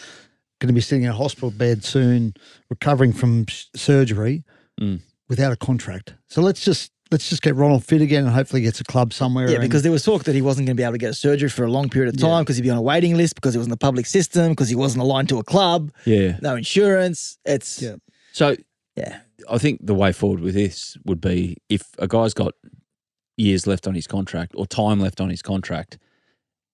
going 0.60 0.68
to 0.68 0.72
be 0.72 0.80
sitting 0.80 1.04
in 1.04 1.10
a 1.10 1.14
hospital 1.14 1.50
bed 1.50 1.84
soon, 1.84 2.34
recovering 2.70 3.12
from 3.12 3.46
s- 3.48 3.66
surgery 3.74 4.44
Mm. 4.80 5.00
without 5.28 5.52
a 5.52 5.56
contract. 5.56 6.14
So 6.28 6.40
let's 6.42 6.64
just 6.64 6.90
let's 7.10 7.28
just 7.28 7.42
get 7.42 7.54
Ronald 7.54 7.84
fit 7.84 8.00
again 8.00 8.24
and 8.24 8.32
hopefully 8.32 8.62
gets 8.62 8.80
a 8.80 8.84
club 8.84 9.12
somewhere. 9.12 9.50
Yeah, 9.50 9.58
because 9.58 9.82
there 9.82 9.92
was 9.92 10.02
talk 10.02 10.24
that 10.24 10.34
he 10.34 10.40
wasn't 10.40 10.66
going 10.66 10.74
to 10.78 10.80
be 10.80 10.82
able 10.82 10.92
to 10.92 10.98
get 10.98 11.10
a 11.10 11.14
surgery 11.14 11.50
for 11.50 11.62
a 11.62 11.70
long 11.70 11.90
period 11.90 12.14
of 12.14 12.18
time 12.18 12.42
because 12.42 12.56
he'd 12.56 12.62
be 12.62 12.70
on 12.70 12.78
a 12.78 12.82
waiting 12.82 13.18
list 13.18 13.34
because 13.34 13.52
he 13.52 13.58
was 13.58 13.66
in 13.66 13.70
the 13.70 13.76
public 13.76 14.06
system 14.06 14.52
because 14.52 14.70
he 14.70 14.74
wasn't 14.74 15.02
aligned 15.02 15.28
to 15.28 15.38
a 15.38 15.44
club, 15.44 15.92
Yeah. 16.06 16.38
no 16.40 16.56
insurance. 16.56 17.36
It's 17.44 17.82
Yeah. 17.82 17.96
So 18.32 18.56
yeah. 18.96 19.18
I 19.50 19.58
think 19.58 19.80
the 19.84 19.92
way 19.94 20.10
forward 20.12 20.40
with 20.40 20.54
this 20.54 20.96
would 21.04 21.20
be 21.20 21.58
if 21.68 21.82
a 21.98 22.08
guy's 22.08 22.32
got 22.32 22.54
years 23.36 23.66
left 23.66 23.86
on 23.86 23.94
his 23.94 24.06
contract 24.06 24.52
or 24.56 24.66
time 24.66 25.00
left 25.00 25.20
on 25.20 25.30
his 25.30 25.42
contract, 25.42 25.98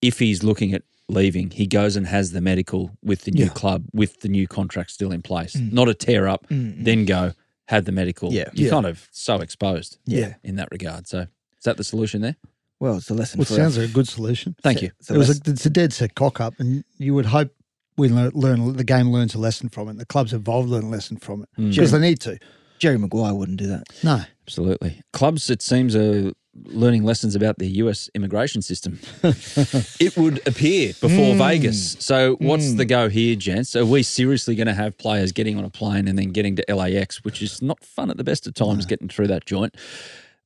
if 0.01 0.19
he's 0.19 0.43
looking 0.43 0.73
at 0.73 0.83
leaving, 1.07 1.49
he 1.51 1.65
goes 1.65 1.95
and 1.95 2.05
has 2.07 2.31
the 2.31 2.41
medical 2.41 2.91
with 3.03 3.21
the 3.23 3.31
new 3.31 3.45
Yeah. 3.45 3.49
club 3.49 3.85
with 3.93 4.19
the 4.21 4.27
new 4.29 4.47
contract 4.47 4.91
still 4.91 5.11
in 5.11 5.21
place. 5.21 5.55
Mm. 5.55 5.73
Not 5.73 5.89
a 5.89 5.93
tear 5.93 6.27
up, 6.27 6.47
Mm, 6.49 6.77
mm. 6.79 6.83
then 6.85 7.05
go 7.05 7.33
have 7.67 7.85
the 7.85 7.91
medical. 7.91 8.31
Yeah. 8.33 8.49
You're 8.53 8.65
Yeah. 8.67 8.71
kind 8.71 8.85
of 8.85 9.07
so 9.11 9.37
exposed 9.41 9.97
Yeah. 10.05 10.35
in 10.43 10.55
that 10.57 10.69
regard. 10.71 11.07
So 11.07 11.21
Is 11.57 11.63
that 11.65 11.77
the 11.77 11.83
solution 11.83 12.21
there? 12.21 12.35
Well, 12.79 12.95
it's 12.97 13.09
a 13.09 13.13
lesson 13.13 13.39
Which 13.39 13.49
for 13.49 13.55
sounds 13.55 13.77
like 13.77 13.89
a 13.89 13.91
good 13.91 14.07
solution. 14.07 14.55
Thank 14.63 14.81
you. 14.81 14.91
It's 14.99 15.09
a 15.09 15.15
It 15.15 15.17
was 15.17 15.29
a, 15.29 15.41
it's 15.51 15.65
a 15.65 15.69
dead 15.69 15.91
set 15.91 16.15
cock 16.15 16.39
up, 16.39 16.53
and 16.59 16.85
you 16.97 17.13
would 17.13 17.25
hope 17.25 17.53
we 17.97 18.07
learn, 18.07 18.31
learn 18.33 18.77
the 18.77 18.85
game 18.85 19.11
learns 19.11 19.35
a 19.35 19.37
lesson 19.39 19.67
from 19.67 19.89
it. 19.89 19.97
The 19.97 20.05
clubs 20.05 20.31
involved 20.31 20.69
learn 20.69 20.85
a 20.85 20.89
lesson 20.89 21.17
from 21.17 21.41
it 21.43 21.49
Hmm. 21.57 21.69
because 21.71 21.91
they 21.91 21.99
need 21.99 22.21
to. 22.21 22.37
Jerry 22.77 22.97
Maguire 22.97 23.33
wouldn't 23.33 23.57
do 23.59 23.67
that. 23.67 23.87
No, 24.03 24.23
Absolutely. 24.47 25.01
Clubs, 25.11 25.49
it 25.49 25.61
seems, 25.61 25.95
are 25.97 26.31
learning 26.65 27.03
lessons 27.03 27.35
about 27.35 27.57
the 27.57 27.67
US 27.83 28.09
immigration 28.13 28.61
system. 28.61 28.99
it 29.23 30.15
would 30.17 30.45
appear 30.47 30.93
before 30.93 31.33
hmm. 31.33 31.37
Vegas. 31.37 31.97
So, 31.99 32.35
what's 32.35 32.71
hmm. 32.71 32.77
the 32.77 32.85
go 32.85 33.09
here, 33.09 33.35
gents? 33.35 33.75
Are 33.75 33.85
we 33.85 34.03
seriously 34.03 34.55
going 34.55 34.67
to 34.67 34.73
have 34.73 34.97
players 34.97 35.31
getting 35.31 35.57
on 35.57 35.63
a 35.63 35.69
plane 35.69 36.07
and 36.07 36.17
then 36.17 36.31
getting 36.31 36.55
to 36.55 36.65
LAX, 36.73 37.23
which 37.23 37.41
is 37.41 37.61
not 37.61 37.83
fun 37.83 38.09
at 38.09 38.17
the 38.17 38.23
best 38.23 38.47
of 38.47 38.53
times, 38.53 38.85
getting 38.85 39.07
through 39.07 39.27
that 39.27 39.45
joint 39.45 39.75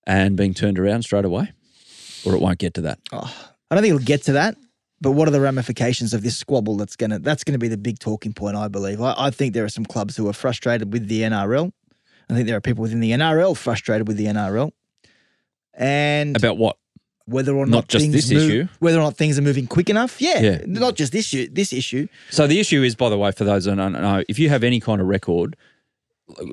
and 0.05 0.35
being 0.35 0.53
turned 0.53 0.79
around 0.79 1.03
straight 1.03 1.25
away? 1.25 1.51
Or 2.25 2.33
it 2.35 2.41
won't 2.41 2.59
get 2.59 2.73
to 2.75 2.81
that? 2.81 2.99
Oh, 3.11 3.51
I 3.69 3.75
don't 3.75 3.83
think 3.83 3.95
it'll 3.95 4.05
get 4.05 4.23
to 4.23 4.33
that. 4.33 4.55
But 5.01 5.11
what 5.11 5.27
are 5.27 5.31
the 5.31 5.41
ramifications 5.41 6.13
of 6.13 6.23
this 6.23 6.37
squabble? 6.37 6.77
That's 6.77 6.95
gonna 6.95 7.19
that's 7.19 7.43
gonna 7.43 7.57
be 7.57 7.67
the 7.67 7.77
big 7.77 7.99
talking 7.99 8.31
point, 8.31 8.55
I 8.55 8.69
believe. 8.69 9.01
I, 9.01 9.13
I 9.17 9.29
think 9.31 9.53
there 9.53 9.65
are 9.65 9.69
some 9.69 9.85
clubs 9.85 10.15
who 10.15 10.29
are 10.29 10.33
frustrated 10.33 10.93
with 10.93 11.09
the 11.09 11.23
NRL. 11.23 11.71
I 12.29 12.33
think 12.33 12.47
there 12.47 12.55
are 12.55 12.61
people 12.61 12.83
within 12.83 13.01
the 13.01 13.11
NRL 13.11 13.57
frustrated 13.57 14.07
with 14.07 14.15
the 14.15 14.27
NRL, 14.27 14.71
and 15.75 16.35
About 16.37 16.57
what? 16.57 16.77
whether 17.25 17.53
or 17.55 17.65
not 17.65 17.71
not, 17.75 17.87
just 17.87 18.03
things 18.03 18.13
this 18.15 18.31
move- 18.31 18.49
issue. 18.49 18.67
whether 18.79 18.97
or 18.99 19.03
not 19.03 19.15
things 19.15 19.39
are 19.39 19.41
moving 19.41 19.65
quick 19.67 19.89
enough. 19.89 20.21
Yeah, 20.21 20.41
Yeah. 20.41 20.61
not 20.65 20.95
just 20.95 21.11
this 21.13 21.33
issue. 21.33 21.49
This 21.51 21.71
issue. 21.71 22.07
So 22.29 22.47
the 22.47 22.59
issue 22.59 22.83
is, 22.83 22.95
by 22.95 23.09
the 23.09 23.17
way, 23.17 23.31
for 23.31 23.45
those 23.45 23.63
that 23.65 23.75
don't 23.77 23.93
know, 23.93 24.23
if 24.27 24.37
you 24.39 24.49
have 24.49 24.63
any 24.63 24.79
kind 24.81 24.99
of 24.99 25.07
record, 25.07 25.55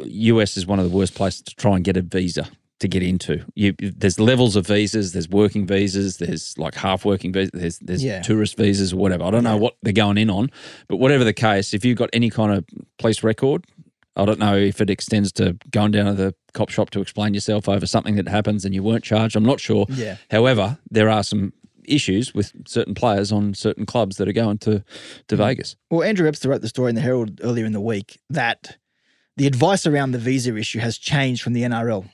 US 0.05 0.57
is 0.57 0.67
one 0.67 0.79
of 0.79 0.89
the 0.89 0.97
worst 0.97 1.15
places 1.15 1.43
to 1.43 1.55
try 1.57 1.75
and 1.77 1.85
get 1.85 1.97
a 1.97 2.03
visa 2.03 2.49
to 2.81 2.89
get 2.89 3.03
into. 3.03 3.45
You, 3.55 3.75
there's 3.79 4.19
levels 4.19 4.57
of 4.57 4.67
visas. 4.67 5.13
There's 5.13 5.29
working 5.29 5.67
visas. 5.67 6.17
There's 6.17 6.57
like 6.57 6.75
half 6.75 7.05
working 7.05 7.33
visas. 7.33 7.51
There's 7.53 7.79
there's 7.81 8.03
Yeah. 8.05 8.23
tourist 8.23 8.57
visas 8.57 8.93
or 8.93 8.97
whatever. 8.97 9.25
I 9.25 9.31
don't 9.31 9.45
know 9.45 9.57
what 9.57 9.77
they're 9.83 9.93
going 9.93 10.19
in 10.19 10.31
on, 10.31 10.51
but 10.89 10.97
whatever 10.97 11.25
the 11.25 11.35
case, 11.35 11.75
if 11.75 11.85
you've 11.85 11.99
got 11.99 12.09
any 12.13 12.31
kind 12.31 12.53
of 12.53 12.65
police 12.99 13.23
record, 13.23 13.65
I 14.21 14.27
don't 14.27 14.39
know 14.39 14.57
if 14.57 14.81
it 14.81 14.91
extends 14.91 15.33
to 15.33 15.57
going 15.71 15.93
down 15.93 16.05
to 16.07 16.15
the 16.15 16.35
cop 16.53 16.69
shop 16.69 16.91
to 16.91 17.01
explain 17.01 17.33
yourself 17.33 17.69
over 17.69 17.87
something 17.87 18.17
that 18.17 18.29
happens 18.29 18.65
and 18.65 18.75
you 18.75 18.83
weren't 18.83 19.03
charged. 19.03 19.35
I'm 19.35 19.45
not 19.45 19.61
sure. 19.61 19.87
Yeah. 19.89 20.17
However, 20.31 20.79
there 20.91 21.09
are 21.09 21.23
some 21.23 21.55
issues 21.85 22.35
with 22.35 22.53
certain 22.69 22.95
players 22.95 23.33
on 23.33 23.55
certain 23.55 23.87
clubs 23.87 24.17
that 24.17 24.29
are 24.29 24.33
going 24.33 24.59
to 24.59 24.85
to 25.29 25.35
mm. 25.35 25.39
Vegas. 25.39 25.77
Well, 25.91 26.03
Andrew 26.03 26.27
Webster 26.27 26.51
wrote 26.51 26.61
the 26.61 26.69
story 26.69 26.91
in 26.91 26.97
the 26.97 27.01
Herald 27.01 27.41
earlier 27.43 27.65
in 27.65 27.73
the 27.73 27.81
week 27.81 28.21
that 28.29 28.77
the 29.37 29.47
advice 29.47 29.87
around 29.87 30.13
the 30.13 30.19
visa 30.19 30.55
issue 30.55 30.81
has 30.81 30.99
changed 30.99 31.43
from 31.43 31.55
the 31.55 31.63
NRL. 31.63 32.09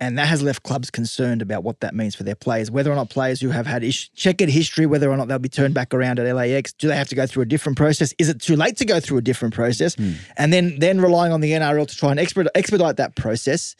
And 0.00 0.18
that 0.18 0.26
has 0.26 0.42
left 0.42 0.64
clubs 0.64 0.90
concerned 0.90 1.42
about 1.42 1.62
what 1.62 1.80
that 1.80 1.94
means 1.94 2.14
for 2.14 2.24
their 2.24 2.34
players, 2.34 2.70
whether 2.70 2.90
or 2.90 2.96
not 2.96 3.08
players 3.08 3.40
who 3.40 3.50
have 3.50 3.66
had 3.66 3.84
ish- 3.84 4.10
checkered 4.14 4.48
history, 4.48 4.84
whether 4.84 5.10
or 5.10 5.16
not 5.16 5.28
they'll 5.28 5.38
be 5.38 5.48
turned 5.48 5.74
back 5.74 5.94
around 5.94 6.18
at 6.18 6.34
LAX, 6.34 6.72
do 6.72 6.88
they 6.88 6.96
have 6.96 7.08
to 7.08 7.14
go 7.14 7.26
through 7.26 7.44
a 7.44 7.46
different 7.46 7.78
process? 7.78 8.12
Is 8.18 8.28
it 8.28 8.40
too 8.40 8.56
late 8.56 8.76
to 8.78 8.84
go 8.84 8.98
through 8.98 9.18
a 9.18 9.22
different 9.22 9.54
process? 9.54 9.94
Hmm. 9.94 10.12
And 10.36 10.52
then 10.52 10.78
then 10.80 11.00
relying 11.00 11.32
on 11.32 11.40
the 11.40 11.52
NRL 11.52 11.86
to 11.86 11.96
try 11.96 12.10
and 12.10 12.18
expedite, 12.18 12.50
expedite 12.56 12.96
that 12.96 13.14
process 13.14 13.76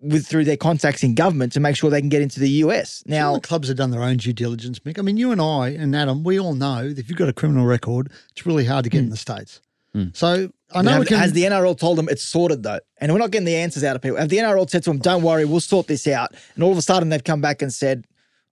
with 0.00 0.26
through 0.26 0.44
their 0.44 0.56
contacts 0.56 1.02
in 1.02 1.14
government 1.14 1.52
to 1.52 1.60
make 1.60 1.76
sure 1.76 1.90
they 1.90 2.00
can 2.00 2.08
get 2.08 2.22
into 2.22 2.38
the 2.38 2.50
US. 2.50 3.02
Now, 3.06 3.30
Now, 3.30 3.34
the 3.34 3.40
clubs 3.40 3.68
have 3.68 3.76
done 3.76 3.90
their 3.90 4.02
own 4.02 4.18
due 4.18 4.32
diligence, 4.32 4.78
Mick. 4.80 4.98
I 4.98 5.02
mean, 5.02 5.16
you 5.16 5.32
and 5.32 5.40
I 5.40 5.70
and 5.70 5.94
Adam, 5.96 6.22
we 6.22 6.38
all 6.38 6.54
know 6.54 6.88
that 6.88 6.98
if 6.98 7.08
you've 7.08 7.18
got 7.18 7.28
a 7.28 7.32
criminal 7.32 7.66
record, 7.66 8.10
it's 8.30 8.46
really 8.46 8.64
hard 8.64 8.84
to 8.84 8.90
get 8.90 8.98
hmm. 8.98 9.04
in 9.04 9.10
the 9.10 9.16
states. 9.16 9.60
Hmm. 9.92 10.06
So 10.12 10.50
I 10.74 10.82
know 10.82 10.90
Have- 10.92 11.06
can. 11.06 11.18
has 11.18 11.32
the 11.32 11.44
NRL 11.44 11.78
told 11.78 11.98
them 11.98 12.08
it's 12.08 12.22
sorted 12.22 12.62
though, 12.62 12.80
and 13.00 13.12
we're 13.12 13.18
not 13.18 13.30
getting 13.30 13.46
the 13.46 13.56
answers 13.56 13.84
out 13.84 13.96
of 13.96 14.02
people. 14.02 14.18
Have 14.18 14.28
the 14.28 14.38
NRL 14.38 14.68
said 14.68 14.82
to 14.84 14.90
them, 14.90 14.98
"Don't 14.98 15.22
worry, 15.22 15.44
we'll 15.44 15.60
sort 15.60 15.86
this 15.86 16.06
out," 16.06 16.34
and 16.54 16.64
all 16.64 16.72
of 16.72 16.78
a 16.78 16.82
sudden 16.82 17.08
they've 17.08 17.22
come 17.22 17.40
back 17.40 17.62
and 17.62 17.72
said, 17.72 18.04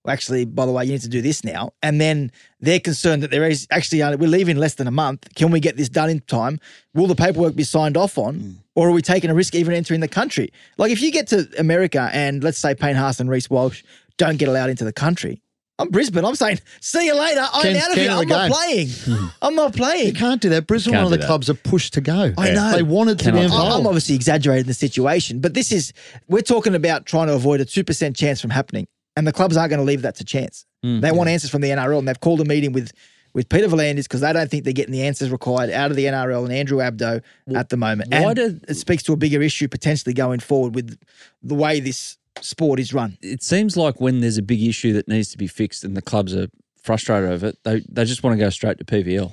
well, 0.04 0.12
"Actually, 0.12 0.44
by 0.44 0.64
the 0.64 0.72
way, 0.72 0.84
you 0.84 0.92
need 0.92 1.00
to 1.00 1.08
do 1.08 1.20
this 1.20 1.42
now," 1.42 1.72
and 1.82 2.00
then 2.00 2.30
they're 2.60 2.78
concerned 2.80 3.22
that 3.24 3.30
there 3.30 3.48
is 3.48 3.66
actually 3.70 4.00
uh, 4.02 4.16
we're 4.16 4.28
leaving 4.28 4.56
less 4.56 4.74
than 4.74 4.86
a 4.86 4.92
month. 4.92 5.26
Can 5.34 5.50
we 5.50 5.58
get 5.60 5.76
this 5.76 5.88
done 5.88 6.08
in 6.08 6.20
time? 6.20 6.60
Will 6.94 7.08
the 7.08 7.16
paperwork 7.16 7.56
be 7.56 7.64
signed 7.64 7.96
off 7.96 8.16
on, 8.16 8.58
or 8.76 8.88
are 8.88 8.92
we 8.92 9.02
taking 9.02 9.28
a 9.30 9.34
risk 9.34 9.54
even 9.54 9.74
entering 9.74 10.00
the 10.00 10.08
country? 10.08 10.52
Like 10.78 10.92
if 10.92 11.02
you 11.02 11.10
get 11.10 11.26
to 11.28 11.48
America 11.58 12.10
and 12.12 12.44
let's 12.44 12.58
say 12.58 12.74
Payne 12.74 12.96
Haas 12.96 13.18
and 13.18 13.28
Reece 13.28 13.50
Walsh 13.50 13.82
don't 14.18 14.36
get 14.38 14.48
allowed 14.48 14.70
into 14.70 14.84
the 14.84 14.92
country. 14.92 15.42
I'm 15.78 15.88
Brisbane. 15.90 16.24
I'm 16.24 16.36
saying, 16.36 16.60
see 16.80 17.06
you 17.06 17.18
later. 17.18 17.44
I'm 17.52 17.62
Can- 17.62 17.76
out 17.76 17.88
of 17.88 17.94
can 17.94 18.02
here. 18.04 18.12
of 18.12 18.18
I'm 18.20 18.28
not 18.28 18.50
game. 18.50 18.52
playing. 18.52 19.30
I'm 19.42 19.54
not 19.56 19.74
playing. 19.74 20.06
you 20.06 20.12
can't 20.12 20.40
do 20.40 20.48
that. 20.50 20.68
Brisbane, 20.68 20.94
one 20.94 21.04
of 21.04 21.10
the 21.10 21.16
that. 21.16 21.26
clubs 21.26 21.50
are 21.50 21.54
pushed 21.54 21.94
to 21.94 22.00
go. 22.00 22.32
I 22.38 22.50
know. 22.52 22.72
They 22.76 22.82
wanted 22.84 23.18
to 23.18 23.24
Cannot 23.24 23.38
be 23.38 23.44
involved. 23.46 23.80
I'm 23.80 23.86
obviously 23.86 24.14
exaggerating 24.14 24.66
the 24.66 24.74
situation, 24.74 25.40
but 25.40 25.54
this 25.54 25.72
is 25.72 25.92
we're 26.28 26.42
talking 26.42 26.74
about 26.76 27.06
trying 27.06 27.26
to 27.26 27.34
avoid 27.34 27.60
a 27.60 27.64
two 27.64 27.82
percent 27.82 28.14
chance 28.16 28.40
from 28.40 28.50
happening, 28.50 28.86
and 29.16 29.26
the 29.26 29.32
clubs 29.32 29.56
aren't 29.56 29.70
going 29.70 29.80
to 29.80 29.84
leave 29.84 30.02
that 30.02 30.14
to 30.16 30.24
chance. 30.24 30.64
Mm. 30.84 31.00
they 31.00 31.10
want 31.10 31.28
answers 31.30 31.50
from 31.50 31.62
the 31.62 31.70
NRL, 31.70 31.98
and 31.98 32.06
they've 32.06 32.20
called 32.20 32.40
a 32.40 32.44
meeting 32.44 32.72
with 32.72 32.92
with 33.32 33.48
Peter 33.48 33.66
V'landys 33.66 34.04
because 34.04 34.20
they 34.20 34.32
don't 34.32 34.48
think 34.48 34.62
they're 34.62 34.72
getting 34.72 34.92
the 34.92 35.02
answers 35.02 35.28
required 35.30 35.70
out 35.70 35.90
of 35.90 35.96
the 35.96 36.04
NRL 36.04 36.44
and 36.44 36.52
Andrew 36.52 36.78
Abdo 36.78 37.20
at 37.52 37.68
the 37.70 37.76
moment. 37.76 38.12
why 38.12 38.18
and 38.18 38.36
did- 38.36 38.64
it 38.68 38.74
speaks 38.76 39.02
to 39.02 39.12
a 39.12 39.16
bigger 39.16 39.42
issue 39.42 39.66
potentially 39.66 40.14
going 40.14 40.38
forward 40.38 40.76
with 40.76 40.96
the 41.42 41.54
way 41.56 41.80
this 41.80 42.16
sport 42.40 42.80
is 42.80 42.92
run. 42.92 43.16
it 43.22 43.42
seems 43.42 43.76
like 43.76 44.00
when 44.00 44.20
there's 44.20 44.38
a 44.38 44.42
big 44.42 44.62
issue 44.62 44.92
that 44.94 45.08
needs 45.08 45.30
to 45.30 45.38
be 45.38 45.46
fixed 45.46 45.84
and 45.84 45.96
the 45.96 46.02
clubs 46.02 46.34
are 46.34 46.48
frustrated 46.82 47.30
over 47.30 47.46
it, 47.46 47.58
they 47.64 47.80
they 47.88 48.04
just 48.04 48.22
want 48.22 48.38
to 48.38 48.44
go 48.44 48.50
straight 48.50 48.76
to 48.78 48.84
PVL. 48.84 49.32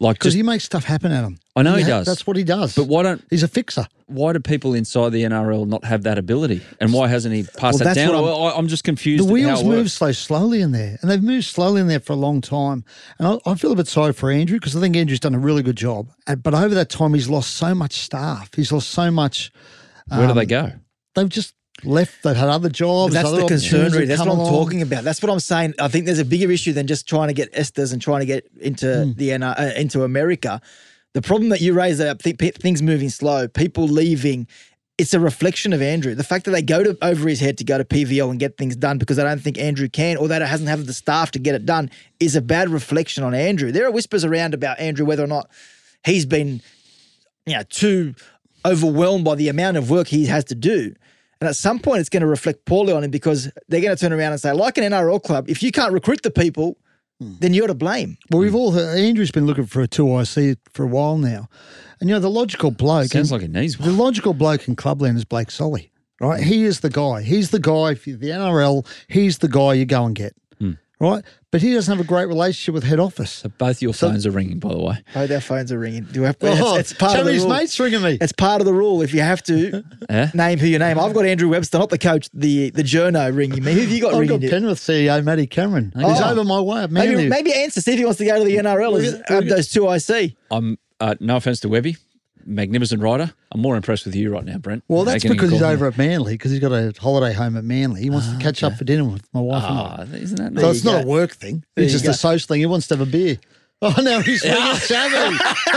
Like 0.00 0.18
Because 0.18 0.32
he 0.34 0.42
makes 0.42 0.64
stuff 0.64 0.84
happen, 0.84 1.12
Adam. 1.12 1.38
I 1.54 1.62
know 1.62 1.74
he 1.74 1.82
ha- 1.82 1.88
does. 1.88 2.06
That's 2.06 2.26
what 2.26 2.36
he 2.36 2.44
does. 2.44 2.74
but 2.74 2.84
why 2.84 3.02
don't 3.02 3.22
He's 3.28 3.42
a 3.42 3.48
fixer. 3.48 3.86
why 4.06 4.32
do 4.32 4.40
people 4.40 4.72
inside 4.74 5.10
the 5.10 5.22
NRL 5.24 5.66
not 5.66 5.84
have 5.84 6.04
that 6.04 6.16
ability? 6.16 6.62
And 6.80 6.92
why 6.94 7.08
hasn't 7.08 7.34
he 7.34 7.42
passed 7.42 7.60
Well, 7.60 7.72
that 7.78 7.84
that's 7.84 7.96
down? 7.98 8.14
what 8.14 8.24
Well, 8.24 8.42
I- 8.46 8.52
I'm 8.56 8.68
just 8.68 8.84
confused. 8.84 9.24
The 9.24 9.28
at 9.28 9.32
wheels 9.32 9.60
how 9.60 9.66
it 9.66 9.68
move 9.68 9.78
works. 9.84 9.92
so 9.94 10.12
slowly 10.12 10.62
in 10.62 10.72
there, 10.72 10.96
and 11.02 11.10
they've 11.10 11.22
moved 11.22 11.44
slowly 11.46 11.80
in 11.82 11.88
there 11.88 12.00
for 12.00 12.14
a 12.14 12.16
long 12.16 12.40
time. 12.40 12.84
And 13.18 13.28
I, 13.44 13.50
I 13.50 13.54
feel 13.56 13.72
a 13.72 13.76
bit 13.76 13.88
sorry 13.88 14.12
for 14.14 14.30
Andrew 14.30 14.58
because 14.58 14.74
I 14.74 14.80
think 14.80 14.96
Andrew's 14.96 15.20
done 15.20 15.34
a 15.34 15.38
really 15.38 15.62
good 15.62 15.76
job. 15.76 16.08
And- 16.26 16.42
But 16.42 16.54
over 16.54 16.74
that 16.74 16.88
time, 16.88 17.12
he's 17.12 17.28
lost 17.28 17.50
so 17.56 17.74
much 17.74 17.94
staff. 18.00 18.48
He's 18.54 18.72
lost 18.72 18.88
so 18.90 19.10
much. 19.10 19.52
Where 20.06 20.20
do 20.26 20.30
um, 20.30 20.38
they 20.38 20.46
go? 20.46 20.72
They've 21.14 21.28
just 21.28 21.52
left. 21.84 22.22
They've 22.22 22.36
had 22.36 22.48
other 22.48 22.68
jobs. 22.68 23.14
That's 23.14 23.28
other 23.28 23.42
the 23.42 23.46
concern, 23.48 23.92
really. 23.92 24.06
That's 24.06 24.20
what 24.20 24.28
I'm 24.28 24.38
along. 24.38 24.52
talking 24.52 24.82
about. 24.82 25.04
That's 25.04 25.22
what 25.22 25.30
I'm 25.30 25.40
saying. 25.40 25.74
I 25.78 25.88
think 25.88 26.06
there's 26.06 26.18
a 26.18 26.24
bigger 26.24 26.50
issue 26.50 26.72
than 26.72 26.86
just 26.86 27.08
trying 27.08 27.28
to 27.28 27.34
get 27.34 27.48
Estes 27.52 27.92
and 27.92 28.00
trying 28.02 28.20
to 28.20 28.26
get 28.26 28.46
into 28.60 29.04
Hmm. 29.04 29.12
the 29.16 29.32
uh, 29.34 29.72
into 29.76 30.04
America. 30.04 30.60
The 31.14 31.22
problem 31.22 31.48
that 31.50 31.60
you 31.60 31.72
raise 31.72 32.00
up, 32.00 32.22
th- 32.22 32.38
p- 32.38 32.50
things 32.50 32.82
moving 32.82 33.08
slow, 33.08 33.48
people 33.48 33.88
leaving. 33.88 34.46
It's 34.98 35.14
a 35.14 35.20
reflection 35.20 35.72
of 35.72 35.80
Andrew. 35.80 36.14
The 36.16 36.24
fact 36.24 36.44
that 36.46 36.50
they 36.50 36.60
go 36.62 36.82
to 36.82 36.98
over 37.02 37.28
his 37.28 37.38
head 37.38 37.56
to 37.58 37.64
go 37.64 37.78
to 37.78 37.84
PVL 37.84 38.30
and 38.30 38.38
get 38.40 38.56
things 38.56 38.74
done 38.74 38.98
because 38.98 39.16
they 39.16 39.22
don't 39.22 39.40
think 39.40 39.56
Andrew 39.56 39.88
can, 39.88 40.16
or 40.16 40.26
that 40.28 40.42
it 40.42 40.48
hasn't 40.48 40.68
had 40.68 40.84
the 40.86 40.92
staff 40.92 41.30
to 41.32 41.38
get 41.38 41.54
it 41.54 41.64
done, 41.64 41.88
is 42.18 42.34
a 42.34 42.42
bad 42.42 42.68
reflection 42.68 43.22
on 43.22 43.32
Andrew. 43.32 43.70
There 43.70 43.86
are 43.86 43.92
whispers 43.92 44.24
around 44.24 44.54
about 44.54 44.80
Andrew 44.80 45.06
whether 45.06 45.22
or 45.22 45.28
not 45.28 45.48
he's 46.04 46.26
been, 46.26 46.60
you 47.46 47.54
know, 47.54 47.62
too 47.70 48.14
overwhelmed 48.66 49.24
by 49.24 49.36
the 49.36 49.48
amount 49.48 49.76
of 49.76 49.88
work 49.88 50.08
he 50.08 50.26
has 50.26 50.44
to 50.46 50.56
do. 50.56 50.94
And 51.40 51.48
at 51.48 51.56
some 51.56 51.78
point, 51.78 52.00
it's 52.00 52.08
going 52.08 52.22
to 52.22 52.26
reflect 52.26 52.64
poorly 52.64 52.92
on 52.92 53.04
him 53.04 53.10
because 53.10 53.50
they're 53.68 53.80
going 53.80 53.94
to 53.94 54.00
turn 54.00 54.12
around 54.12 54.32
and 54.32 54.40
say, 54.40 54.52
like 54.52 54.76
an 54.76 54.84
NRL 54.84 55.22
club, 55.22 55.48
if 55.48 55.62
you 55.62 55.70
can't 55.70 55.92
recruit 55.92 56.22
the 56.22 56.30
people, 56.30 56.76
hmm. 57.20 57.34
then 57.38 57.54
you're 57.54 57.68
to 57.68 57.74
blame. 57.74 58.18
Well, 58.30 58.40
we've 58.40 58.50
hmm. 58.50 58.56
all 58.56 58.72
heard, 58.72 58.98
Andrew's 58.98 59.30
been 59.30 59.46
looking 59.46 59.66
for 59.66 59.80
a 59.80 59.86
two 59.86 60.18
IC 60.18 60.58
for 60.72 60.84
a 60.84 60.88
while 60.88 61.16
now, 61.16 61.48
and 62.00 62.08
you 62.08 62.14
know 62.14 62.20
the 62.20 62.30
logical 62.30 62.70
bloke. 62.70 63.06
Sounds 63.06 63.30
and 63.30 63.40
like 63.40 63.48
he 63.48 63.60
needs 63.60 63.78
one. 63.78 63.88
the 63.88 64.02
logical 64.02 64.34
bloke 64.34 64.66
in 64.66 64.74
Clubland 64.74 65.16
is 65.16 65.24
Blake 65.24 65.50
Solly, 65.50 65.92
right? 66.20 66.42
He 66.42 66.64
is 66.64 66.80
the 66.80 66.90
guy. 66.90 67.22
He's 67.22 67.50
the 67.50 67.60
guy. 67.60 67.92
If 67.92 68.06
you're 68.06 68.16
the 68.16 68.30
NRL, 68.30 68.86
he's 69.06 69.38
the 69.38 69.48
guy 69.48 69.74
you 69.74 69.86
go 69.86 70.04
and 70.04 70.16
get, 70.16 70.34
right? 71.00 71.24
But 71.50 71.62
he 71.62 71.72
doesn't 71.72 71.96
have 71.96 72.04
a 72.04 72.06
great 72.06 72.26
relationship 72.26 72.74
with 72.74 72.84
head 72.84 73.00
office. 73.00 73.30
So 73.30 73.48
both 73.48 73.80
your 73.80 73.94
phones 73.94 74.26
are 74.26 74.30
ringing, 74.30 74.58
by 74.58 74.68
the 74.70 74.78
way. 74.78 75.02
Oh, 75.14 75.26
their 75.26 75.40
phones 75.40 75.72
are 75.72 75.78
ringing. 75.78 76.04
Do 76.04 76.20
we 76.20 76.26
have, 76.26 76.36
Oh, 76.42 76.76
it's, 76.76 76.90
it's 76.90 76.98
part 76.98 77.18
of 77.18 77.24
the 77.24 77.30
Chammy's 77.32 77.44
rule. 77.44 77.54
mates 77.54 77.80
ringing 77.80 78.02
me. 78.02 78.18
It's 78.20 78.32
part 78.32 78.60
of 78.60 78.66
the 78.66 78.74
rule. 78.74 79.00
If 79.00 79.14
you 79.14 79.20
have 79.22 79.42
to 79.44 79.82
Yeah? 80.10 80.30
name 80.34 80.58
who 80.58 80.66
you 80.66 80.78
name, 80.78 80.98
I've 80.98 81.14
got 81.14 81.24
Andrew 81.24 81.48
Webster, 81.48 81.78
not 81.78 81.88
the 81.88 81.98
coach, 81.98 82.28
the 82.34 82.70
the 82.70 82.82
journo 82.82 83.34
ringing 83.34 83.64
me. 83.64 83.72
Who 83.72 83.80
have 83.80 83.90
you 83.90 84.00
got 84.02 84.12
I've 84.14 84.20
ringing 84.20 84.36
got 84.40 84.42
you? 84.44 84.50
Penrith 84.50 84.78
CEO 84.80 85.24
Matty 85.24 85.46
Cameron. 85.46 85.92
He's 85.96 86.04
Oh. 86.20 86.30
over 86.32 86.44
my 86.44 86.60
way. 86.60 86.86
Maybe, 86.90 87.28
maybe 87.28 87.54
answer, 87.54 87.80
see 87.80 87.92
if 87.92 87.98
he 87.98 88.04
wants 88.04 88.18
to 88.18 88.24
go 88.26 88.38
to 88.38 88.44
the 88.44 88.56
NRL 88.56 88.98
as 89.02 89.14
Abdo's 89.30 89.68
2IC. 89.72 90.36
I'm 90.50 90.78
uh, 91.00 91.14
no 91.20 91.36
offense 91.36 91.60
to 91.60 91.68
Webby, 91.68 91.96
magnificent 92.48 93.02
rider. 93.02 93.32
I'm 93.52 93.60
more 93.60 93.76
impressed 93.76 94.04
with 94.06 94.14
you 94.14 94.30
right 94.30 94.44
now, 94.44 94.58
Brent. 94.58 94.82
Well, 94.88 95.04
that's 95.04 95.22
Making 95.24 95.36
because 95.36 95.50
he's 95.52 95.62
over 95.62 95.86
at 95.86 95.96
Manly 95.98 96.34
because 96.34 96.50
he's 96.50 96.60
got 96.60 96.72
a 96.72 96.92
holiday 96.98 97.32
home 97.34 97.56
at 97.56 97.64
Manly. 97.64 98.02
He 98.02 98.10
wants 98.10 98.28
to 98.30 98.36
catch 98.38 98.62
up 98.62 98.74
for 98.76 98.84
dinner 98.84 99.04
with 99.04 99.22
my 99.32 99.40
wife. 99.40 99.64
and 99.64 99.78
Ah, 100.12 100.16
isn't 100.16 100.36
that 100.54 100.60
So 100.60 100.66
you 100.66 100.72
it's 100.72 100.84
not 100.84 101.02
go. 101.04 101.08
a 101.08 101.10
work 101.10 101.32
thing. 101.32 101.64
There 101.76 101.84
It's 101.84 101.92
just 101.92 102.04
go. 102.04 102.10
a 102.10 102.14
social 102.14 102.46
thing. 102.46 102.60
He 102.60 102.66
wants 102.66 102.88
to 102.88 102.96
have 102.96 103.06
a 103.06 103.10
beer. 103.10 103.36
Oh, 103.80 103.94
now 104.02 104.20
he's 104.20 104.42
ringing 104.42 104.74
Sammy. 104.74 105.36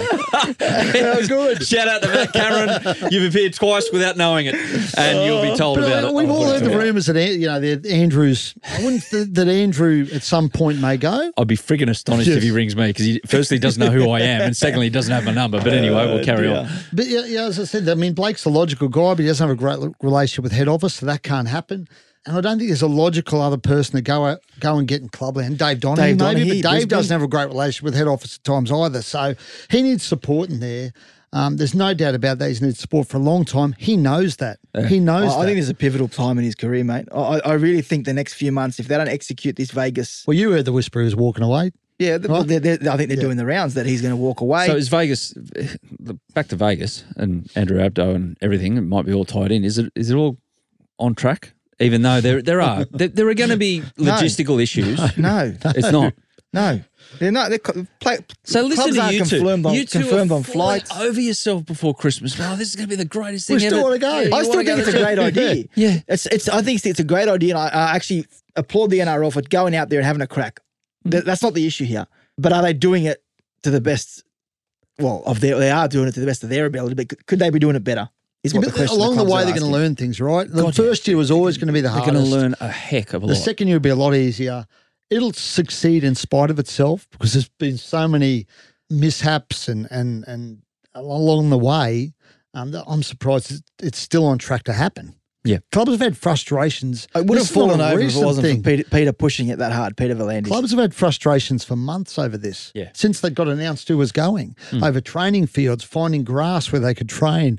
How 0.00 1.20
good. 1.26 1.62
Shout 1.66 1.88
out 1.88 2.00
to 2.02 2.08
Matt 2.08 2.32
Cameron. 2.32 2.96
You've 3.12 3.28
appeared 3.30 3.52
twice 3.52 3.90
without 3.92 4.16
knowing 4.16 4.46
it, 4.46 4.54
and 4.96 5.26
you'll 5.26 5.42
be 5.42 5.54
told 5.58 5.78
But 5.78 5.88
about 5.88 6.04
uh, 6.04 6.08
it. 6.08 6.14
we've 6.14 6.30
all 6.30 6.44
heard 6.44 6.62
the 6.64 6.76
rumours 6.76 7.04
that 7.06 7.16
you 7.32 7.46
know 7.48 7.60
that 7.60 7.84
Andrews. 7.86 8.54
I 8.64 8.82
wouldn't 8.82 9.02
th- 9.04 9.28
that 9.32 9.46
Andrew 9.48 10.06
at 10.12 10.22
some 10.22 10.48
point 10.48 10.80
may 10.80 10.96
go. 10.96 11.30
I'd 11.36 11.46
be 11.46 11.56
frigging 11.56 11.90
astonished 11.90 12.30
if 12.30 12.42
he 12.42 12.50
rings 12.50 12.74
me 12.74 12.86
because 12.86 13.04
he 13.04 13.20
firstly 13.26 13.58
doesn't 13.58 13.78
know 13.80 13.90
who 13.90 14.08
I 14.10 14.20
am, 14.20 14.40
and 14.40 14.56
secondly 14.56 14.86
he 14.86 14.90
doesn't 14.90 15.12
have 15.12 15.24
my 15.24 15.32
number. 15.32 15.58
But 15.62 15.74
anyway, 15.74 16.06
we'll 16.06 16.24
carry 16.24 16.48
on. 16.48 16.66
But 16.94 17.08
yeah, 17.08 17.26
yeah, 17.26 17.44
as 17.44 17.60
I 17.60 17.64
said, 17.64 17.88
I 17.90 17.94
mean 17.94 18.14
Blake's 18.14 18.46
a 18.46 18.50
logical 18.50 18.88
guy, 18.88 19.10
but 19.14 19.18
he 19.20 19.26
doesn't 19.26 19.46
have 19.46 19.54
a 19.54 19.58
great 19.58 19.78
relationship 20.02 20.44
with 20.44 20.52
head 20.52 20.68
office, 20.68 20.94
so 20.94 21.04
that 21.06 21.22
can't 21.22 21.48
happen. 21.48 21.88
And 22.26 22.36
I 22.36 22.40
don't 22.42 22.58
think 22.58 22.68
there's 22.68 22.82
a 22.82 22.86
logical 22.86 23.40
other 23.40 23.56
person 23.56 23.96
to 23.96 24.02
go 24.02 24.26
out, 24.26 24.40
go 24.60 24.76
and 24.76 24.86
get 24.86 25.00
in 25.00 25.08
Clubland. 25.08 25.56
Dave 25.56 25.78
Donaghy, 25.78 25.96
Dave 25.96 26.18
maybe, 26.18 26.40
Donaghy, 26.40 26.48
but 26.48 26.54
Dave 26.54 26.62
Brisbane. 26.62 26.88
doesn't 26.88 27.14
have 27.14 27.22
a 27.22 27.28
great 27.28 27.48
relationship 27.48 27.84
with 27.84 27.94
head 27.94 28.08
office 28.08 28.36
at 28.36 28.44
times 28.44 28.70
either. 28.70 29.00
So 29.02 29.34
he 29.70 29.80
needs 29.82 30.02
support 30.04 30.50
in 30.50 30.60
there. 30.60 30.92
Um, 31.32 31.56
there's 31.56 31.74
no 31.74 31.94
doubt 31.94 32.14
about 32.16 32.38
that. 32.40 32.48
He's 32.48 32.60
needed 32.60 32.76
support 32.76 33.06
for 33.08 33.16
a 33.16 33.20
long 33.20 33.44
time. 33.44 33.74
He 33.78 33.96
knows 33.96 34.36
that. 34.36 34.58
He 34.88 34.98
knows 35.00 35.32
I, 35.32 35.40
I 35.40 35.44
think 35.44 35.56
there's 35.56 35.68
a 35.68 35.74
pivotal 35.74 36.08
time 36.08 36.36
in 36.38 36.44
his 36.44 36.54
career, 36.56 36.82
mate. 36.84 37.06
I, 37.14 37.40
I 37.44 37.52
really 37.54 37.82
think 37.82 38.04
the 38.04 38.12
next 38.12 38.34
few 38.34 38.50
months, 38.52 38.80
if 38.80 38.88
they 38.88 38.96
don't 38.96 39.08
execute 39.08 39.54
this 39.56 39.70
Vegas, 39.70 40.24
well, 40.26 40.36
you 40.36 40.50
heard 40.50 40.64
the 40.64 40.72
whisper 40.72 41.00
he 41.00 41.04
was 41.04 41.14
walking 41.16 41.44
away. 41.44 41.70
yeah, 42.00 42.18
th- 42.18 42.28
Right. 42.28 42.46
they're, 42.46 42.58
they're, 42.60 42.92
I 42.92 42.96
think 42.96 43.08
they're 43.10 43.16
doing 43.20 43.36
the 43.36 43.46
rounds 43.46 43.74
that 43.74 43.86
he's 43.86 44.02
going 44.02 44.10
to 44.12 44.16
walk 44.16 44.40
away. 44.40 44.66
So 44.66 44.74
is 44.74 44.88
Vegas 44.88 45.32
back 46.34 46.48
to 46.48 46.56
Vegas 46.56 47.04
and 47.16 47.48
Andrew 47.54 47.78
Abdo 47.78 48.14
and 48.14 48.36
everything? 48.42 48.76
It 48.76 48.80
might 48.82 49.06
be 49.06 49.12
all 49.14 49.24
tied 49.24 49.52
in. 49.52 49.64
Is 49.64 49.78
it? 49.78 49.92
Is 49.94 50.10
it 50.10 50.16
all 50.16 50.36
on 50.98 51.14
track? 51.14 51.52
Even 51.80 52.02
though 52.02 52.20
there 52.20 52.42
there 52.42 52.60
are 52.60 52.84
there, 52.90 53.08
there 53.08 53.28
are 53.28 53.34
going 53.34 53.50
to 53.50 53.56
be 53.56 53.82
logistical 53.98 54.62
issues. 54.62 54.98
no, 55.16 55.54
It's 55.64 55.90
not. 55.90 56.12
no, 56.52 56.80
they're 57.18 57.32
not. 57.32 57.50
They're 57.50 57.86
play, 58.00 58.18
So 58.44 58.62
listen 58.62 58.94
to 58.94 59.12
you 59.14 59.24
two. 59.24 59.38
confirmed 59.38 59.66
on, 59.66 59.74
you 59.74 59.84
two 59.86 60.00
confirmed 60.00 60.32
on 60.32 60.42
flights. 60.42 60.94
over 60.96 61.20
yourself 61.20 61.64
before 61.64 61.94
Christmas. 61.94 62.38
Oh, 62.40 62.56
this 62.56 62.68
is 62.68 62.76
going 62.76 62.88
to 62.88 62.96
be 62.96 63.02
the 63.02 63.04
greatest 63.08 63.46
thing 63.46 63.54
We 63.56 63.60
still 63.60 63.74
ever. 63.78 63.82
wanna 63.82 63.98
go. 63.98 64.20
Yeah, 64.20 64.34
I 64.36 64.42
still 64.42 64.50
wanna 64.56 64.64
go 64.64 64.76
think 64.76 64.88
it's 64.88 64.96
to 64.96 65.00
a 65.00 65.04
great 65.04 65.18
idea. 65.30 65.64
Yeah. 65.74 65.98
it's 66.08 66.26
it's. 66.26 66.48
I 66.48 66.62
think 66.62 66.84
it's 66.84 67.00
a 67.00 67.04
great 67.04 67.28
idea, 67.28 67.56
and 67.56 67.58
I, 67.58 67.68
I 67.68 67.96
actually 67.96 68.26
applaud 68.56 68.90
the 68.90 68.98
NRL 69.00 69.32
for 69.32 69.42
going 69.42 69.74
out 69.74 69.88
there 69.88 70.00
and 70.00 70.06
having 70.06 70.22
a 70.22 70.26
crack. 70.26 70.60
Mm. 71.06 71.24
That's 71.24 71.42
not 71.42 71.54
the 71.54 71.66
issue 71.66 71.84
here. 71.84 72.06
But 72.36 72.52
are 72.52 72.62
they 72.62 72.72
doing 72.74 73.04
it 73.04 73.22
to 73.62 73.70
the 73.70 73.80
best? 73.80 74.24
Well, 74.98 75.22
of 75.24 75.40
their, 75.40 75.58
they 75.58 75.70
are 75.70 75.88
doing 75.88 76.08
it 76.08 76.12
to 76.14 76.20
the 76.20 76.26
best 76.26 76.42
of 76.44 76.50
their 76.50 76.66
ability. 76.66 76.94
But 76.94 77.26
could 77.26 77.38
they 77.38 77.48
be 77.50 77.58
doing 77.58 77.74
it 77.76 77.84
better? 77.84 78.10
Is 78.42 78.52
Yeah, 78.54 78.60
what 78.60 78.66
the 78.68 78.72
question. 78.72 78.96
along 78.96 79.10
the 79.16 79.24
clubs 79.24 79.32
way, 79.32 79.44
they're 79.44 79.58
going 79.60 79.70
to 79.70 79.78
learn 79.78 79.96
things, 79.96 80.18
right? 80.20 80.50
The 80.50 80.62
God, 80.62 80.74
first 80.74 81.06
year 81.06 81.16
was 81.16 81.30
always 81.30 81.58
going 81.58 81.66
to 81.66 81.72
be 81.74 81.82
the 81.82 81.90
hardest. 81.90 82.06
They're 82.06 82.14
going 82.22 82.30
to 82.30 82.36
learn 82.36 82.54
a 82.60 82.68
heck 82.72 83.12
of 83.12 83.22
a 83.22 83.26
lot. 83.26 83.30
The 83.34 83.36
second 83.36 83.68
year 83.68 83.76
will 83.76 83.80
be 83.82 83.90
a 83.90 83.94
lot 83.96 84.14
easier. 84.14 84.66
It'll 85.10 85.32
succeed 85.32 86.04
in 86.04 86.14
spite 86.14 86.50
of 86.50 86.58
itself 86.58 87.06
because 87.10 87.34
there's 87.34 87.48
been 87.58 87.76
so 87.76 88.06
many 88.08 88.46
mishaps 88.88 89.68
and 89.68 89.86
and 89.90 90.24
and 90.26 90.62
along 90.94 91.50
the 91.50 91.58
way. 91.58 92.12
Um, 92.54 92.74
I'm 92.86 93.02
surprised 93.02 93.62
it's- 93.80 93.98
still 94.00 94.24
on 94.26 94.38
track 94.38 94.64
to 94.64 94.72
happen. 94.72 95.14
Yeah. 95.42 95.58
clubs 95.72 95.92
have 95.92 96.00
had 96.00 96.18
frustrations. 96.18 97.08
It 97.14 97.24
would 97.24 97.38
have 97.38 97.46
This 97.46 97.50
is 97.50 97.56
not 97.56 97.62
fallen 97.68 97.80
over 97.80 98.00
if 98.02 98.14
it 98.14 98.22
wasn't 98.22 98.46
thing. 98.46 98.62
for 98.62 98.70
Peter, 98.70 98.84
Peter 98.90 99.12
pushing 99.14 99.48
it 99.48 99.58
that 99.58 99.72
hard. 99.72 99.96
Peter 99.96 100.14
V'landys. 100.14 100.48
Clubs 100.48 100.70
have 100.70 100.78
had 100.80 100.94
frustrations 100.94 101.64
for 101.64 101.76
months 101.76 102.18
over 102.18 102.36
this. 102.36 102.72
Yeah. 102.74 102.90
Since 102.92 103.20
they 103.20 103.30
got 103.30 103.48
announced 103.48 103.88
who 103.88 103.96
was 103.96 104.12
going, 104.12 104.54
over 104.82 105.00
training 105.00 105.46
fields, 105.46 105.82
finding 105.82 106.24
grass 106.24 106.70
where 106.72 106.80
they 106.80 106.92
could 106.94 107.08
train. 107.08 107.58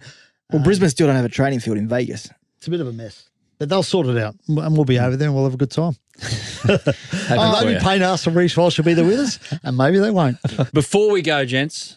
Well, 0.51 0.59
um, 0.59 0.63
Brisbane 0.63 0.89
still 0.89 1.07
don't 1.07 1.15
have 1.15 1.25
a 1.25 1.29
training 1.29 1.59
field 1.59 1.77
in 1.77 1.87
Vegas. 1.87 2.29
It's 2.57 2.67
a 2.67 2.71
bit 2.71 2.81
of 2.81 2.87
a 2.87 2.93
mess. 2.93 3.29
But 3.57 3.69
they'll 3.69 3.83
sort 3.83 4.07
it 4.07 4.17
out 4.17 4.35
and 4.47 4.75
we'll 4.75 4.85
be 4.85 4.97
over 4.99 5.15
there 5.15 5.27
and 5.27 5.35
we'll 5.35 5.43
have 5.45 5.53
a 5.53 5.57
good 5.57 5.69
time. 5.71 5.93
Happy 6.19 6.93
Oh, 7.29 7.59
for 7.59 7.65
maybe 7.65 7.73
you. 7.73 7.79
Payne 7.79 8.01
Haas 8.01 8.25
and 8.27 8.35
Reece 8.35 8.57
Walsh 8.57 8.77
will 8.77 8.85
be 8.85 8.93
there 8.93 9.05
with 9.05 9.19
us, 9.19 9.39
and 9.63 9.77
maybe 9.77 9.99
they 9.99 10.11
won't. 10.11 10.37
Before 10.73 11.11
we 11.11 11.21
go, 11.21 11.45
gents, 11.45 11.95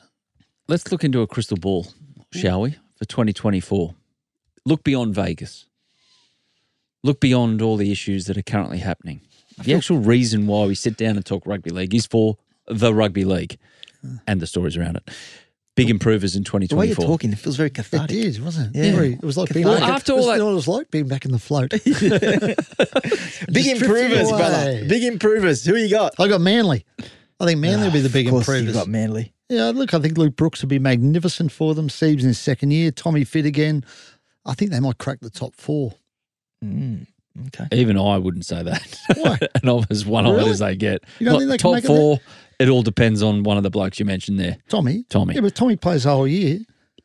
let's 0.69 0.91
look 0.93 1.05
into 1.05 1.21
a 1.21 1.27
crystal 1.27 1.57
ball, 1.57 1.87
shall 2.33 2.63
we, 2.63 2.73
for 2.97 3.05
2024? 3.07 3.95
Look 4.67 4.85
beyond 4.85 5.15
Vegas. 5.15 5.67
Look 7.03 7.21
beyond 7.21 7.61
all 7.61 7.77
the 7.77 7.91
issues 7.93 8.27
that 8.27 8.37
are 8.39 8.43
currently 8.43 8.79
happening. 8.79 9.21
The 9.63 9.75
actual 9.75 9.99
reason 9.99 10.47
why 10.47 10.67
we 10.67 10.75
sit 10.75 10.97
down 10.97 11.17
and 11.17 11.25
talk 11.25 11.47
rugby 11.47 11.71
league 11.71 11.95
is 11.95 12.07
for 12.07 12.39
the 12.67 12.95
rugby 12.95 13.25
league 13.25 13.59
uh. 14.05 14.19
and 14.27 14.41
the 14.41 14.47
stories 14.47 14.77
around 14.77 14.97
it. 14.97 15.11
Big 15.77 15.91
improvers 15.91 16.37
in 16.37 16.45
2024. 16.45 16.77
The 16.77 16.79
way 16.81 16.87
you're 16.87 16.95
talking, 16.97 17.33
it 17.33 17.39
feels 17.39 17.57
very 17.57 17.67
It 17.67 17.75
cathartic. 17.75 18.09
did, 18.17 18.45
wasn't 18.45 18.77
it? 18.77 18.79
Yeah. 18.87 18.93
Very- 18.95 19.15
it 19.15 19.23
was 19.25 19.37
like 19.37 19.53
being 19.53 19.67
Well, 19.67 19.81
back 19.81 19.89
after 19.89 20.13
it 20.13 20.17
was 20.17 20.27
all 20.27 20.33
that- 20.33 20.45
what 20.45 20.51
it 20.51 20.55
was 20.55 20.69
like 20.69 20.91
being 20.93 21.09
back 21.09 21.25
in 21.25 21.33
the 21.33 21.39
float. 21.41 21.71
Big 23.53 23.67
improvers, 23.67 24.29
brother. 24.31 24.85
Big 24.87 25.03
improvers. 25.05 25.65
Who 25.65 25.77
you 25.77 25.91
got? 25.91 26.15
I 26.19 26.29
got 26.29 26.41
Manly. 26.41 26.85
I 27.41 27.47
think 27.47 27.59
Manly 27.61 27.87
will 27.87 27.93
be 27.93 28.01
the 28.01 28.09
big 28.09 28.29
of 28.29 28.35
improvers. 28.35 28.67
you 28.67 28.73
got 28.73 28.89
Manly. 28.89 29.33
Yeah, 29.49 29.71
look, 29.75 29.93
I 29.95 29.99
think 29.99 30.17
Luke 30.17 30.37
Brooks 30.37 30.63
will 30.63 30.69
be 30.69 30.79
magnificent 30.79 31.53
for 31.53 31.75
them. 31.75 31.89
Steve's 31.89 32.23
in 32.25 32.29
his 32.29 32.39
second 32.39 32.71
year. 32.71 32.91
Tommy 32.91 33.25
fit 33.25 33.45
again. 33.45 33.85
I 34.47 34.55
think 34.55 34.71
they 34.71 34.81
might 34.81 34.99
crack 34.99 35.21
the 35.21 35.31
top 35.31 35.55
four. 35.55 35.95
Mm, 36.65 37.07
okay. 37.49 37.67
Even 37.73 37.99
I 37.99 38.17
wouldn't 38.19 38.47
say 38.47 38.63
that. 38.63 38.97
Why? 39.17 39.39
and 39.61 39.69
I'm 39.71 39.85
as 39.91 40.07
one 40.07 40.27
eyed 40.27 40.35
Really? 40.37 40.51
as 40.51 40.61
they 40.61 40.77
get. 40.77 41.03
You 41.19 41.27
don't 41.27 41.35
Look, 41.35 41.41
think 41.43 41.51
they 41.51 41.57
can 41.59 41.63
top 41.63 41.75
make 41.75 41.85
it 41.85 41.87
four, 41.89 42.21
it 42.59 42.69
all 42.69 42.83
depends 42.83 43.23
on 43.23 43.43
one 43.43 43.57
of 43.57 43.63
the 43.63 43.71
blokes 43.71 43.99
you 43.99 44.05
mentioned 44.05 44.39
there. 44.39 44.57
Tommy. 44.69 45.05
Tommy. 45.09 45.35
Yeah, 45.35 45.41
but 45.43 45.55
Tommy 45.55 45.77
plays 45.77 46.05
the 46.05 46.11
whole 46.11 46.29
year. 46.29 46.61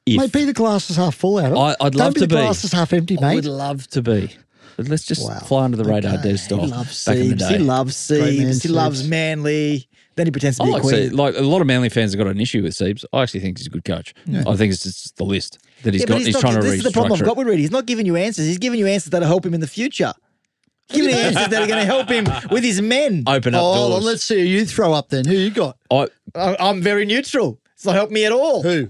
If. 0.06 0.18
Mate, 0.18 0.32
be 0.32 0.46
the 0.46 0.54
glasses 0.54 0.96
half 0.96 1.16
full 1.16 1.38
out. 1.38 1.56
I- 1.56 1.86
I'd 1.86 1.94
Don't 1.94 2.00
love 2.00 2.14
be 2.16 2.22
to 2.22 2.28
the 2.28 2.36
be. 2.36 2.42
glasses 2.42 2.72
half 2.72 2.94
empty, 2.94 3.18
I 3.20 3.22
mate. 3.22 3.36
would 3.36 3.46
love 3.46 3.88
to 3.90 4.02
be. 4.02 4.32
But 4.78 4.88
let's 4.88 5.04
just 5.04 5.28
Wow. 5.28 5.40
fly 5.40 5.66
under 5.66 5.78
the 5.78 5.84
radar, 5.84 6.14
Okay. 6.16 6.32
Des 6.32 6.38
style. 6.38 6.62
He 6.62 6.68
loves 6.72 7.06
back 7.06 7.18
Siebes. 7.18 7.50
He 7.50 7.58
loves 7.58 8.08
Great 8.08 8.22
Siebes. 8.40 8.64
He 8.64 8.70
loves 8.70 9.08
Manly. 9.08 9.88
Then 10.16 10.28
he 10.28 10.32
pretends 10.32 10.58
to 10.58 10.64
I 10.64 10.66
be 10.66 10.70
a 10.72 10.74
like, 10.76 10.82
queen. 10.84 10.94
See, 10.96 11.10
like 11.10 11.36
a 11.38 11.42
lot 11.42 11.62
of 11.62 11.68
Manly 11.68 11.90
fans 11.90 12.14
have 12.14 12.18
got 12.18 12.28
an 12.30 12.40
issue 12.40 12.64
with 12.64 12.74
Siebes. 12.74 13.04
I 13.14 13.22
actually 13.24 13.42
think 13.42 13.58
he's 13.58 13.68
a 13.68 13.70
good 13.70 13.84
coach. 13.86 14.14
I 14.34 14.56
think 14.56 14.72
it's 14.74 14.84
just 14.84 15.18
the 15.18 15.26
list 15.26 15.60
that 15.84 15.94
he's 15.94 16.02
yeah, 16.04 16.08
got. 16.08 16.18
he's 16.20 16.28
He's, 16.28 16.34
not, 16.36 16.42
trying 16.42 16.56
to 16.56 16.62
this 16.62 16.74
is 16.76 16.84
the 16.84 16.92
problem 16.92 17.20
I've 17.20 17.26
got 17.26 17.38
with 17.38 17.48
Reedy. 17.48 17.62
He's 17.64 17.72
not 17.72 17.86
giving 17.86 18.06
you 18.06 18.16
answers. 18.16 18.46
He's 18.48 18.58
giving 18.58 18.80
you 18.80 18.88
answers 18.88 19.12
that'll 19.12 19.28
help 19.28 19.46
him 19.46 19.54
in 19.54 19.60
the 19.62 19.68
future. 19.68 20.14
Giving 20.90 21.10
you 21.10 21.16
answers 21.16 21.48
that 21.50 21.62
are 21.62 21.68
going 21.68 21.80
to 21.80 21.86
help 21.86 22.10
him 22.10 22.26
with 22.52 22.64
his 22.64 22.82
men. 22.82 23.24
Open 23.28 23.54
up 23.56 23.62
Oh, 23.62 23.74
hold 23.74 23.86
on, 23.86 23.92
doors. 24.02 24.06
let's 24.06 24.24
see 24.24 24.40
who 24.40 24.46
you 24.46 24.66
throw 24.66 24.94
up 24.94 25.10
then. 25.10 25.26
Who 25.26 25.34
you 25.34 25.52
got? 25.52 25.78
I, 25.92 26.08
I- 26.36 26.58
I'm 26.60 26.82
very 26.82 27.06
neutral. 27.06 27.60
It's 27.76 27.86
not 27.86 27.96
helped 27.96 28.12
me 28.12 28.26
at 28.26 28.32
all. 28.32 28.64
Who? 28.64 28.90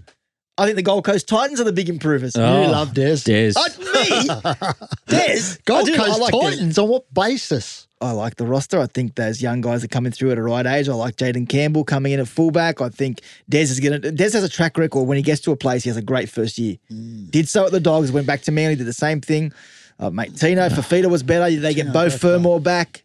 I 0.57 0.65
think 0.65 0.75
the 0.75 0.81
Gold 0.81 1.05
Coast 1.05 1.27
Titans 1.29 1.61
are 1.61 1.63
the 1.63 1.71
big 1.71 1.87
improvers. 1.87 2.35
Oh, 2.35 2.61
you 2.63 2.67
love 2.67 2.93
Des. 2.93 3.17
Des. 3.23 3.53
Uh, 3.55 3.69
me? 3.79 4.27
Des? 5.07 5.57
Gold 5.65 5.81
I 5.81 5.83
do- 5.85 5.93
I 5.93 5.97
Coast 5.97 6.19
like 6.19 6.33
Des. 6.33 6.39
Titans. 6.51 6.77
On 6.79 6.89
what 6.89 7.13
basis? 7.13 7.87
I 8.01 8.11
like 8.11 8.35
the 8.37 8.45
roster. 8.45 8.79
I 8.79 8.85
think 8.87 9.15
those 9.15 9.41
young 9.41 9.59
guys 9.61 9.83
are 9.83 9.87
coming 9.89 10.11
through 10.13 10.31
at 10.31 10.37
a 10.37 10.41
right 10.41 10.65
age. 10.65 10.87
I 10.89 10.93
like 10.93 11.17
Jayden 11.17 11.47
Campbell 11.49 11.83
coming 11.83 12.13
in 12.13 12.19
at 12.21 12.27
fullback. 12.29 12.79
I 12.81 12.89
think 12.89 13.21
Des 13.49 13.63
is 13.63 13.79
going 13.81 14.01
to. 14.01 14.11
Des 14.11 14.31
has 14.31 14.43
a 14.43 14.49
track 14.49 14.77
record. 14.77 15.03
When 15.03 15.17
he 15.17 15.23
gets 15.23 15.41
to 15.41 15.51
a 15.51 15.55
place, 15.57 15.83
he 15.83 15.89
has 15.89 15.97
a 15.97 16.01
great 16.01 16.29
first 16.29 16.57
year. 16.57 16.77
Did 17.29 17.47
so 17.49 17.65
at 17.65 17.71
the 17.71 17.79
Dogs. 17.81 18.11
Went 18.11 18.25
back 18.27 18.41
to 18.43 18.51
Manly. 18.51 18.75
Did 18.75 18.85
the 18.87 18.93
same 18.93 19.19
thing. 19.21 19.51
Uh, 19.99 20.09
mate, 20.09 20.35
Tino 20.35 20.67
Fifita 20.69 21.09
was 21.09 21.23
better. 21.23 21.53
They 21.53 21.73
get 21.73 21.91
Beau 21.91 22.09
Fermor 22.09 22.59
back. 22.59 23.03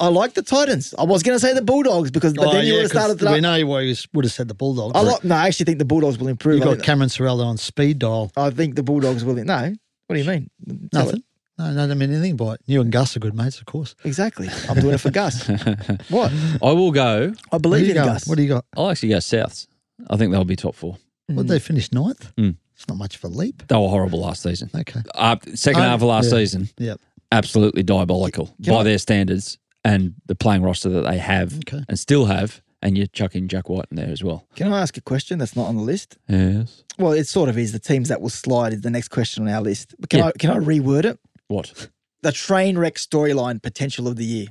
I 0.00 0.08
like 0.08 0.34
the 0.34 0.42
Titans. 0.42 0.94
I 0.98 1.04
was 1.04 1.22
going 1.22 1.36
to 1.36 1.40
say 1.40 1.54
the 1.54 1.62
Bulldogs 1.62 2.10
because, 2.10 2.34
but 2.34 2.48
Oh, 2.48 2.52
then 2.52 2.66
you 2.66 2.72
yeah, 2.74 2.78
would 2.78 2.82
have 2.82 2.90
'cause 2.92 3.02
started 3.16 3.22
it 3.24 3.30
We 3.30 3.36
up. 3.38 3.42
know 3.42 3.54
you 3.54 3.66
would 4.12 4.24
have 4.24 4.32
said 4.32 4.48
the 4.48 4.54
Bulldogs. 4.54 4.92
I 4.96 5.00
like, 5.02 5.24
no, 5.24 5.34
I 5.36 5.46
actually 5.46 5.64
think 5.66 5.78
the 5.78 5.84
Bulldogs 5.84 6.18
will 6.18 6.28
improve. 6.28 6.56
you 6.58 6.62
I 6.62 6.66
got 6.66 6.70
think, 6.74 6.84
Cameron 6.84 7.08
Ciraldo 7.08 7.44
on 7.46 7.56
speed 7.56 7.98
dial. 8.00 8.30
I 8.36 8.50
think 8.50 8.74
the 8.74 8.82
Bulldogs 8.82 9.24
will. 9.24 9.34
No, 9.36 9.72
what 10.08 10.16
do 10.16 10.20
you 10.20 10.28
mean? 10.28 10.50
Tell 10.92 11.02
it. 11.02 11.06
Nothing. 11.06 11.22
No, 11.58 11.70
no, 11.72 11.84
I 11.84 11.86
don't 11.86 11.98
mean 11.98 12.12
anything 12.12 12.36
by 12.36 12.54
it. 12.54 12.60
You 12.66 12.80
and 12.80 12.90
Gus 12.90 13.16
are 13.16 13.20
good 13.20 13.34
mates, 13.34 13.60
of 13.60 13.66
course. 13.66 13.94
Exactly. 14.04 14.48
I'm 14.68 14.80
doing 14.80 14.94
it 14.94 14.98
for 14.98 15.10
Gus. 15.10 15.46
what? 16.08 16.32
I 16.62 16.72
will 16.72 16.90
go. 16.92 17.32
I 17.52 17.58
believe 17.58 17.84
you 17.86 17.90
in 17.90 17.96
got? 17.96 18.06
Gus. 18.06 18.26
What 18.26 18.36
do 18.36 18.42
you 18.42 18.48
got? 18.48 18.64
I'll 18.76 18.90
actually 18.90 19.10
go 19.10 19.16
Souths. 19.18 19.68
I 20.10 20.16
think 20.16 20.32
they'll 20.32 20.44
be 20.44 20.56
top 20.56 20.74
four. 20.74 20.96
What 21.28 21.42
did 21.46 21.48
they 21.48 21.58
finish 21.60 21.92
ninth? 21.92 22.32
Mm. 22.36 22.56
It's 22.82 22.88
not 22.88 22.98
much 22.98 23.14
of 23.14 23.22
a 23.22 23.28
leap. 23.28 23.62
They 23.68 23.76
were 23.76 23.88
horrible 23.88 24.18
last 24.20 24.42
season. 24.42 24.68
Okay. 24.74 25.00
Uh, 25.14 25.36
second 25.54 25.82
Oh, 25.82 25.84
half 25.84 26.02
of 26.02 26.08
last 26.08 26.24
yeah. 26.24 26.30
season, 26.30 26.68
Yep. 26.78 27.00
absolutely 27.30 27.84
diabolical 27.84 28.46
Can 28.60 28.74
by 28.74 28.80
I- 28.80 28.82
their 28.82 28.98
standards 28.98 29.56
and 29.84 30.14
the 30.26 30.34
playing 30.34 30.62
roster 30.62 30.88
that 30.88 31.02
they 31.02 31.18
have 31.18 31.58
Okay. 31.58 31.84
and 31.88 31.96
still 31.96 32.24
have. 32.26 32.60
And 32.84 32.98
you 32.98 33.06
chuck 33.06 33.36
in 33.36 33.46
Jack 33.46 33.68
White 33.68 33.84
in 33.92 33.96
there 33.96 34.08
as 34.08 34.24
well. 34.24 34.44
Can 34.56 34.72
I 34.72 34.80
ask 34.82 34.96
a 34.96 35.00
question 35.00 35.38
that's 35.38 35.54
not 35.54 35.68
on 35.68 35.76
the 35.76 35.82
list? 35.84 36.18
Yes. 36.28 36.82
Well, 36.98 37.12
it 37.12 37.28
sort 37.28 37.48
of 37.48 37.56
is. 37.56 37.70
The 37.70 37.78
teams 37.78 38.08
that 38.08 38.20
will 38.20 38.28
slide 38.30 38.72
is 38.72 38.80
the 38.80 38.90
next 38.90 39.10
question 39.10 39.46
on 39.46 39.54
our 39.54 39.60
list. 39.62 39.94
But 40.00 40.10
can 40.10 40.18
Yeah. 40.18 40.26
I 40.26 40.32
can 40.32 40.50
I 40.50 40.56
reword 40.58 41.04
it? 41.04 41.20
What? 41.46 41.88
The 42.22 42.32
train 42.32 42.76
wreck 42.76 42.96
storyline 42.96 43.62
potential 43.62 44.08
of 44.08 44.16
the 44.16 44.24
year. 44.24 44.46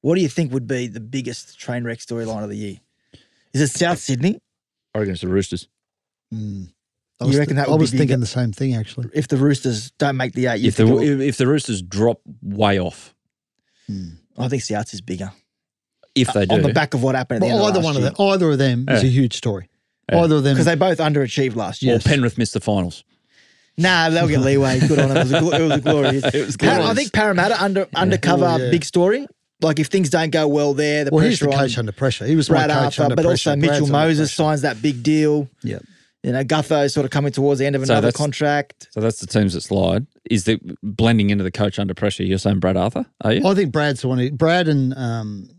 What 0.00 0.14
do 0.14 0.22
you 0.22 0.28
think 0.30 0.54
would 0.54 0.66
be 0.66 0.86
the 0.86 1.00
biggest 1.00 1.58
train 1.58 1.84
wreck 1.84 1.98
storyline 1.98 2.42
of 2.42 2.48
the 2.48 2.56
year? 2.56 2.78
Is 3.52 3.60
it 3.60 3.68
South 3.68 3.98
Sydney? 3.98 4.38
I 4.94 5.00
reckon 5.00 5.12
it's 5.12 5.20
the 5.20 5.28
Roosters. 5.28 5.68
Mm. 6.32 6.72
I 7.20 7.24
You 7.24 7.28
was, 7.28 7.38
reckon 7.38 7.56
that 7.56 7.68
I 7.68 7.70
would 7.70 7.78
be 7.78 7.82
was 7.82 7.90
big? 7.92 7.98
thinking 8.00 8.20
the 8.20 8.26
same 8.26 8.52
thing, 8.52 8.74
actually. 8.74 9.08
If 9.14 9.28
the 9.28 9.36
Roosters 9.36 9.92
don't 9.98 10.16
make 10.16 10.32
the 10.32 10.46
eight, 10.46 10.60
you 10.60 10.68
If 10.68 10.76
the 10.76 10.84
think 10.86 10.90
it 10.90 10.94
will- 11.10 11.20
if, 11.20 11.28
if 11.28 11.36
the 11.36 11.46
Roosters 11.46 11.80
drop 11.82 12.20
way 12.42 12.78
off, 12.80 13.14
hmm. 13.86 14.10
I 14.36 14.48
think 14.48 14.62
South 14.62 14.92
is 14.92 15.00
bigger 15.00 15.30
if 16.16 16.32
they 16.32 16.40
uh, 16.42 16.44
do, 16.46 16.54
on 16.56 16.62
the 16.62 16.72
back 16.72 16.94
of 16.94 17.02
what 17.02 17.14
happened. 17.14 17.42
At 17.44 17.46
the 17.48 17.54
Well, 17.54 17.66
end 17.66 17.68
either 17.70 17.78
of 17.78 17.84
one 17.84 17.96
of 17.96 18.02
them, 18.02 18.14
either 18.18 18.50
of 18.50 18.58
them 18.58 18.86
is 18.88 19.02
a 19.04 19.06
huge 19.06 19.34
story. 19.36 19.68
Yeah. 20.10 20.20
Either 20.22 20.36
of 20.36 20.42
them. 20.44 20.54
because 20.54 20.66
they 20.66 20.74
both 20.74 20.98
underachieved 20.98 21.54
last 21.56 21.82
year. 21.82 21.96
or 21.96 21.98
Penrith 22.00 22.36
missed 22.36 22.52
the 22.52 22.60
finals. 22.60 23.04
Nah, 23.78 24.10
they'll 24.10 24.28
get 24.28 24.40
leeway. 24.40 24.78
Good 24.80 24.98
on 24.98 25.08
them. 25.08 25.16
It 25.16 25.22
was, 25.22 25.32
a, 25.32 25.40
gl- 25.40 25.58
it 25.58 25.62
was 25.62 25.72
a 25.72 25.80
glorious. 25.82 26.24
It 26.34 26.46
was 26.46 26.56
Par- 26.56 26.80
I 26.82 26.94
think 26.94 27.12
Parramatta 27.12 27.60
under 27.62 27.88
undercover 27.94 28.44
oh, 28.44 28.56
yeah. 28.56 28.70
big 28.70 28.84
story. 28.84 29.26
Like 29.62 29.78
if 29.80 29.86
things 29.86 30.10
don't 30.10 30.30
go 30.30 30.46
well 30.46 30.74
there, 30.74 31.04
the 31.04 31.10
Well, 31.12 31.24
he's 31.24 31.38
pressure 31.38 31.50
the 31.50 31.56
on 31.56 31.62
coach 31.68 31.78
under 31.78 31.92
pressure. 31.92 32.26
He 32.26 32.36
was 32.36 32.48
Brad 32.48 32.68
my 32.68 32.74
coach 32.74 32.98
Arthur, 33.00 33.14
but 33.16 33.24
pressure. 33.24 33.50
also 33.50 33.56
Mitchell 33.56 33.68
Brad's 33.70 33.82
under 33.82 33.92
Moses 33.92 34.18
pressure. 34.30 34.34
signs 34.48 34.62
that 34.62 34.82
big 34.82 35.02
deal. 35.02 35.48
Yeah. 35.62 35.78
You 36.24 36.32
know, 36.32 36.42
Gutho 36.42 36.90
sort 36.90 37.04
of 37.04 37.10
coming 37.10 37.32
towards 37.32 37.60
the 37.60 37.66
end 37.66 37.76
of 37.76 37.86
So 37.86 37.92
another 37.92 38.10
contract. 38.10 38.88
So 38.92 39.00
that's 39.00 39.20
the 39.20 39.26
teams 39.26 39.52
that 39.52 39.60
slide. 39.60 40.06
Is 40.30 40.44
the 40.44 40.58
blending 40.82 41.28
into 41.28 41.44
the 41.44 41.50
coach 41.50 41.78
under 41.78 41.92
pressure? 41.92 42.22
You're 42.22 42.38
saying 42.38 42.60
Brad 42.60 42.78
Arthur? 42.78 43.04
Are 43.20 43.34
you? 43.34 43.46
I 43.46 43.54
think 43.54 43.72
Brad's 43.72 44.00
the 44.00 44.08
one. 44.08 44.16
Who, 44.16 44.30
Brad 44.30 44.66
and 44.66 44.94
um, 44.94 45.50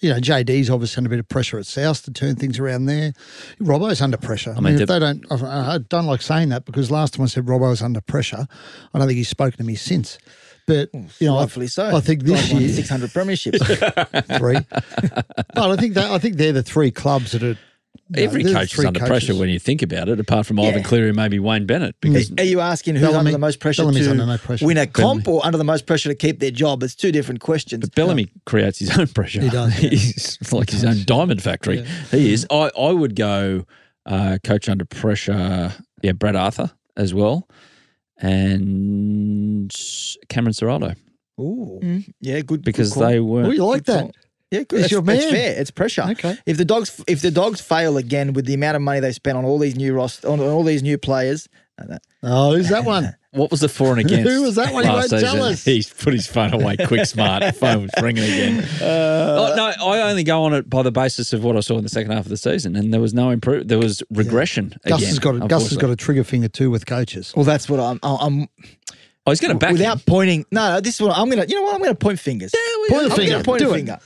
you 0.00 0.10
know 0.10 0.20
JD's 0.20 0.68
obviously 0.68 1.00
under 1.00 1.08
a 1.08 1.10
bit 1.12 1.20
of 1.20 1.28
pressure 1.28 1.58
at 1.58 1.64
South 1.64 2.02
to 2.04 2.12
turn 2.12 2.36
things 2.36 2.58
around 2.58 2.84
there. 2.84 3.14
Robbo's 3.62 4.02
under 4.02 4.18
pressure. 4.18 4.50
I, 4.50 4.56
mean, 4.56 4.74
mean, 4.74 4.82
if 4.82 4.88
they 4.88 4.98
don't, 4.98 5.24
I 5.30 5.74
I 5.74 5.78
don't 5.78 6.06
like 6.06 6.20
saying 6.20 6.50
that 6.50 6.66
because 6.66 6.90
last 6.90 7.14
time 7.14 7.24
I 7.24 7.26
said 7.26 7.46
Robbo 7.46 7.70
was 7.70 7.80
under 7.80 8.02
pressure, 8.02 8.46
I 8.92 8.98
don't 8.98 9.08
think 9.08 9.16
he's 9.16 9.30
spoken 9.30 9.56
to 9.56 9.64
me 9.64 9.74
since. 9.74 10.18
But 10.66 10.90
you 11.18 11.26
know, 11.26 11.38
I, 11.38 11.40
Rightfully 11.40 11.66
so. 11.66 11.96
I 11.96 12.00
think 12.00 12.24
this 12.24 12.52
year 12.52 12.68
600 12.68 13.10
premierships. 13.10 14.38
three. 14.38 14.58
but 15.54 15.70
I 15.70 15.76
think 15.76 15.94
that 15.94 16.10
I 16.10 16.18
think 16.18 16.36
they're 16.36 16.52
the 16.52 16.62
three 16.62 16.90
clubs 16.90 17.32
that 17.32 17.42
are. 17.42 17.56
You 18.12 18.24
Every 18.24 18.42
they're 18.42 18.54
coach 18.54 18.76
is 18.76 18.84
under 18.84 18.98
coaches. 18.98 19.08
pressure 19.26 19.38
when 19.38 19.48
you 19.50 19.60
think 19.60 19.82
about 19.82 20.08
it, 20.08 20.18
apart 20.18 20.44
from 20.44 20.58
Ivan 20.58 20.82
Cleary 20.82 21.08
and 21.08 21.16
maybe 21.16 21.38
Wayne 21.38 21.64
Bennett. 21.66 21.94
Because 22.00 22.32
Are 22.38 22.42
you 22.44 22.60
asking 22.60 22.94
who's 22.96 23.02
Bellamy- 23.02 23.18
under 23.20 23.30
the 23.32 23.38
most 23.38 23.60
pressure 23.60 23.82
Bellamy's 23.82 24.06
to 24.06 24.10
under 24.10 24.26
no 24.26 24.36
pressure. 24.36 24.66
win 24.66 24.78
a 24.78 24.86
comp 24.86 25.24
Bellamy. 25.24 25.38
or 25.40 25.46
under 25.46 25.58
the 25.58 25.64
most 25.64 25.86
pressure 25.86 26.08
to 26.08 26.14
keep 26.16 26.40
their 26.40 26.50
job? 26.50 26.82
It's 26.82 26.96
two 26.96 27.12
different 27.12 27.40
questions. 27.40 27.82
But 27.82 27.94
Bellamy 27.94 28.30
creates 28.46 28.80
his 28.80 28.96
own 28.98 29.06
pressure. 29.08 29.40
He 29.42 29.48
does, 29.48 29.80
yeah. 29.80 29.90
He's 29.90 30.52
like 30.52 30.70
his 30.70 30.84
own 30.84 31.04
diamond 31.04 31.40
factory. 31.42 31.84
He 32.10 32.32
is. 32.32 32.46
I, 32.50 32.70
I 32.76 32.90
would 32.92 33.14
go 33.14 33.64
uh, 34.06 34.38
coach 34.42 34.68
under 34.68 34.84
pressure. 34.84 35.72
Yeah, 36.02 36.12
Brad 36.12 36.34
Arthur 36.34 36.72
as 36.96 37.14
well, 37.14 37.48
and 38.50 39.70
Cameron 40.28 40.52
Ciraldo 40.54 40.96
Ooh. 41.40 42.02
Yeah, 42.20 42.40
good. 42.40 42.62
because 42.62 42.92
good 42.92 43.00
call. 43.00 43.08
they 43.08 43.20
were. 43.20 43.44
Oh, 43.44 43.50
you 43.50 43.64
like 43.64 43.84
Good 43.84 43.94
that? 44.08 44.14
Call. 44.50 44.58
Yeah, 44.58 44.64
good. 44.64 44.76
He's 44.76 44.84
It's, 44.86 44.92
your 44.92 45.02
it's 45.06 45.30
fair. 45.30 45.60
It's 45.60 45.70
pressure. 45.70 46.02
Okay. 46.10 46.36
If 46.46 46.56
the 46.56 46.64
dogs, 46.64 47.02
if 47.06 47.22
the 47.22 47.30
dogs 47.30 47.60
fail 47.60 47.96
again 47.96 48.32
with 48.32 48.46
the 48.46 48.54
amount 48.54 48.76
of 48.76 48.82
money 48.82 49.00
they 49.00 49.12
spent 49.12 49.38
on 49.38 49.44
all 49.44 49.58
these 49.58 49.76
new 49.76 49.94
rost 49.94 50.24
on, 50.24 50.40
on 50.40 50.46
all 50.48 50.64
these 50.64 50.82
new 50.82 50.98
players, 50.98 51.48
uh, 51.80 51.98
Oh, 52.22 52.54
who's 52.56 52.68
that 52.68 52.84
one? 52.84 53.14
What 53.32 53.52
was 53.52 53.60
the 53.60 53.68
for 53.68 53.92
and 53.92 54.00
against? 54.00 54.28
Who 54.28 54.42
was 54.42 54.56
that 54.56 54.74
one? 54.74 54.82
He 54.82 54.90
last 54.90 55.12
won't 55.12 55.22
tell 55.22 55.34
season? 55.34 55.52
us. 55.52 55.64
He's 55.64 55.88
put 55.88 56.12
his 56.14 56.26
phone 56.26 56.52
away 56.52 56.76
quick, 56.76 57.06
smart. 57.06 57.44
phone 57.54 57.82
was 57.82 57.90
ringing 58.02 58.24
again. 58.24 58.64
oh, 58.82 59.54
no, 59.56 59.86
I 59.86 60.10
only 60.10 60.24
go 60.24 60.42
on 60.42 60.52
it 60.52 60.68
by 60.68 60.82
the 60.82 60.90
basis 60.90 61.32
of 61.32 61.44
what 61.44 61.56
I 61.56 61.60
saw 61.60 61.76
in 61.78 61.84
the 61.84 61.88
second 61.88 62.10
half 62.10 62.24
of 62.24 62.28
the 62.28 62.36
season, 62.36 62.74
and 62.74 62.92
there 62.92 63.00
was 63.00 63.14
no 63.14 63.30
improvement. 63.30 63.68
There 63.68 63.78
was 63.78 64.02
regression. 64.10 64.74
Gus 64.84 64.98
again, 64.98 65.08
has 65.10 65.18
got 65.20 65.36
a, 65.36 65.46
Gus 65.46 65.68
has 65.68 65.78
got 65.78 65.90
a 65.90 65.94
trigger 65.96 66.24
finger 66.24 66.48
too 66.48 66.72
with 66.72 66.86
coaches. 66.86 67.32
well, 67.36 67.44
that's 67.44 67.68
what 67.68 67.78
I'm. 67.78 68.00
I'm 68.02 68.48
Oh, 69.26 69.30
he's 69.30 69.40
going 69.40 69.52
to 69.52 69.58
back 69.58 69.70
without 69.74 69.98
him. 69.98 70.02
pointing. 70.08 70.46
No, 70.50 70.72
no, 70.74 70.80
this 70.80 70.96
is 70.96 71.00
what 71.00 71.16
I'm 71.16 71.28
gonna. 71.30 71.44
You 71.46 71.54
know 71.54 71.62
what? 71.62 71.76
I'm 71.76 71.80
gonna 71.82 71.94
point 71.94 72.18
fingers. 72.18 72.52
Point 72.88 73.10
the 73.10 73.14
finger. 73.14 73.44
point 73.44 73.60
Do 73.60 73.68
a 73.70 73.74
it. 73.74 73.76
finger. 73.76 73.98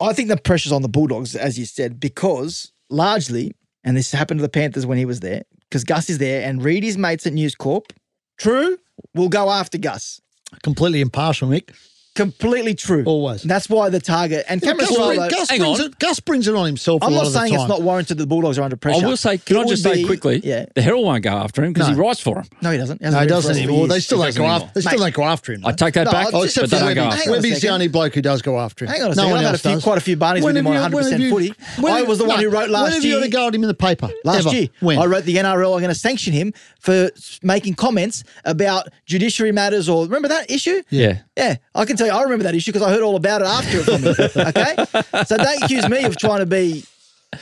I 0.00 0.12
think 0.12 0.28
the 0.28 0.36
pressure's 0.36 0.72
on 0.72 0.82
the 0.82 0.88
Bulldogs, 0.88 1.34
as 1.34 1.58
you 1.58 1.64
said, 1.64 1.98
because 1.98 2.72
largely, 2.90 3.54
and 3.82 3.96
this 3.96 4.12
happened 4.12 4.38
to 4.38 4.42
the 4.42 4.48
Panthers 4.48 4.84
when 4.84 4.98
he 4.98 5.04
was 5.04 5.20
there, 5.20 5.42
because 5.68 5.84
Gus 5.84 6.10
is 6.10 6.18
there, 6.18 6.46
and 6.46 6.62
Reed 6.62 6.84
his 6.84 6.98
mates 6.98 7.26
at 7.26 7.32
News 7.32 7.54
Corp. 7.54 7.92
True, 8.38 8.78
we'll 9.14 9.28
go 9.28 9.50
after 9.50 9.78
Gus. 9.78 10.20
Completely 10.62 11.00
impartial, 11.00 11.48
Mick. 11.48 11.74
Completely 12.16 12.74
true. 12.74 13.04
Always. 13.06 13.42
And 13.42 13.50
that's 13.50 13.68
why 13.68 13.88
the 13.90 14.00
target 14.00 14.44
and 14.48 14.60
Cameron 14.62 14.86
Gus, 14.88 14.96
Ciraldo- 14.96 15.16
bring- 15.16 15.30
Gus 15.30 15.50
Hang 15.50 15.58
brings 15.60 15.80
on. 15.80 15.86
it. 15.86 15.98
Gus 15.98 16.20
brings 16.20 16.48
it 16.48 16.54
on 16.54 16.66
himself. 16.66 17.02
I'm 17.02 17.12
a 17.12 17.16
lot 17.16 17.18
not 17.22 17.26
of 17.28 17.32
the 17.34 17.38
saying 17.40 17.54
it's 17.54 17.68
not 17.68 17.82
warranted 17.82 18.16
that 18.18 18.22
the 18.22 18.26
Bulldogs 18.26 18.58
are 18.58 18.62
under 18.62 18.76
pressure. 18.76 19.04
I 19.04 19.08
will 19.08 19.16
say, 19.16 19.38
can 19.38 19.56
It 19.56 19.60
I 19.60 19.64
just 19.66 19.82
say 19.82 19.94
be- 19.96 20.04
quickly? 20.04 20.40
Yeah. 20.42 20.64
The 20.74 20.82
Herald 20.82 21.04
won't 21.04 21.22
go 21.22 21.30
after 21.30 21.62
him 21.62 21.72
because 21.72 21.88
No. 21.88 21.94
he 21.94 22.00
writes 22.00 22.20
for 22.20 22.38
him. 22.38 22.46
No, 22.62 22.70
he 22.72 22.78
doesn't. 22.78 23.00
No, 23.00 23.20
he 23.20 23.26
doesn't 23.26 23.56
anymore. 23.56 23.86
They 23.88 24.00
still 24.00 24.22
He 24.22 24.32
don't 24.32 24.36
go 24.38 24.46
after. 24.46 24.70
They 24.74 24.80
still 24.80 24.98
don't 24.98 25.14
go 25.14 25.24
after 25.24 25.52
him. 25.52 25.66
I 25.66 25.72
take 25.72 25.94
that 25.94 26.04
No, 26.06 26.10
back, 26.12 26.26
I'll- 26.26 26.32
but 26.32 26.42
except 26.44 26.70
they 26.70 26.78
for 26.78 26.84
don't 26.84 26.94
go 26.94 27.02
Webby. 27.02 27.12
after 27.12 27.22
him. 27.22 27.28
on 27.28 27.34
a 27.34 27.36
Webby's 27.42 27.60
the 27.60 27.68
only 27.68 27.88
bloke 27.88 28.14
who 28.14 28.22
does 28.22 28.42
go 28.42 28.58
after 28.58 28.84
him. 28.86 28.90
Hang 28.92 29.02
on 29.02 29.06
a 29.06 29.08
no 29.10 29.14
second. 29.14 29.30
one 29.30 29.38
I've 29.40 29.46
had 29.46 29.54
a 29.54 29.58
few, 29.58 29.80
quite 29.80 29.98
a 29.98 30.00
few 30.00 30.16
Barneys 30.16 30.42
When 30.42 30.54
with 30.54 30.56
him 30.56 30.64
have 30.66 30.84
on 30.84 30.90
you- 30.90 30.96
when 30.96 31.04
100% 31.04 31.30
footy. 31.30 31.54
when 31.80 31.92
I 31.92 32.02
was 32.02 32.18
the 32.18 32.24
one 32.24 32.40
who 32.40 32.48
wrote 32.48 32.62
When 32.62 32.72
last 32.72 32.94
have 32.94 33.04
you 33.04 33.10
year. 33.10 33.20
had 33.20 33.28
a 33.28 33.30
go 33.30 33.48
at 33.48 33.54
him 33.54 33.62
in 33.62 33.68
the 33.68 33.74
paper? 33.74 34.08
Last 34.24 34.52
year, 34.52 34.68
When? 34.80 34.98
I 34.98 35.04
wrote 35.04 35.24
the 35.24 35.36
NRL 35.38 35.74
are 35.74 35.80
going 35.80 35.88
to 35.92 35.94
sanction 35.94 36.32
him 36.32 36.54
for 36.80 37.10
making 37.42 37.74
comments 37.74 38.24
about 38.44 38.88
judiciary 39.04 39.52
matters 39.52 39.88
or 39.88 40.04
remember 40.04 40.28
that 40.28 40.50
issue? 40.50 40.82
Yeah. 40.90 41.18
Yeah, 41.36 41.56
I 41.74 41.84
can 41.84 41.96
tell 41.98 42.05
you, 42.06 42.12
I 42.12 42.22
remember 42.22 42.44
that 42.44 42.54
issue 42.54 42.72
because 42.72 42.86
I 42.86 42.90
heard 42.90 43.02
all 43.02 43.16
about 43.16 43.42
it 43.42 43.46
after 43.48 43.78
it 43.78 43.84
from 43.84 44.02
him. 44.02 44.14
Okay, 44.48 45.24
so 45.24 45.36
don't 45.36 45.62
accuse 45.62 45.88
me 45.88 46.04
of 46.04 46.16
trying 46.16 46.40
to 46.40 46.46
be 46.46 46.84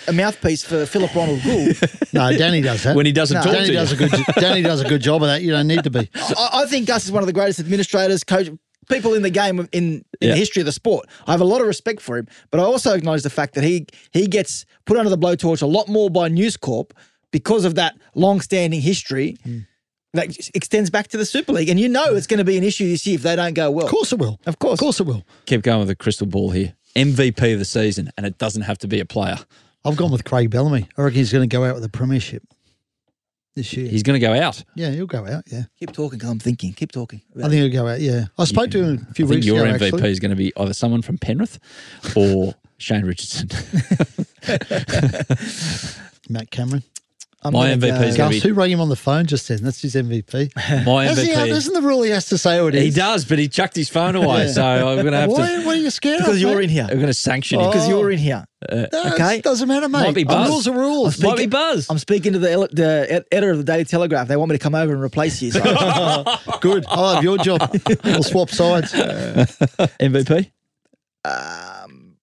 a 0.08 0.12
mouthpiece 0.12 0.64
for 0.64 0.86
Philip 0.86 1.14
Ronald 1.14 1.42
Gould. 1.42 1.76
No, 2.12 2.36
Danny 2.36 2.60
does 2.60 2.82
that. 2.84 2.96
When 2.96 3.06
he 3.06 3.12
doesn't 3.12 3.36
No. 3.36 3.42
talk 3.42 3.52
Danny 3.52 3.66
to 3.68 3.72
does 3.74 3.92
you. 3.92 4.06
a 4.06 4.08
good. 4.08 4.24
Danny 4.36 4.62
does 4.62 4.80
a 4.80 4.88
good 4.88 5.02
job 5.02 5.22
of 5.22 5.28
that. 5.28 5.42
You 5.42 5.50
don't 5.52 5.66
need 5.66 5.84
to 5.84 5.90
be. 5.90 6.08
I, 6.14 6.50
I 6.62 6.66
think 6.66 6.86
Gus 6.88 7.04
is 7.04 7.12
one 7.12 7.22
of 7.22 7.26
the 7.26 7.32
greatest 7.32 7.60
administrators, 7.60 8.24
coach, 8.24 8.48
people 8.88 9.14
in 9.14 9.22
the 9.22 9.30
game 9.30 9.60
in, 9.60 9.68
in 9.72 10.04
Yeah. 10.20 10.30
the 10.32 10.36
history 10.36 10.60
of 10.62 10.66
the 10.66 10.72
sport. 10.72 11.06
I 11.26 11.30
have 11.32 11.40
a 11.40 11.44
lot 11.44 11.60
of 11.60 11.66
respect 11.66 12.00
for 12.00 12.16
him, 12.16 12.26
but 12.50 12.60
I 12.60 12.64
also 12.64 12.92
acknowledge 12.94 13.22
the 13.22 13.30
fact 13.30 13.54
that 13.54 13.64
he 13.64 13.86
he 14.12 14.26
gets 14.26 14.64
put 14.86 14.96
under 14.96 15.10
the 15.10 15.18
blowtorch 15.18 15.62
a 15.62 15.66
lot 15.66 15.88
more 15.88 16.10
by 16.10 16.28
News 16.28 16.56
Corp 16.56 16.92
because 17.30 17.64
of 17.64 17.74
that 17.76 17.94
long-standing 18.14 18.80
history. 18.80 19.36
Hmm. 19.44 19.58
That 20.14 20.36
extends 20.54 20.90
back 20.90 21.08
to 21.08 21.16
the 21.16 21.26
Super 21.26 21.52
League, 21.52 21.68
and 21.68 21.78
you 21.78 21.88
know 21.88 22.14
it's 22.14 22.26
going 22.26 22.38
to 22.38 22.44
be 22.44 22.56
an 22.56 22.64
issue 22.64 22.88
this 22.88 23.06
year 23.06 23.16
if 23.16 23.22
they 23.22 23.36
don't 23.36 23.54
go 23.54 23.70
well. 23.70 23.86
Of 23.86 23.90
course 23.90 24.12
it 24.12 24.18
will. 24.18 24.40
Of 24.46 24.58
course. 24.58 24.74
Of 24.74 24.78
course 24.78 25.00
it 25.00 25.06
will. 25.06 25.24
Keep 25.46 25.62
going 25.62 25.80
with 25.80 25.88
the 25.88 25.96
crystal 25.96 26.26
ball 26.26 26.50
here. 26.50 26.74
MVP 26.96 27.52
of 27.52 27.58
the 27.58 27.64
season, 27.64 28.10
and 28.16 28.24
it 28.24 28.38
doesn't 28.38 28.62
have 28.62 28.78
to 28.78 28.88
be 28.88 29.00
a 29.00 29.04
player. 29.04 29.36
I've 29.84 29.96
gone 29.96 30.12
with 30.12 30.24
Craig 30.24 30.50
Bellamy. 30.50 30.88
I 30.96 31.02
reckon 31.02 31.18
he's 31.18 31.32
going 31.32 31.48
to 31.48 31.52
go 31.54 31.64
out 31.64 31.74
with 31.74 31.82
the 31.82 31.88
premiership 31.88 32.42
this 33.56 33.72
year. 33.72 33.88
He's 33.88 34.04
going 34.04 34.18
to 34.18 34.24
go 34.24 34.32
out. 34.32 34.62
yeah, 34.76 34.90
he'll 34.90 35.06
go 35.06 35.26
out. 35.26 35.42
Yeah, 35.50 35.64
Keep 35.80 35.92
talking 35.92 36.24
I'm 36.24 36.38
thinking. 36.38 36.72
Keep 36.72 36.92
talking. 36.92 37.20
I 37.36 37.48
think 37.48 37.52
he'll 37.54 37.82
go 37.82 37.88
out. 37.88 38.00
Yeah, 38.00 38.26
I 38.38 38.44
spoke 38.44 38.70
to 38.70 38.82
him 38.82 39.06
a 39.10 39.14
few 39.14 39.26
I 39.26 39.28
think 39.28 39.36
weeks 39.38 39.46
your 39.46 39.66
ago. 39.66 39.76
MVP 39.78 39.92
actually. 39.94 40.10
is 40.12 40.20
going 40.20 40.30
to 40.30 40.36
be 40.36 40.52
either 40.56 40.72
someone 40.72 41.02
from 41.02 41.18
Penrith 41.18 41.58
or 42.16 42.54
Shane 42.78 43.04
Richardson. 43.04 43.48
Matt 46.28 46.50
Cameron. 46.50 46.82
I'm 47.45 47.53
My 47.53 47.68
MVP 47.70 47.80
go- 47.80 48.03
is 48.07 48.16
gonna 48.16 48.32
Gus, 48.32 48.42
be- 48.42 48.49
who 48.49 48.55
rang 48.55 48.70
him 48.70 48.80
on 48.80 48.88
the 48.88 48.97
phone 48.97 49.26
just 49.26 49.49
then? 49.49 49.62
That's 49.62 49.82
his 49.82 49.95
MVP. 49.95 50.51
My 50.86 51.05
Has 51.05 51.20
he, 51.22 51.28
MVP. 51.30 51.49
isn't 51.49 51.74
the 51.74 51.82
rule 51.82 52.03
he 52.03 52.11
has 52.11 52.26
to 52.30 52.38
say 52.38 52.61
what 52.62 52.74
it 52.74 52.82
He 52.82 52.90
does, 52.90 53.24
but 53.26 53.38
he 53.38 53.49
chucked 53.49 53.76
his 53.76 53.88
phone 53.90 54.16
away, 54.16 54.49
so 54.49 54.62
I'm 54.64 54.97
going 55.03 55.12
to 55.12 55.18
have 55.18 55.30
Why, 55.30 55.47
to. 55.57 55.66
what 55.66 55.76
are 55.76 55.80
you 55.80 55.90
scared 55.90 56.20
because 56.20 56.36
of? 56.36 56.40
Because 56.40 56.40
you're 56.42 56.57
mate? 56.57 56.64
in 56.64 56.70
here. 56.70 56.86
We're 56.88 56.95
going 56.95 57.07
to 57.09 57.12
sanction 57.14 57.61
him. 57.61 57.66
Because 57.70 57.86
you're 57.88 58.11
in 58.11 58.18
here. 58.18 58.47
No, 58.72 58.86
okay. 59.12 59.36
it 59.36 59.45
doesn't 59.45 59.68
matter, 59.68 59.90
mate. 59.90 60.05
Might 60.05 60.14
be 60.14 60.24
Uh, 60.24 60.28
Buzz. 60.28 60.49
rules 60.49 60.68
are 60.68 60.72
rules. 60.72 61.22
Might 61.22 61.36
be 61.36 61.47
Buzz. 61.47 61.86
I'm 61.90 61.99
speaking 61.99 62.32
to 62.32 62.38
the, 62.38 62.66
the 62.72 63.07
ed- 63.11 63.24
editor 63.30 63.51
of 63.53 63.59
the 63.59 63.64
Daily 63.64 63.84
Telegraph. 63.84 64.26
They 64.26 64.36
want 64.38 64.49
me 64.51 64.57
to 64.57 64.62
come 64.62 64.74
over 64.74 64.95
and 64.95 65.03
replace 65.03 65.42
you. 65.42 65.51
So 65.51 65.61
Good. 66.62 66.86
I'll 66.88 67.14
have 67.16 67.22
your 67.24 67.36
job. 67.36 67.61
We'll 68.05 68.22
swap 68.22 68.49
sides. 68.49 68.92
MVP? 68.95 70.51
um, 71.26 71.74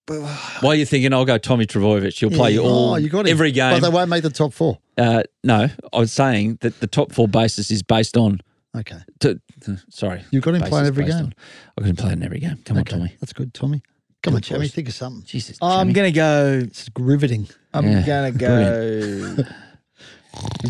Why 0.07 0.71
are 0.71 0.75
you 0.75 0.85
thinking 0.85 1.13
I'll 1.13 1.25
go 1.25 1.37
Tommy 1.37 1.65
Trbojevic? 1.65 2.17
He'll 2.19 2.29
play 2.31 2.51
you 2.53 2.63
all 2.63 2.93
Oh, 2.93 2.95
you 2.97 3.07
got 3.09 3.25
him. 3.27 3.31
every 3.31 3.51
game. 3.51 3.73
But 3.79 3.87
they 3.87 3.93
won't 3.93 4.09
make 4.09 4.23
the 4.23 4.29
top 4.29 4.51
four. 4.53 4.79
Uh, 4.97 5.23
no, 5.43 5.69
I 5.93 5.97
was 5.97 6.11
saying 6.11 6.57
that 6.61 6.79
the 6.79 6.87
top 6.87 7.11
four 7.13 7.27
basis 7.27 7.71
is 7.71 7.81
based 7.83 8.17
on. 8.17 8.41
Okay. 8.75 8.97
To, 9.19 9.39
to- 9.61 9.77
sorry, 9.89 10.23
You've 10.31 10.43
got 10.43 10.55
him 10.55 10.61
basis 10.61 10.69
playing 10.69 10.87
every 10.87 11.05
game. 11.05 11.13
on- 11.15 11.33
I've 11.77 11.83
got 11.83 11.89
him 11.89 11.95
playing 11.95 12.23
every 12.23 12.39
game. 12.39 12.57
Come 12.65 12.77
okay. 12.79 12.93
on, 12.95 12.99
Tommy. 12.99 13.15
That's 13.19 13.33
good, 13.33 13.53
Tommy. 13.53 13.81
Come 14.23 14.33
on, 14.35 14.39
Good 14.41 14.43
Jamie. 14.47 14.59
voice. 14.61 14.71
Think 14.73 14.87
of 14.89 14.93
something. 14.93 15.23
Jesus, 15.25 15.57
I'm 15.61 15.93
gonna 15.93 16.11
go. 16.11 16.59
It's 16.63 16.89
riveting. 16.99 17.47
I'm 17.73 17.87
Yeah, 17.87 18.05
gonna 18.05 18.31
go. 18.31 19.37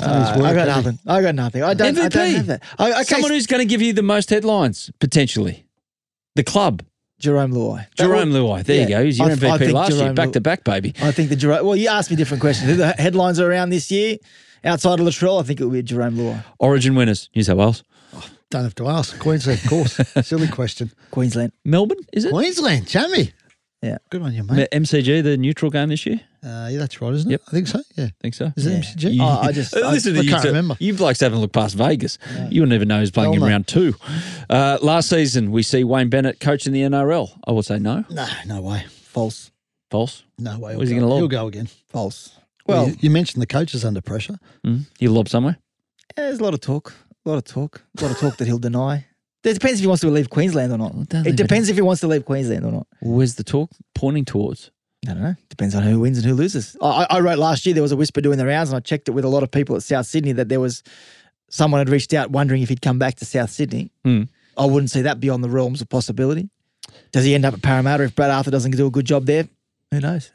Uh, 0.02 0.36
work, 0.40 0.48
I 0.48 0.54
got 0.56 0.68
hasn't 0.68 0.68
he? 0.68 0.74
nothing. 0.74 1.00
I 1.06 1.22
got 1.22 1.36
nothing. 1.36 1.64
I 1.64 1.74
don't. 1.76 1.98
I 2.00 2.10
don't 2.10 2.34
have 2.34 2.46
that. 2.48 2.64
I, 2.80 2.92
okay, 2.94 3.04
Someone 3.04 3.30
who's 3.32 3.46
going 3.46 3.60
to 3.62 3.66
give 3.66 3.80
you 3.82 3.94
the 3.94 4.02
most 4.02 4.32
headlines 4.32 4.90
potentially. 5.00 5.68
The 6.36 6.44
club, 6.44 6.84
Jarome 7.22 7.54
Luai. 7.54 7.86
Jarome 7.98 8.32
will- 8.34 8.50
Luai. 8.50 8.64
There 8.64 8.76
you 8.76 8.82
yeah. 8.82 8.88
go. 9.00 9.06
He's 9.06 9.18
your 9.20 9.28
I- 9.30 9.32
I 9.32 9.36
MVP 9.36 9.58
think 9.60 9.72
last 9.74 9.92
year, 9.94 10.14
back 10.14 10.28
Lu- 10.28 10.34
to 10.34 10.42
back, 10.42 10.64
baby. 10.64 10.94
I 11.02 11.12
think 11.12 11.30
the 11.30 11.36
Jarome. 11.36 11.64
Well, 11.64 11.76
you 11.76 11.88
asked 11.88 12.10
me 12.10 12.16
different 12.18 12.42
questions. 12.42 12.70
Who 12.70 12.76
the 12.76 12.92
headlines 12.94 13.40
are 13.40 13.50
around 13.50 13.70
this 13.70 13.90
year 13.92 14.18
outside 14.66 15.00
of 15.00 15.06
Latrell? 15.06 15.40
I 15.40 15.44
think 15.46 15.60
it 15.62 15.66
would 15.66 15.74
be 15.74 15.84
Jarome 15.96 16.16
Luai, 16.18 16.44
Origin 16.60 16.96
winners: 16.96 17.30
New 17.36 17.44
South 17.44 17.58
Wales, 17.58 17.84
oh, 18.16 18.26
Don't 18.50 18.64
have 18.64 18.76
to 18.76 18.88
ask. 18.88 19.18
Queensland, 19.20 19.60
of 19.64 19.70
course. 19.70 19.94
Silly 20.28 20.48
question. 20.48 20.92
Queensland. 21.12 21.52
Melbourne. 21.64 22.00
Is 22.12 22.26
it 22.26 22.32
Queensland, 22.32 22.88
Jamie. 22.88 23.32
Yeah. 23.82 23.98
Good 24.12 24.22
on 24.22 24.32
you, 24.34 24.44
mate. 24.44 24.68
MCG 24.72 25.24
the 25.24 25.38
neutral 25.38 25.72
game 25.72 25.90
this 25.90 26.06
year? 26.06 26.22
Uh, 26.44 26.70
yeah, 26.72 26.78
that's 26.78 27.02
right, 27.02 27.14
isn't 27.14 27.30
Yep. 27.32 27.42
it? 27.42 27.46
I 27.48 27.52
think 27.52 27.68
so. 27.68 27.82
Yeah. 27.98 28.08
think 28.22 28.34
so. 28.36 28.54
Is 28.56 28.66
it 28.68 28.72
Yeah. 28.72 28.78
MCG? 28.80 29.10
You- 29.16 29.24
Oh, 29.24 29.40
I 29.42 29.52
just- 29.60 29.76
Uh, 29.76 29.90
listen 29.90 30.14
I- 30.14 30.16
to 30.16 30.20
I 30.20 30.24
you. 30.24 30.30
can't 30.30 30.42
two. 30.44 30.48
remember. 30.50 30.78
You 30.80 30.94
blokes 30.94 31.20
haven't 31.20 31.40
looked 31.40 31.54
past 31.54 31.76
Vegas. 31.76 32.18
You 32.52 32.62
wouldn't 32.62 32.74
even 32.76 32.88
know 32.88 33.00
who's 33.00 33.10
playing 33.12 33.34
Hell 33.34 33.42
in 33.44 33.48
no. 33.48 33.48
round 33.48 33.68
two. 33.68 33.96
Uh, 34.50 34.78
last 34.82 35.10
season, 35.10 35.52
we 35.52 35.64
see 35.64 35.84
Wayne 35.84 36.10
Bennett 36.10 36.40
coaching 36.40 36.74
the 36.74 36.82
NRL. 36.84 37.32
I 37.48 37.52
would 37.52 37.66
say 37.66 37.80
no. 37.80 38.06
No, 38.10 38.28
no 38.46 38.62
way. 38.62 38.86
False. 38.90 39.50
False. 39.90 40.24
No 40.38 40.60
way. 40.60 40.76
Where's 40.76 40.90
he 40.90 40.96
He'll 40.96 41.04
gonna 41.04 41.10
go. 41.10 41.16
lob? 41.16 41.32
He'll 41.32 41.42
go 41.42 41.48
again. 41.48 41.68
False. 41.90 42.32
Well, 42.68 42.84
Well, 42.86 42.90
you, 42.92 42.98
you 43.02 43.10
mentioned 43.10 43.42
the 43.42 43.48
coaches 43.48 43.84
under 43.84 44.00
pressure. 44.02 44.38
Mm. 44.66 44.86
He'll 45.00 45.12
lob 45.14 45.28
somewhere. 45.28 45.58
yeah, 46.18 46.26
there's 46.28 46.40
a 46.40 46.44
lot 46.44 46.54
of 46.54 46.62
talk. 46.62 46.94
A 47.26 47.30
lot 47.30 47.38
of 47.38 47.44
talk. 47.46 47.82
A 47.98 48.04
lot 48.04 48.12
of 48.12 48.20
talk 48.20 48.38
that 48.38 48.46
he'll 48.46 48.58
deny. 48.60 49.06
It 49.44 49.54
depends 49.56 49.80
if 49.80 49.82
he 49.82 49.88
wants 49.88 50.02
to 50.02 50.10
leave 50.10 50.30
Queensland 50.30 50.72
or 50.72 50.78
not. 50.78 50.94
don't 51.10 51.24
leave 51.24 51.28
It 51.28 51.40
it 51.40 51.44
depends 51.44 51.70
if 51.70 51.76
he 51.76 51.82
wants 51.82 52.02
to 52.02 52.08
leave 52.08 52.26
Queensland 52.26 52.64
or 52.66 52.72
not. 52.72 52.88
Where's 53.02 53.36
the 53.36 53.44
talk 53.44 53.72
pointing 53.96 54.26
towards? 54.26 54.70
I 55.08 55.14
don't 55.14 55.24
know. 55.24 55.36
Depends 55.50 55.74
on 55.74 55.82
who 55.82 56.00
wins 56.00 56.20
and 56.20 56.28
who 56.28 56.36
loses. 56.36 56.78
I, 56.80 57.08
I 57.10 57.20
wrote 57.22 57.40
last 57.40 57.66
year 57.66 57.74
there 57.74 57.82
was 57.82 57.92
a 57.92 57.96
whisper 57.98 58.22
doing 58.22 58.38
the 58.38 58.46
rounds, 58.46 58.70
and 58.70 58.78
I 58.78 58.82
checked 58.82 59.10
it 59.10 59.14
with 59.14 59.26
a 59.26 59.30
lot 59.30 59.42
of 59.42 59.50
people 59.50 59.76
at 59.76 59.82
South 59.82 60.06
Sydney 60.06 60.34
that 60.34 60.48
there 60.48 60.60
was 60.60 60.84
someone 61.50 61.80
had 61.80 61.90
reached 61.90 62.14
out 62.14 62.30
wondering 62.30 62.62
if 62.62 62.70
he'd 62.70 62.84
come 62.84 63.00
back 63.00 63.16
to 63.16 63.26
South 63.26 63.50
Sydney. 63.50 63.90
Hmm. 64.06 64.24
I 64.58 64.66
wouldn't 64.66 64.92
see 64.92 65.02
that 65.02 65.20
beyond 65.20 65.44
the 65.44 65.50
realms 65.50 65.82
of 65.82 65.90
possibility. 65.90 66.50
Does 67.12 67.26
he 67.26 67.34
end 67.34 67.46
up 67.46 67.54
at 67.56 67.62
Parramatta 67.64 68.04
if 68.04 68.16
Brad 68.16 68.30
Arthur 68.30 68.52
doesn't 68.52 68.72
do 68.72 68.86
a 68.86 68.92
good 68.92 69.06
job 69.06 69.26
there? 69.26 69.48
Who 69.92 70.02
knows? 70.02 70.32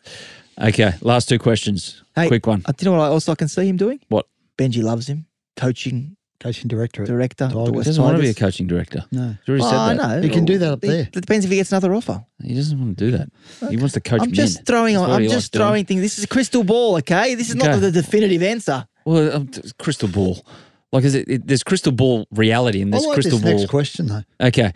Okay, 0.61 0.95
last 1.01 1.29
two 1.29 1.39
questions. 1.39 2.03
Hey, 2.15 2.27
Quick 2.29 2.47
one. 2.47 2.63
Uh, 2.65 2.73
do 2.73 2.85
you 2.85 2.91
know 2.91 2.99
what 2.99 3.07
else 3.07 3.29
I 3.29 3.35
can 3.35 3.47
see 3.49 3.69
him 3.69 3.77
doing? 3.77 4.01
What? 4.09 4.27
Benji 4.59 4.83
loves 4.83 5.07
him, 5.07 5.27
coaching 5.57 6.17
Coaching 6.41 6.69
director. 6.69 7.03
at 7.03 7.09
director. 7.09 7.49
Tigers. 7.49 7.69
He 7.69 7.83
doesn't 7.83 8.03
want 8.05 8.17
to 8.17 8.23
be 8.23 8.29
a 8.29 8.35
Tigers. 8.35 8.39
coaching 8.55 8.67
director. 8.67 9.05
No. 9.11 9.37
He's 9.45 9.49
already 9.49 9.65
Oh, 9.65 9.71
said 9.71 9.77
I 9.79 9.95
know. 10.17 10.23
He 10.23 10.29
can 10.29 10.45
do 10.45 10.59
that 10.59 10.73
up 10.73 10.81
there. 10.81 11.01
It 11.03 11.13
depends 11.13 11.45
if 11.45 11.51
he 11.51 11.57
gets 11.57 11.73
another 11.73 11.95
offer. 11.95 12.25
He 12.43 12.55
doesn't 12.55 12.79
want 12.79 12.97
to 12.99 13.05
do 13.11 13.17
that. 13.17 13.29
He 13.71 13.77
wants 13.77 13.95
to 13.95 14.01
coach 14.01 14.21
I'm 14.21 14.29
men. 14.29 14.35
just 14.35 14.65
throwing. 14.67 14.95
That's 14.95 15.03
on. 15.05 15.09
what 15.11 15.17
I'm 15.17 15.23
he 15.23 15.29
likes 15.29 15.37
just 15.43 15.53
doing. 15.53 15.61
throwing 15.65 15.85
things. 15.87 16.01
This 16.03 16.19
is 16.19 16.25
a 16.25 16.29
crystal 16.29 16.65
ball, 16.65 16.97
okay? 16.99 17.35
This 17.35 17.49
is 17.49 17.55
not 17.57 17.69
Okay. 17.71 17.79
the 17.81 17.91
definitive 17.93 18.43
answer. 18.43 18.87
Well, 19.05 19.35
um, 19.37 19.49
t- 19.49 19.63
crystal 19.79 20.09
ball. 20.09 20.45
Like, 20.93 21.05
is 21.05 21.15
it, 21.15 21.29
it? 21.29 21.47
There's 21.47 21.63
crystal 21.63 21.93
ball 21.93 22.27
reality 22.31 22.81
in 22.81 22.93
I 22.93 22.97
this 22.99 23.07
like 23.07 23.15
crystal 23.15 23.39
this 23.39 23.51
ball. 23.51 23.59
next 23.59 23.71
question 23.71 24.07
though. 24.07 24.23
Okay. 24.41 24.73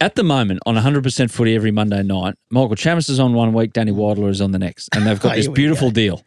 At 0.00 0.14
the 0.14 0.22
moment, 0.22 0.60
on 0.64 0.76
100% 0.76 1.28
footy 1.30 1.56
every 1.56 1.72
Monday 1.72 2.02
night, 2.04 2.36
Michael 2.50 2.76
Chammas 2.76 3.10
is 3.10 3.18
on 3.18 3.34
one 3.34 3.52
week, 3.52 3.72
Danny 3.72 3.90
Weidler 3.90 4.28
is 4.30 4.40
on 4.40 4.52
the 4.52 4.58
next. 4.58 4.88
And 4.94 5.04
they've 5.04 5.18
got 5.20 5.34
this 5.34 5.46
here 5.46 5.50
we 5.50 5.54
beautiful 5.56 5.90
deal. 5.90 6.22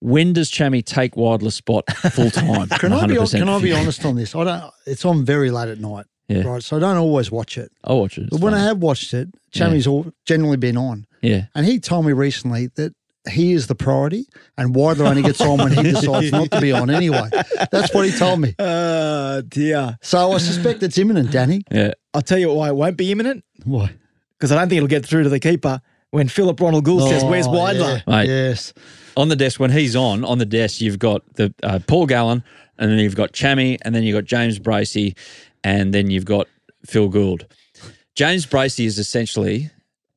When 0.00 0.32
does 0.32 0.50
Chammy 0.50 0.84
take 0.84 1.14
Weidler's 1.14 1.54
spot 1.54 1.84
full 2.12 2.30
time? 2.30 2.68
Can 2.78 2.92
I 2.92 3.06
be 3.06 3.16
can 3.16 3.48
I 3.48 3.60
be 3.60 3.72
honest 3.72 4.04
on 4.04 4.16
this? 4.16 4.34
I 4.34 4.44
don't. 4.44 4.72
It's 4.86 5.04
on 5.04 5.24
very 5.24 5.50
late 5.50 5.68
at 5.68 5.78
night, 5.78 6.06
Yeah. 6.28 6.42
right? 6.42 6.62
So 6.62 6.78
I 6.78 6.80
don't 6.80 6.96
always 6.96 7.30
watch 7.30 7.58
it. 7.58 7.70
I'll 7.84 8.00
watch 8.00 8.16
it. 8.16 8.22
It's 8.22 8.30
But 8.30 8.40
when 8.40 8.54
I 8.54 8.60
have 8.60 8.78
watched 8.78 9.12
it, 9.12 9.28
Chammy's 9.52 9.86
all 9.86 10.10
generally 10.24 10.56
been 10.56 10.76
on, 10.78 11.06
Yeah. 11.20 11.46
and 11.54 11.66
he 11.66 11.78
told 11.78 12.06
me 12.06 12.12
recently 12.12 12.68
that 12.76 12.94
he 13.30 13.52
is 13.52 13.66
the 13.66 13.74
priority, 13.74 14.24
and 14.56 14.74
Wadler 14.74 15.06
only 15.06 15.20
gets 15.20 15.42
on 15.42 15.58
when 15.58 15.72
he 15.72 15.82
decides 15.92 16.32
not 16.32 16.50
to 16.52 16.60
be 16.62 16.72
on 16.72 16.88
anyway. 16.88 17.28
That's 17.70 17.92
what 17.92 18.06
he 18.06 18.12
told 18.16 18.40
me. 18.40 18.54
Uh, 18.58 19.42
dear. 19.48 19.98
So 20.00 20.32
I 20.32 20.38
suspect 20.38 20.82
it's 20.82 20.96
imminent, 20.96 21.30
Danny. 21.30 21.60
Yeah. 21.70 21.92
I'll 22.14 22.22
tell 22.22 22.38
you 22.38 22.50
why 22.54 22.68
it 22.68 22.74
won't 22.74 22.96
be 22.96 23.12
imminent 23.12 23.44
Why? 23.64 23.92
because 24.38 24.50
I 24.50 24.54
don't 24.56 24.70
think 24.70 24.78
it'll 24.78 24.88
get 24.88 25.04
through 25.04 25.24
to 25.24 25.28
the 25.28 25.38
keeper 25.38 25.82
when 26.10 26.28
Philip 26.28 26.60
Ronald 26.60 26.84
Gould 26.84 27.08
says, 27.08 27.24
"Where's 27.24 27.46
Oh, 27.46 27.50
Weidler?" 27.52 28.02
yeah. 28.06 28.12
Mate. 28.16 28.28
Yes. 28.28 28.72
On 29.16 29.28
the 29.28 29.36
desk, 29.36 29.58
when 29.60 29.70
he's 29.70 29.96
on, 29.96 30.24
on 30.24 30.38
the 30.38 30.46
desk, 30.46 30.80
you've 30.80 30.98
got 30.98 31.22
the 31.34 31.52
uh, 31.62 31.80
Paul 31.86 32.06
Gallen, 32.06 32.42
and 32.78 32.90
then 32.90 32.98
you've 32.98 33.16
got 33.16 33.32
Chammy, 33.32 33.78
and 33.82 33.94
then 33.94 34.02
you've 34.04 34.14
got 34.16 34.24
James 34.24 34.58
Bracey, 34.58 35.16
and 35.64 35.92
then 35.92 36.10
you've 36.10 36.24
got 36.24 36.46
Phil 36.86 37.08
Gould. 37.08 37.46
James 38.14 38.46
Bracey 38.46 38.86
is 38.86 38.98
essentially 38.98 39.70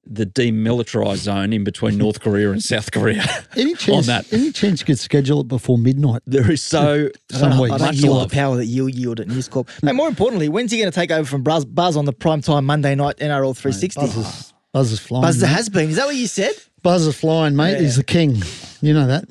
the 0.05 0.25
demilitarized 0.25 1.17
zone 1.19 1.53
in 1.53 1.63
between 1.63 1.97
North 1.97 2.19
Korea 2.19 2.51
and 2.51 2.61
South 2.61 2.91
Korea. 2.91 3.23
Any 3.55 3.73
chance? 3.73 4.07
that. 4.07 4.31
Any 4.33 4.51
chance 4.51 4.81
you 4.81 4.85
could 4.85 4.99
schedule 4.99 5.41
it 5.41 5.47
before 5.47 5.77
midnight? 5.77 6.21
There 6.25 6.51
is 6.51 6.61
so 6.61 7.09
Some 7.31 7.53
I 7.53 7.61
weeks. 7.61 7.77
don't 7.77 7.81
much 7.87 7.95
yield 7.95 8.17
love. 8.17 8.29
the 8.29 8.35
power 8.35 8.57
that 8.57 8.65
you 8.65 8.87
yield 8.87 9.21
at 9.21 9.27
News 9.29 9.47
Corp. 9.47 9.69
And 9.81 9.95
more 9.95 10.09
importantly, 10.09 10.49
when's 10.49 10.71
he 10.71 10.77
going 10.77 10.91
to 10.91 10.95
take 10.95 11.09
over 11.11 11.25
from 11.27 11.41
Buzz, 11.43 11.63
Buzz 11.65 11.95
on 11.95 12.03
the 12.05 12.11
primetime 12.13 12.65
Monday 12.65 12.95
night 12.95 13.17
NRL 13.17 13.55
360? 13.55 14.01
Buzz 14.01 14.17
is, 14.17 14.52
Buzz 14.73 14.91
is 14.91 14.99
flying. 14.99 15.21
Buzz 15.21 15.41
mate. 15.41 15.47
has 15.49 15.69
been. 15.69 15.89
Is 15.89 15.95
that 15.97 16.07
what 16.07 16.15
you 16.15 16.27
said? 16.27 16.53
Buzz 16.81 17.05
is 17.05 17.15
flying, 17.15 17.55
mate. 17.55 17.73
Yeah. 17.73 17.79
He's 17.81 17.95
the 17.95 18.03
king. 18.03 18.41
You 18.81 18.93
know 18.93 19.07
that. 19.07 19.25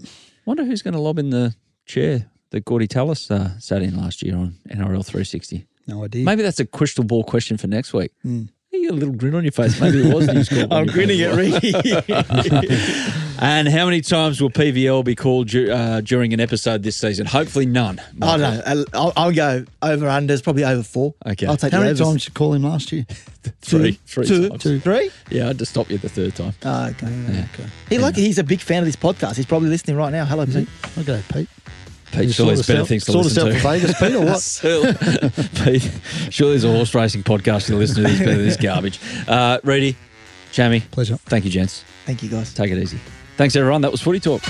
Wonder 0.47 0.65
who's 0.65 0.83
going 0.83 0.95
to 0.95 1.01
lob 1.01 1.19
in 1.19 1.31
the 1.31 1.55
chair 1.85 2.31
that 2.51 2.65
Gordy 2.65 2.87
Tallis 2.87 3.31
uh, 3.31 3.59
sat 3.59 3.83
in 3.83 3.97
last 3.97 4.23
year 4.23 4.37
on 4.37 4.55
NRL 4.69 5.05
360. 5.05 5.67
No 5.89 6.05
idea. 6.05 6.25
Maybe 6.25 6.43
that's 6.43 6.61
a 6.61 6.67
crystal 6.67 7.05
ball 7.05 7.25
question 7.25 7.57
for 7.59 7.67
next 7.67 7.93
week. 7.93 8.13
You 8.23 8.31
got 8.47 8.52
a 8.93 8.97
little 8.97 9.15
grin 9.15 9.35
on 9.35 9.43
your 9.45 9.53
face. 9.53 9.81
Maybe 9.81 10.07
it 10.09 10.15
was 10.15 10.27
News 10.29 10.49
Corp. 10.51 10.73
I'm 10.73 10.87
grinning 10.87 11.21
at 11.23 11.35
Ricky. 11.35 11.73
And 13.39 13.67
how 13.67 13.87
many 13.87 14.03
times 14.03 14.41
will 14.41 14.51
PVL 14.51 15.05
be 15.05 15.17
called 15.17 15.49
du- 15.49 15.69
uh, 15.75 16.01
during 16.01 16.33
an 16.33 16.39
episode 16.39 16.85
this 16.85 16.95
season? 16.97 17.27
Hopefully 17.27 17.67
none. 17.67 17.99
oh, 18.01 18.39
Michael. 18.39 18.39
no. 18.39 18.85
I'll, 18.93 19.13
I'll 19.17 19.33
go 19.33 19.65
over 19.83 20.07
unders, 20.07 20.45
probably 20.45 20.63
over 20.63 20.85
four. 20.85 21.15
Okay. 21.27 21.47
I'll 21.47 21.57
take 21.57 21.73
How 21.73 21.79
the 21.79 21.87
many 21.87 21.91
overs. 21.91 22.07
times 22.07 22.23
did 22.25 22.29
you 22.29 22.35
call 22.35 22.53
him 22.53 22.63
last 22.63 22.93
year? 22.93 23.05
Three. 23.63 23.93
Three 24.07 24.27
Two. 24.27 24.49
times. 24.51 24.63
Two. 24.63 24.79
Three? 24.79 25.11
Yeah, 25.29 25.45
I 25.45 25.47
had 25.49 25.59
to 25.59 25.67
stop 25.67 25.91
you 25.91 25.99
the 25.99 26.09
third 26.09 26.37
time. 26.37 26.53
Oh, 26.65 26.87
okay. 26.91 27.09
Yeah. 27.11 27.47
He 27.89 27.99
like 27.99 28.15
he's 28.15 28.39
a 28.39 28.45
big 28.45 28.61
fan 28.61 28.79
of 28.79 28.85
this 28.87 28.95
podcast. 28.95 29.35
He's 29.35 29.47
probably 29.47 29.71
listening 29.71 29.97
right 29.97 30.13
now. 30.13 30.25
Hello, 30.25 30.47
Pete. 30.47 30.69
Okay, 30.99 31.21
Pete. 31.33 31.49
Pete, 32.13 32.25
You 32.27 32.33
surely 32.33 32.55
there's 32.55 32.67
better 32.67 32.81
us 32.81 32.85
out- 32.85 32.89
things 32.89 33.05
to 33.07 33.13
sort 33.13 33.27
us 33.27 33.35
listen 33.37 33.49
out 33.49 33.53
to. 33.55 33.59
for 33.61 33.69
Vegas, 33.69 33.99
Pete, 33.99 34.15
or 34.15 34.25
what? 34.25 34.41
So- 34.43 35.65
Pete, 35.65 35.91
surely 36.31 36.53
there's 36.53 36.65
a 36.65 36.73
horse 36.73 36.95
racing 36.95 37.23
podcast 37.25 37.67
to 37.67 37.77
listen 37.77 37.97
to 37.97 38.03
this 38.03 38.19
better 38.19 38.37
than 38.37 38.45
this 38.45 38.57
garbage. 38.57 39.01
Uh, 39.27 39.59
Reedy, 39.65 39.97
Chammy, 40.53 40.89
Pleasure. 40.91 41.17
thank 41.25 41.45
you, 41.45 41.51
gents. 41.51 41.85
Thank 42.05 42.23
you, 42.23 42.29
guys. 42.29 42.53
Take 42.55 42.71
it 42.71 42.79
easy. 42.79 42.99
Thanks, 43.37 43.57
everyone. 43.57 43.81
That 43.81 43.91
was 43.91 44.01
Footy 44.03 44.21
Talk. 44.21 44.43